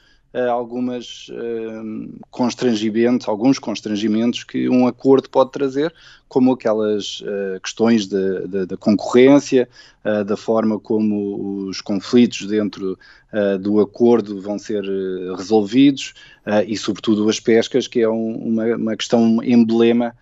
algumas 0.49 1.27
constrangimentos, 2.29 3.27
alguns 3.27 3.57
constrangimentos 3.59 4.43
que 4.43 4.69
um 4.69 4.87
acordo 4.87 5.29
pode 5.29 5.51
trazer, 5.51 5.93
como 6.27 6.51
aquelas 6.51 7.23
questões 7.63 8.07
da 8.07 8.77
concorrência, 8.77 9.67
da 10.25 10.37
forma 10.37 10.79
como 10.79 11.67
os 11.67 11.81
conflitos 11.81 12.45
dentro 12.47 12.97
do 13.61 13.79
acordo 13.79 14.41
vão 14.41 14.59
ser 14.59 14.83
resolvidos 15.35 16.13
e, 16.67 16.77
sobretudo, 16.77 17.27
as 17.29 17.39
pescas, 17.39 17.87
que 17.87 18.01
é 18.01 18.09
uma, 18.09 18.95
questão 18.95 19.41
emblema 19.43 20.13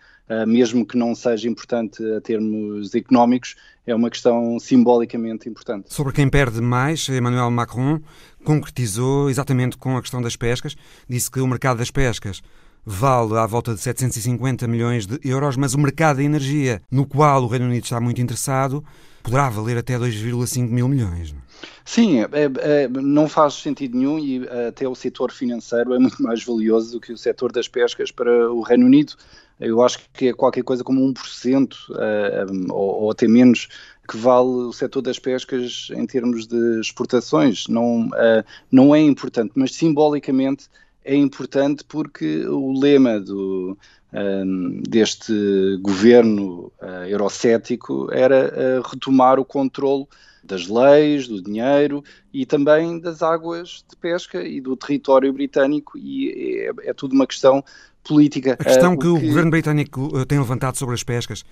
mesmo 0.48 0.86
que 0.86 0.98
não 0.98 1.14
seja 1.14 1.48
importante 1.48 2.04
a 2.14 2.22
termos 2.22 2.96
económicos, 2.96 3.56
é 3.86 3.94
uma 3.94 4.10
questão 4.10 4.58
simbolicamente 4.60 5.48
importante. 5.48 5.94
Sobre 5.94 6.14
quem 6.14 6.28
perde 6.28 6.60
mais, 6.62 7.08
Emmanuel 7.08 7.52
Macron 7.52 8.00
concretizou 8.44 9.30
exatamente 9.30 9.78
com 9.78 9.98
a 9.98 10.02
questão 10.02 10.22
das 10.22 10.36
pescas, 10.36 10.76
disse 11.08 11.30
que 11.30 11.40
o 11.40 11.48
mercado 11.48 11.78
das 11.78 11.92
pescas 11.92 12.42
vale 12.86 13.38
à 13.38 13.46
volta 13.46 13.74
de 13.74 13.82
750 13.82 14.68
milhões 14.68 15.08
de 15.08 15.20
euros, 15.24 15.58
mas 15.58 15.74
o 15.74 15.80
mercado 15.80 16.18
da 16.18 16.24
energia, 16.24 16.82
no 16.92 17.06
qual 17.06 17.44
o 17.44 17.48
Reino 17.48 17.66
Unido 17.66 17.84
está 17.84 18.00
muito 18.00 18.22
interessado, 18.22 18.84
poderá 19.24 19.50
valer 19.50 19.78
até 19.78 19.98
2,5 19.98 20.70
mil 20.70 20.88
milhões. 20.88 21.32
É? 21.32 21.36
Sim, 21.84 22.22
é, 22.22 22.28
é, 22.60 22.88
não 22.88 23.28
faz 23.28 23.56
sentido 23.56 23.98
nenhum 23.98 24.20
e 24.20 24.48
até 24.68 24.88
o 24.88 24.94
setor 24.94 25.32
financeiro 25.32 25.96
é 25.96 26.00
muito 26.00 26.22
mais 26.22 26.44
valioso 26.44 26.92
do 26.92 27.00
que 27.00 27.12
o 27.12 27.18
setor 27.18 27.52
das 27.52 27.68
pescas 27.68 28.12
para 28.12 28.52
o 28.52 28.62
Reino 28.62 28.86
Unido. 28.86 29.14
Eu 29.60 29.82
acho 29.82 30.00
que 30.14 30.30
é 30.30 30.34
qualquer 30.34 30.64
coisa 30.64 30.84
como 30.84 31.02
1% 31.14 31.74
uh, 31.90 32.74
ou, 32.74 33.04
ou 33.04 33.12
até 33.12 33.28
menos 33.28 33.70
que 34.08 34.18
vale 34.18 34.50
o 34.50 34.74
setor 34.74 35.02
das 35.02 35.18
pescas 35.18 35.88
em 35.92 36.06
termos 36.06 36.48
de 36.48 36.80
exportações. 36.80 37.68
Não, 37.68 38.08
uh, 38.08 38.44
não 38.72 38.94
é 38.94 39.00
importante, 39.00 39.54
mas 39.56 39.74
simbolicamente 39.74 40.68
é 41.04 41.16
importante 41.16 41.84
porque 41.84 42.46
o 42.48 42.78
lema 42.78 43.20
do, 43.20 43.78
um, 44.12 44.82
deste 44.82 45.78
governo 45.82 46.72
uh, 46.82 47.06
eurocético 47.08 48.12
era 48.12 48.80
uh, 48.80 48.88
retomar 48.88 49.40
o 49.40 49.46
controle 49.46 50.08
das 50.44 50.68
leis, 50.68 51.28
do 51.28 51.42
dinheiro 51.42 52.04
e 52.34 52.46
também 52.46 53.00
das 53.00 53.22
águas 53.22 53.84
de 53.90 53.96
pesca 53.96 54.44
e 54.44 54.62
do 54.62 54.76
território 54.76 55.34
britânico 55.34 55.98
e 55.98 56.68
é, 56.68 56.90
é 56.90 56.94
tudo 56.94 57.14
uma 57.14 57.28
questão 57.28 57.64
política. 58.08 58.54
A 58.60 58.64
questão 58.64 58.96
que 58.98 59.08
o, 59.08 59.20
que 59.20 59.26
o 59.26 59.28
governo 59.30 59.52
britânico 59.52 60.26
tem 60.26 60.40
levantado 60.40 60.78
sobre 60.78 60.96
as 60.96 61.04
pescas 61.04 61.44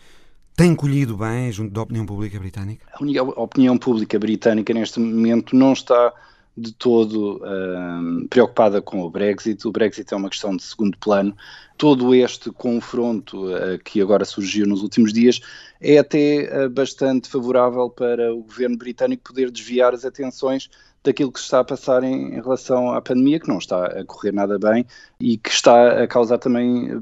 tem 0.56 0.76
colhido 0.76 1.18
bem 1.18 1.52
junto 1.52 1.74
da 1.74 1.82
opinião 1.82 2.06
pública 2.06 2.40
britânica? 2.40 2.86
A 2.92 3.42
opinião 3.42 3.78
pública 3.78 4.20
britânica 4.20 4.74
neste 4.74 5.00
momento 5.00 5.56
não 5.56 5.74
está 5.74 6.14
de 6.56 6.72
todo 6.72 7.38
uh, 7.38 8.28
preocupada 8.30 8.82
com 8.82 9.02
o 9.02 9.10
Brexit. 9.10 9.68
O 9.68 9.72
Brexit 9.72 10.14
é 10.14 10.18
uma 10.18 10.30
questão 10.30 10.56
de 10.56 10.62
segundo 10.62 10.96
plano. 11.00 11.36
Todo 11.78 12.14
este 12.14 12.52
confronto 12.52 13.48
uh, 13.48 13.80
que 13.84 14.00
agora 14.00 14.24
surgiu 14.24 14.68
nos 14.68 14.84
últimos 14.84 15.12
dias 15.12 15.42
é 15.84 15.98
até 15.98 16.66
uh, 16.66 16.70
bastante 16.70 17.30
favorável 17.30 17.90
para 17.90 18.34
o 18.34 18.42
governo 18.42 18.78
britânico 18.78 19.24
poder 19.24 19.52
desviar 19.52 19.94
as 19.94 20.06
atenções 20.06 20.70
daquilo 21.04 21.32
que 21.32 21.40
se 21.40 21.46
está 21.46 21.60
a 21.60 21.64
passar 21.66 22.02
em, 22.04 22.36
em, 22.36 22.42
relação 22.42 22.92
à 22.94 23.02
pandemia, 23.02 23.40
que 23.40 23.50
não 23.50 23.58
está 23.58 23.86
a 23.86 24.06
correr 24.06 24.32
nada 24.32 24.58
bem 24.58 24.86
e 25.20 25.38
que 25.38 25.50
está 25.50 26.02
a 26.02 26.08
causar 26.08 26.38
também 26.38 26.98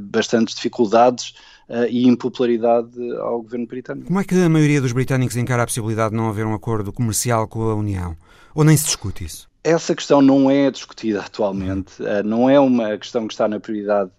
bastantes 0.00 0.54
dificuldades 0.54 1.34
e 1.88 2.06
impopularidade 2.06 2.90
ao 3.18 3.42
governo 3.42 3.66
britânico. 3.66 4.06
Como 4.06 4.20
é 4.20 4.24
que 4.24 4.36
a 4.36 4.48
maioria 4.48 4.80
dos 4.80 4.92
britânicos 4.92 5.36
encara 5.36 5.64
a 5.64 5.66
possibilidade 5.66 6.10
de 6.10 6.16
não 6.16 6.28
haver 6.28 6.46
um 6.46 6.54
acordo 6.54 6.92
comercial 6.92 7.48
com 7.48 7.62
a 7.62 7.74
União? 7.74 8.16
Ou 8.54 8.62
nem 8.62 8.76
se 8.76 8.84
discute 8.84 9.24
isso? 9.24 9.48
Essa 9.64 9.96
questão 9.96 10.22
não 10.22 10.50
é 10.50 10.70
discutida 10.70 11.20
atualmente, 11.20 12.00
uh, 12.02 12.22
não 12.24 12.48
é 12.48 12.58
uma 12.58 12.96
questão 12.96 13.26
que 13.26 13.34
está 13.34 13.48
na 13.48 13.58
prioridade 13.58 14.10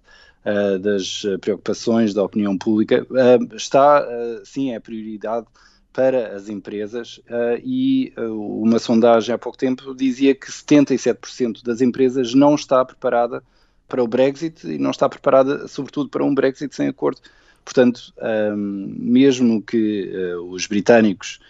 uh, 0.46 0.80
das 0.80 1.24
preocupações 1.39 2.14
da 2.14 2.24
opinião 2.24 2.58
pública. 2.58 3.06
Uh, 3.10 3.56
está, 3.56 4.06
sim, 4.44 4.74
é 4.74 4.80
prioridade 4.80 5.48
para 5.94 6.36
as 6.36 6.48
empresas 6.48 7.20
e 7.66 8.14
uma 8.16 8.80
sondagem 8.80 9.36
há 9.36 9.38
pouco 9.38 9.58
tempo 9.58 9.94
dizia 9.94 10.34
que 10.34 10.50
77% 10.50 11.62
das 11.62 11.82
empresas 11.82 12.34
não 12.34 12.56
está 12.56 12.86
preparada 12.86 13.44
para 13.89 14.02
o 14.02 14.08
Brexit 14.08 14.66
e 14.66 14.78
não 14.78 14.92
está 14.92 15.10
preparada, 15.10 15.68
sobretudo, 15.68 16.10
para 16.10 16.24
um 16.24 16.34
Brexit 16.34 16.74
sem 16.74 16.88
acordo. 16.88 17.20
Portanto, 17.66 18.14
mesmo 18.56 19.62
que 19.62 20.34
os 20.50 20.66
britânicos 20.66 21.42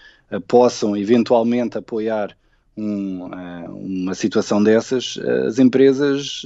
possam 0.48 0.98
eventualmente 0.98 1.78
apoiar 1.78 2.36
um, 2.78 3.30
eh, 3.34 3.70
uma 3.70 4.14
situação 4.14 4.64
dessas, 4.64 5.18
as 5.48 5.60
empresas 5.60 6.44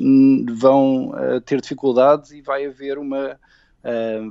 vão 0.58 1.14
eh, 1.18 1.40
ter 1.40 1.62
dificuldades 1.62 2.32
e 2.32 2.42
vai 2.42 2.66
haver 2.66 2.98
uma 2.98 3.38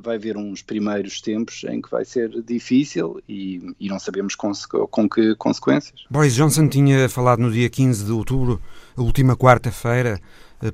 vai 0.03 0.17
haver 0.17 0.37
uns 0.37 0.63
primeiros 0.63 1.21
tempos 1.21 1.63
em 1.69 1.81
que 1.81 1.89
vai 1.89 2.05
ser 2.05 2.43
difícil 2.43 3.23
e, 3.29 3.73
e 3.79 3.89
não 3.89 4.01
sabemos 4.01 4.35
com, 4.35 4.51
com, 4.91 5.09
que 5.09 5.37
consequências. 5.37 6.01
Boris 6.11 6.35
Johnson 6.35 6.67
tinha 6.67 7.09
falado 7.09 7.39
no 7.39 7.53
dia 7.53 7.71
15 7.71 8.05
de 8.05 8.11
outubro, 8.11 8.61
a 8.97 9.01
última 9.01 9.37
quarta-feira, 9.37 10.21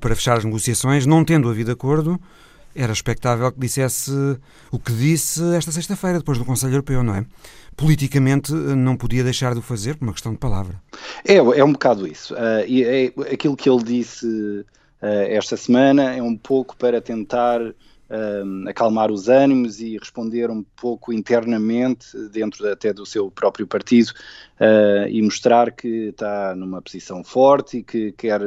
para 0.01 0.15
fechar 0.15 0.39
as 0.39 0.47
negociações, 0.47 1.05
não 1.05 1.23
tendo 1.23 1.51
havido 1.51 1.71
acordo, 1.71 2.19
era 2.75 2.93
expectável 2.93 3.51
que 3.51 3.59
dissesse 3.59 4.13
o 4.71 4.79
que 4.79 4.93
disse 4.93 5.43
esta 5.55 5.73
sexta-feira, 5.73 6.19
depois 6.19 6.39
do 6.39 6.45
Conselho 6.45 6.75
Europeu, 6.75 7.03
não 7.03 7.15
é? 7.15 7.27
Politicamente 7.77 8.53
não 8.53 8.97
podia 8.97 9.25
deixar 9.25 9.53
de 9.53 9.61
o 9.61 9.63
fazer 9.63 9.97
por 9.97 10.05
uma 10.05 10.13
questão 10.13 10.33
de 10.33 10.39
palavra. 10.39 10.81
É, 11.25 11.37
é 11.37 11.65
um 11.65 11.73
bocado 11.73 12.07
isso. 12.07 12.35
Uh, 12.35 12.67
e 12.67 12.85
é, 12.85 13.07
aquilo 13.33 13.57
que 13.57 13.69
ele 13.69 13.83
disse 13.83 14.27
uh, 14.27 14.67
esta 15.29 15.57
semana 15.57 16.15
é 16.15 16.23
um 16.23 16.37
pouco 16.37 16.77
para 16.77 17.01
tentar 17.01 17.61
uh, 17.63 18.69
acalmar 18.69 19.11
os 19.11 19.29
ânimos 19.29 19.81
e 19.81 19.97
responder 19.97 20.51
um 20.51 20.63
pouco 20.77 21.13
internamente, 21.13 22.07
dentro 22.31 22.71
até 22.71 22.93
do 22.93 23.07
seu 23.07 23.31
próprio 23.31 23.67
partido, 23.67 24.13
e 25.09 25.23
mostrar 25.23 25.73
que 25.73 26.09
está 26.09 26.55
numa 26.55 26.83
posição 26.83 27.25
forte 27.25 27.79
e 27.79 27.83
que 27.83 28.13
quer. 28.13 28.43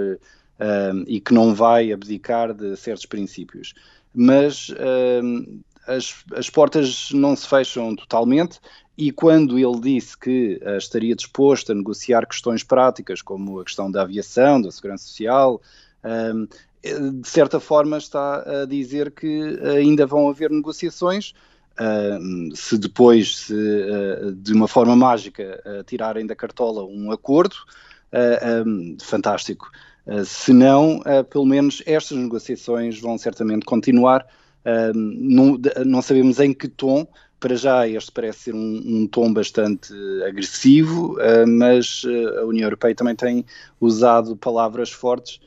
e 1.08 1.20
que 1.20 1.34
não 1.34 1.56
vai 1.56 1.92
abdicar 1.92 2.54
de 2.54 2.78
certos 2.78 3.08
princípios 3.08 3.74
mas 4.14 4.70
uh, 4.70 5.64
as, 5.88 6.24
as 6.36 6.50
portas 6.50 7.10
não 7.12 7.36
se 7.36 7.48
fecham 7.48 7.96
totalmente 7.96 8.60
e 8.98 9.12
quando 9.12 9.58
ele 9.58 9.80
disse 9.80 10.18
que 10.18 10.62
uh, 10.64 10.78
estaria 10.78 11.16
disposto 11.16 11.72
a 11.72 11.76
negociar 11.76 12.26
questões 12.26 12.64
práticas, 12.64 13.22
como 13.22 13.60
a 13.60 13.64
questão 13.64 13.92
da 13.92 14.02
aviação, 14.04 14.62
da 14.62 14.72
segurança 14.72 15.06
social, 15.06 15.62
uh, 16.04 16.48
de 17.22 17.28
certa 17.28 17.60
forma 17.60 17.98
está 17.98 18.62
a 18.64 18.66
dizer 18.66 19.12
que 19.12 19.60
ainda 19.78 20.06
vão 20.06 20.30
haver 20.30 20.52
negociações. 20.52 21.34
Uh, 21.74 22.56
se 22.56 22.78
depois, 22.78 23.38
se, 23.46 23.56
de 24.36 24.54
uma 24.54 24.68
forma 24.68 24.96
mágica, 24.96 25.64
tirarem 25.88 26.28
da 26.28 26.36
cartola 26.36 26.84
um 26.84 27.12
acordo, 27.12 27.56
um, 28.66 28.98
fantástico. 29.00 29.72
Uh, 30.06 30.26
se 30.26 30.54
não, 30.54 31.00
uh, 31.00 31.24
pelo 31.30 31.46
menos 31.46 31.82
estas 31.86 32.18
negociações 32.18 33.00
vão 33.00 33.18
certamente 33.18 33.66
continuar. 33.66 34.26
Uh, 34.66 34.94
não, 34.94 35.60
não, 35.86 36.02
sabemos 36.02 36.40
em 36.40 36.54
que 36.54 36.68
tom, 36.68 37.08
para 37.44 37.58
já 37.58 37.86
este 37.86 38.10
parece 38.10 38.40
ser 38.40 38.56
um, 38.56 38.82
um 38.86 39.06
tom 39.06 39.34
bastante 39.34 39.94
agressivo, 40.26 41.18
mas 41.46 42.04
a 42.40 42.46
União 42.46 42.68
Europeia 42.68 42.96
também 42.96 43.14
tem 43.14 43.46
usado 43.82 44.38
palavras 44.38 44.90
fortes 44.94 45.42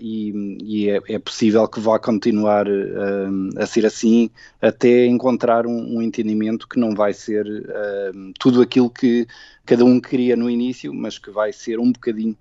e, 0.00 0.56
e 0.62 0.88
é, 0.88 0.98
é, 1.08 1.18
possível 1.18 1.68
que 1.68 1.78
vá 1.78 1.98
continuar 1.98 2.66
a 3.58 3.66
ser 3.66 3.84
assim 3.84 4.30
até 4.62 5.04
encontrar 5.04 5.66
um, 5.66 5.96
um 5.96 6.00
entendimento 6.00 6.66
que 6.66 6.80
não 6.80 6.94
vai 6.94 7.12
ser 7.12 7.44
tudo 8.38 8.62
aquilo 8.62 8.88
que 8.88 9.26
cada 9.66 9.84
um 9.84 10.00
queria 10.00 10.36
no 10.36 10.48
início, 10.48 10.94
mas 10.94 11.18
que 11.18 11.30
vai 11.30 11.52
ser 11.52 11.78
um 11.78 11.92
bocadinho 11.92 12.34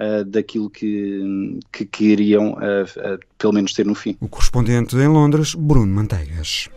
uh, 0.00 0.24
daquilo 0.24 0.70
que, 0.70 1.60
que 1.70 1.84
queriam, 1.84 2.54
uh, 2.54 3.14
uh, 3.14 3.18
pelo 3.38 3.52
menos, 3.52 3.74
ter 3.74 3.86
no 3.86 3.94
fim. 3.94 4.16
O 4.20 4.28
correspondente 4.28 4.96
em 4.96 5.06
Londres, 5.06 5.54
Bruno 5.54 5.94
Manteigas. 5.94 6.68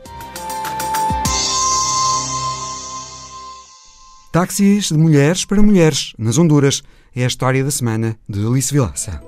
Táxis 4.34 4.88
de 4.88 4.97
mulheres 4.97 5.45
para 5.45 5.61
mulheres, 5.61 6.15
nas 6.17 6.39
Honduras. 6.39 6.81
É 7.15 7.23
a 7.23 7.27
história 7.27 7.63
da 7.63 7.69
semana 7.69 8.17
de 8.27 8.43
Alice 8.43 8.73
Vilaça. 8.73 9.21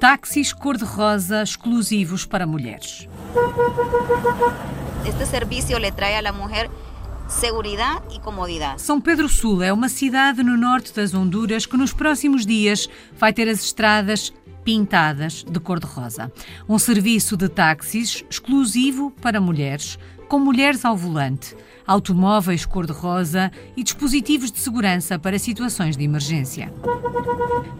Táxis 0.00 0.54
cor-de-rosa 0.54 1.42
exclusivos 1.42 2.24
para 2.24 2.46
mulheres. 2.46 3.06
Este 5.06 5.26
serviço 5.26 5.76
le 5.76 5.92
trae 5.92 6.16
a 6.16 6.22
la 6.22 6.32
mujer 6.32 6.70
segurança 7.28 8.02
e 8.16 8.18
comodidade. 8.18 8.80
São 8.80 8.98
Pedro 8.98 9.28
Sul 9.28 9.62
é 9.62 9.74
uma 9.74 9.90
cidade 9.90 10.42
no 10.42 10.56
norte 10.56 10.94
das 10.94 11.12
Honduras 11.12 11.66
que 11.66 11.76
nos 11.76 11.92
próximos 11.92 12.46
dias 12.46 12.88
vai 13.18 13.34
ter 13.34 13.46
as 13.46 13.62
estradas 13.62 14.32
pintadas 14.64 15.44
de 15.44 15.60
cor-de-rosa. 15.60 16.32
Um 16.66 16.78
serviço 16.78 17.36
de 17.36 17.50
táxis 17.50 18.24
exclusivo 18.30 19.10
para 19.20 19.38
mulheres 19.38 19.98
com 20.30 20.38
mulheres 20.38 20.84
ao 20.84 20.96
volante, 20.96 21.56
automóveis 21.84 22.64
cor-de-rosa 22.64 23.50
e 23.76 23.82
dispositivos 23.82 24.52
de 24.52 24.60
segurança 24.60 25.18
para 25.18 25.40
situações 25.40 25.96
de 25.96 26.04
emergência. 26.04 26.72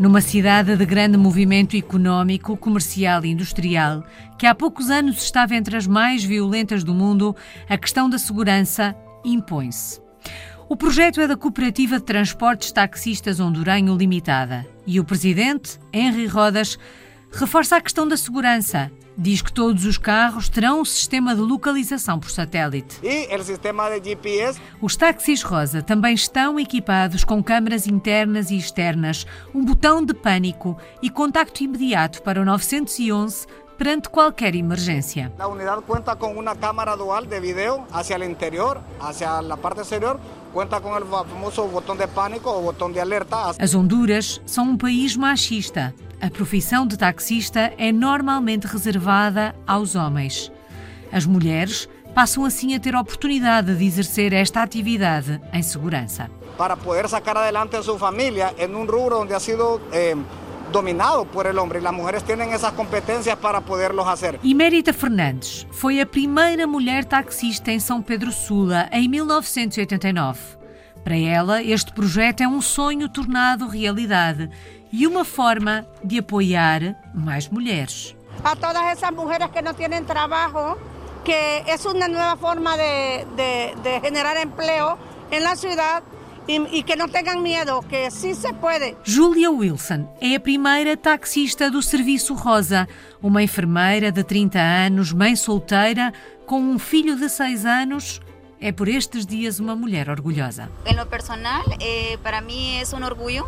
Numa 0.01 0.21
cidade 0.21 0.77
de 0.77 0.85
grande 0.85 1.17
movimento 1.17 1.77
económico, 1.77 2.57
comercial 2.57 3.25
e 3.25 3.31
industrial, 3.31 4.03
que 4.37 4.47
há 4.47 4.55
poucos 4.55 4.91
anos 4.91 5.23
estava 5.23 5.55
entre 5.55 5.77
as 5.77 5.87
mais 5.87 6.25
violentas 6.25 6.83
do 6.83 6.93
mundo, 6.93 7.37
a 7.69 7.79
questão 7.79 8.11
da 8.11 8.19
segurança 8.19 8.97
impõe-se. 9.25 10.01
O 10.69 10.77
projeto 10.77 11.21
é 11.21 11.29
da 11.29 11.37
Cooperativa 11.37 12.01
de 12.01 12.05
Transportes 12.05 12.73
Taxistas 12.73 13.39
Honduranho 13.39 13.97
Limitada 13.97 14.67
e 14.85 14.99
o 14.99 15.05
presidente, 15.05 15.79
Henry 15.93 16.27
Rodas, 16.27 16.77
reforça 17.31 17.77
a 17.77 17.81
questão 17.81 18.09
da 18.09 18.17
segurança. 18.17 18.91
Diz 19.17 19.43
que 19.43 19.53
todos 19.53 19.85
os 19.85 19.99
carros 19.99 20.49
terão 20.49 20.81
um 20.81 20.85
sistema 20.85 21.35
de 21.35 21.41
localização 21.41 22.19
por 22.19 22.31
satélite. 22.31 22.99
E 23.03 23.35
o 23.35 23.43
sistema 23.45 23.89
de 23.91 24.11
GPS. 24.11 24.61
Os 24.81 24.97
táxis 24.97 25.43
rosa 25.43 25.83
também 25.83 26.15
estão 26.15 26.59
equipados 26.59 27.25
com 27.25 27.43
câmaras 27.43 27.87
internas 27.87 28.51
e 28.51 28.57
externas, 28.57 29.27
um 29.55 29.65
botão 29.65 30.05
de 30.05 30.15
pânico 30.15 30.77
e 31.03 31.11
contacto 31.11 31.63
imediato 31.63 32.23
para 32.23 32.41
o 32.41 32.45
911 32.45 33.47
perante 33.81 34.11
qualquer 34.11 34.55
emergência. 34.55 35.33
A 35.39 35.49
unidade 35.49 35.81
conta 35.81 36.15
com 36.15 36.39
uma 36.39 36.55
câmara 36.55 36.95
dual 36.95 37.25
de 37.25 37.41
vídeo 37.41 37.83
hacia 37.91 38.19
o 38.19 38.25
interior, 38.25 38.79
hacia 39.01 39.39
a 39.39 39.57
parte 39.57 39.81
exterior, 39.81 40.21
conta 40.53 40.81
com 40.81 40.91
o 40.91 41.07
famoso 41.07 41.67
botão 41.69 41.97
de 41.97 42.07
pânico 42.07 42.49
ou 42.51 42.63
botão 42.63 42.91
de 42.91 42.99
alerta. 42.99 43.55
As 43.59 43.75
Honduras 43.75 44.41
são 44.45 44.71
um 44.71 44.77
país 44.77 45.17
machista. 45.17 45.95
A 46.21 46.29
profissão 46.29 46.87
de 46.87 46.99
taxista 46.99 47.73
é 47.79 47.91
normalmente 47.91 48.67
reservada 48.67 49.55
aos 49.67 49.95
homens. 49.95 50.53
As 51.11 51.25
mulheres 51.25 51.89
passam 52.15 52.45
assim 52.45 52.75
a 52.75 52.81
ter 52.81 52.95
a 52.95 53.01
oportunidade 53.01 53.75
de 53.75 53.85
exercer 53.85 54.33
esta 54.33 54.63
atividade 54.63 55.41
em 55.53 55.63
segurança. 55.63 56.31
Para 56.59 56.77
poder 56.77 57.09
sacar 57.09 57.37
adelante 57.37 57.77
a 57.77 57.83
sua 57.83 57.99
família 57.99 58.55
em 58.59 58.75
um 58.75 58.85
rubro 58.85 59.21
onde 59.21 59.33
ha 59.33 59.41
sido 59.41 59.81
eh, 59.93 60.15
dominado 60.71 61.25
por 61.25 61.47
el 61.47 61.59
hombre 61.59 61.79
y 61.79 61.83
las 61.83 61.93
mujeres 61.93 62.25
tienen 62.25 62.53
esas 62.53 62.73
competencias 62.73 63.37
para 63.37 63.61
poderlos 63.61 64.07
hacer. 64.07 64.39
Imérita 64.43 64.93
Fernandes 64.93 65.67
foi 65.71 66.01
a 66.01 66.07
primeira 66.07 66.67
mulher 66.67 67.05
taxista 67.05 67.71
em 67.71 67.79
São 67.79 68.03
Pedro 68.03 68.33
Sula 68.33 68.89
em 68.93 69.09
1989. 69.09 70.39
Para 71.03 71.17
ela, 71.17 71.63
este 71.63 71.93
projeto 71.93 72.43
é 72.43 72.49
um 72.49 72.61
sonho 72.61 73.09
tornado 73.09 73.67
realidade 73.67 74.51
e 74.93 75.07
uma 75.07 75.25
forma 75.25 75.87
de 76.05 76.19
apoiar 76.19 76.97
mais 77.15 77.49
mulheres. 77.49 78.15
A 78.45 78.55
todas 78.57 78.83
essas 78.85 79.11
mulheres 79.11 79.49
que 79.51 79.63
não 79.63 79.75
têm 79.75 80.05
trabalho, 80.05 80.79
que 81.25 81.33
é 81.33 81.77
uma 81.87 82.09
nova 82.09 82.37
forma 82.37 82.77
de, 82.77 83.25
de, 83.37 83.75
de 83.83 84.01
generar 84.01 84.37
emprego 84.43 84.99
na 85.39 85.55
cidade 85.55 86.10
e, 86.49 86.83
que 86.83 86.97
não 86.97 87.09
tenham 87.09 87.41
medo, 87.41 87.81
que 87.83 88.11
sim 88.11 88.35
se 88.35 88.53
pode. 88.55 88.97
Julia 89.05 89.51
Wilson 89.51 90.09
é 90.21 90.35
a 90.35 90.41
primeira 90.41 90.97
taxista 90.97 91.71
do 91.71 91.83
Serviço 91.83 92.35
Rosa, 92.35 92.89
uma 93.23 93.43
enfermeira 93.43 94.11
de 94.11 94.25
30 94.25 94.59
anos, 94.59 95.13
mãe 95.13 95.37
solteira, 95.37 96.13
com 96.47 96.61
um 96.61 96.79
filho 96.79 97.17
de 97.17 97.29
6 97.29 97.65
anos. 97.67 98.21
É 98.61 98.73
por 98.73 98.89
estes 98.89 99.25
dias 99.25 99.59
uma 99.59 99.75
mulher 99.75 100.11
orgulhosa. 100.11 100.71
Em 100.85 100.95
lo 100.95 101.07
personal, 101.07 101.65
eh, 101.81 102.19
para 102.23 102.43
mim 102.43 102.77
é 102.77 102.97
um 102.97 103.05
orgulho 103.05 103.47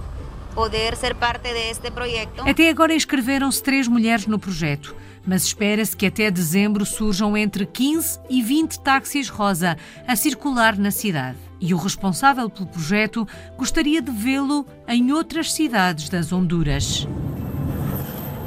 poder 0.54 0.96
ser 0.96 1.14
parte 1.14 1.52
deste 1.52 1.90
projeto. 1.90 2.48
Até 2.48 2.70
agora 2.70 2.94
inscreveram-se 2.94 3.62
três 3.62 3.88
mulheres 3.88 4.26
no 4.26 4.38
projeto, 4.38 4.94
mas 5.26 5.44
espera-se 5.44 5.96
que 5.96 6.06
até 6.06 6.30
dezembro 6.30 6.86
surjam 6.86 7.36
entre 7.36 7.66
15 7.66 8.20
e 8.30 8.42
20 8.42 8.80
táxis 8.80 9.28
rosa 9.28 9.76
a 10.06 10.16
circular 10.16 10.78
na 10.78 10.90
cidade. 10.90 11.51
E 11.64 11.72
o 11.72 11.76
responsável 11.76 12.50
pelo 12.50 12.66
projeto 12.66 13.26
gostaria 13.56 14.02
de 14.02 14.10
vê-lo 14.10 14.66
em 14.88 15.12
outras 15.12 15.52
cidades 15.52 16.08
das 16.08 16.32
Honduras. 16.32 17.06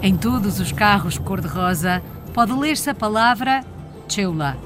Em 0.04 0.18
todos 0.18 0.60
os 0.60 0.74
carros 0.74 1.18
cor-de-rosa 1.18 2.04
pode 2.34 2.52
ler-se 2.52 2.90
a 2.90 2.94
palavra 2.94 3.64
Cheula, 4.10 4.58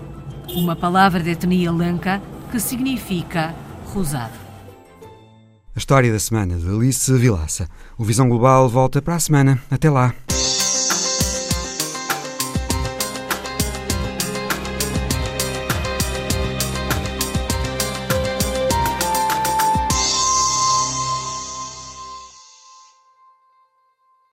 uma 0.50 0.76
palavra 0.76 1.22
de 1.22 1.30
etnia 1.30 1.72
lanca 1.72 2.20
que 2.52 2.60
significa 2.60 3.54
rosado. 3.93 4.34
A 5.76 5.78
história 5.78 6.12
da 6.12 6.20
semana 6.20 6.58
de 6.58 6.68
Alice 6.68 7.14
Vilaça. 7.14 7.70
O 8.00 8.04
Visão 8.04 8.28
Global 8.28 8.68
volta 8.68 9.00
para 9.00 9.16
a 9.16 9.20
semana. 9.20 9.62
Até 9.70 9.91
lá. 9.91 10.14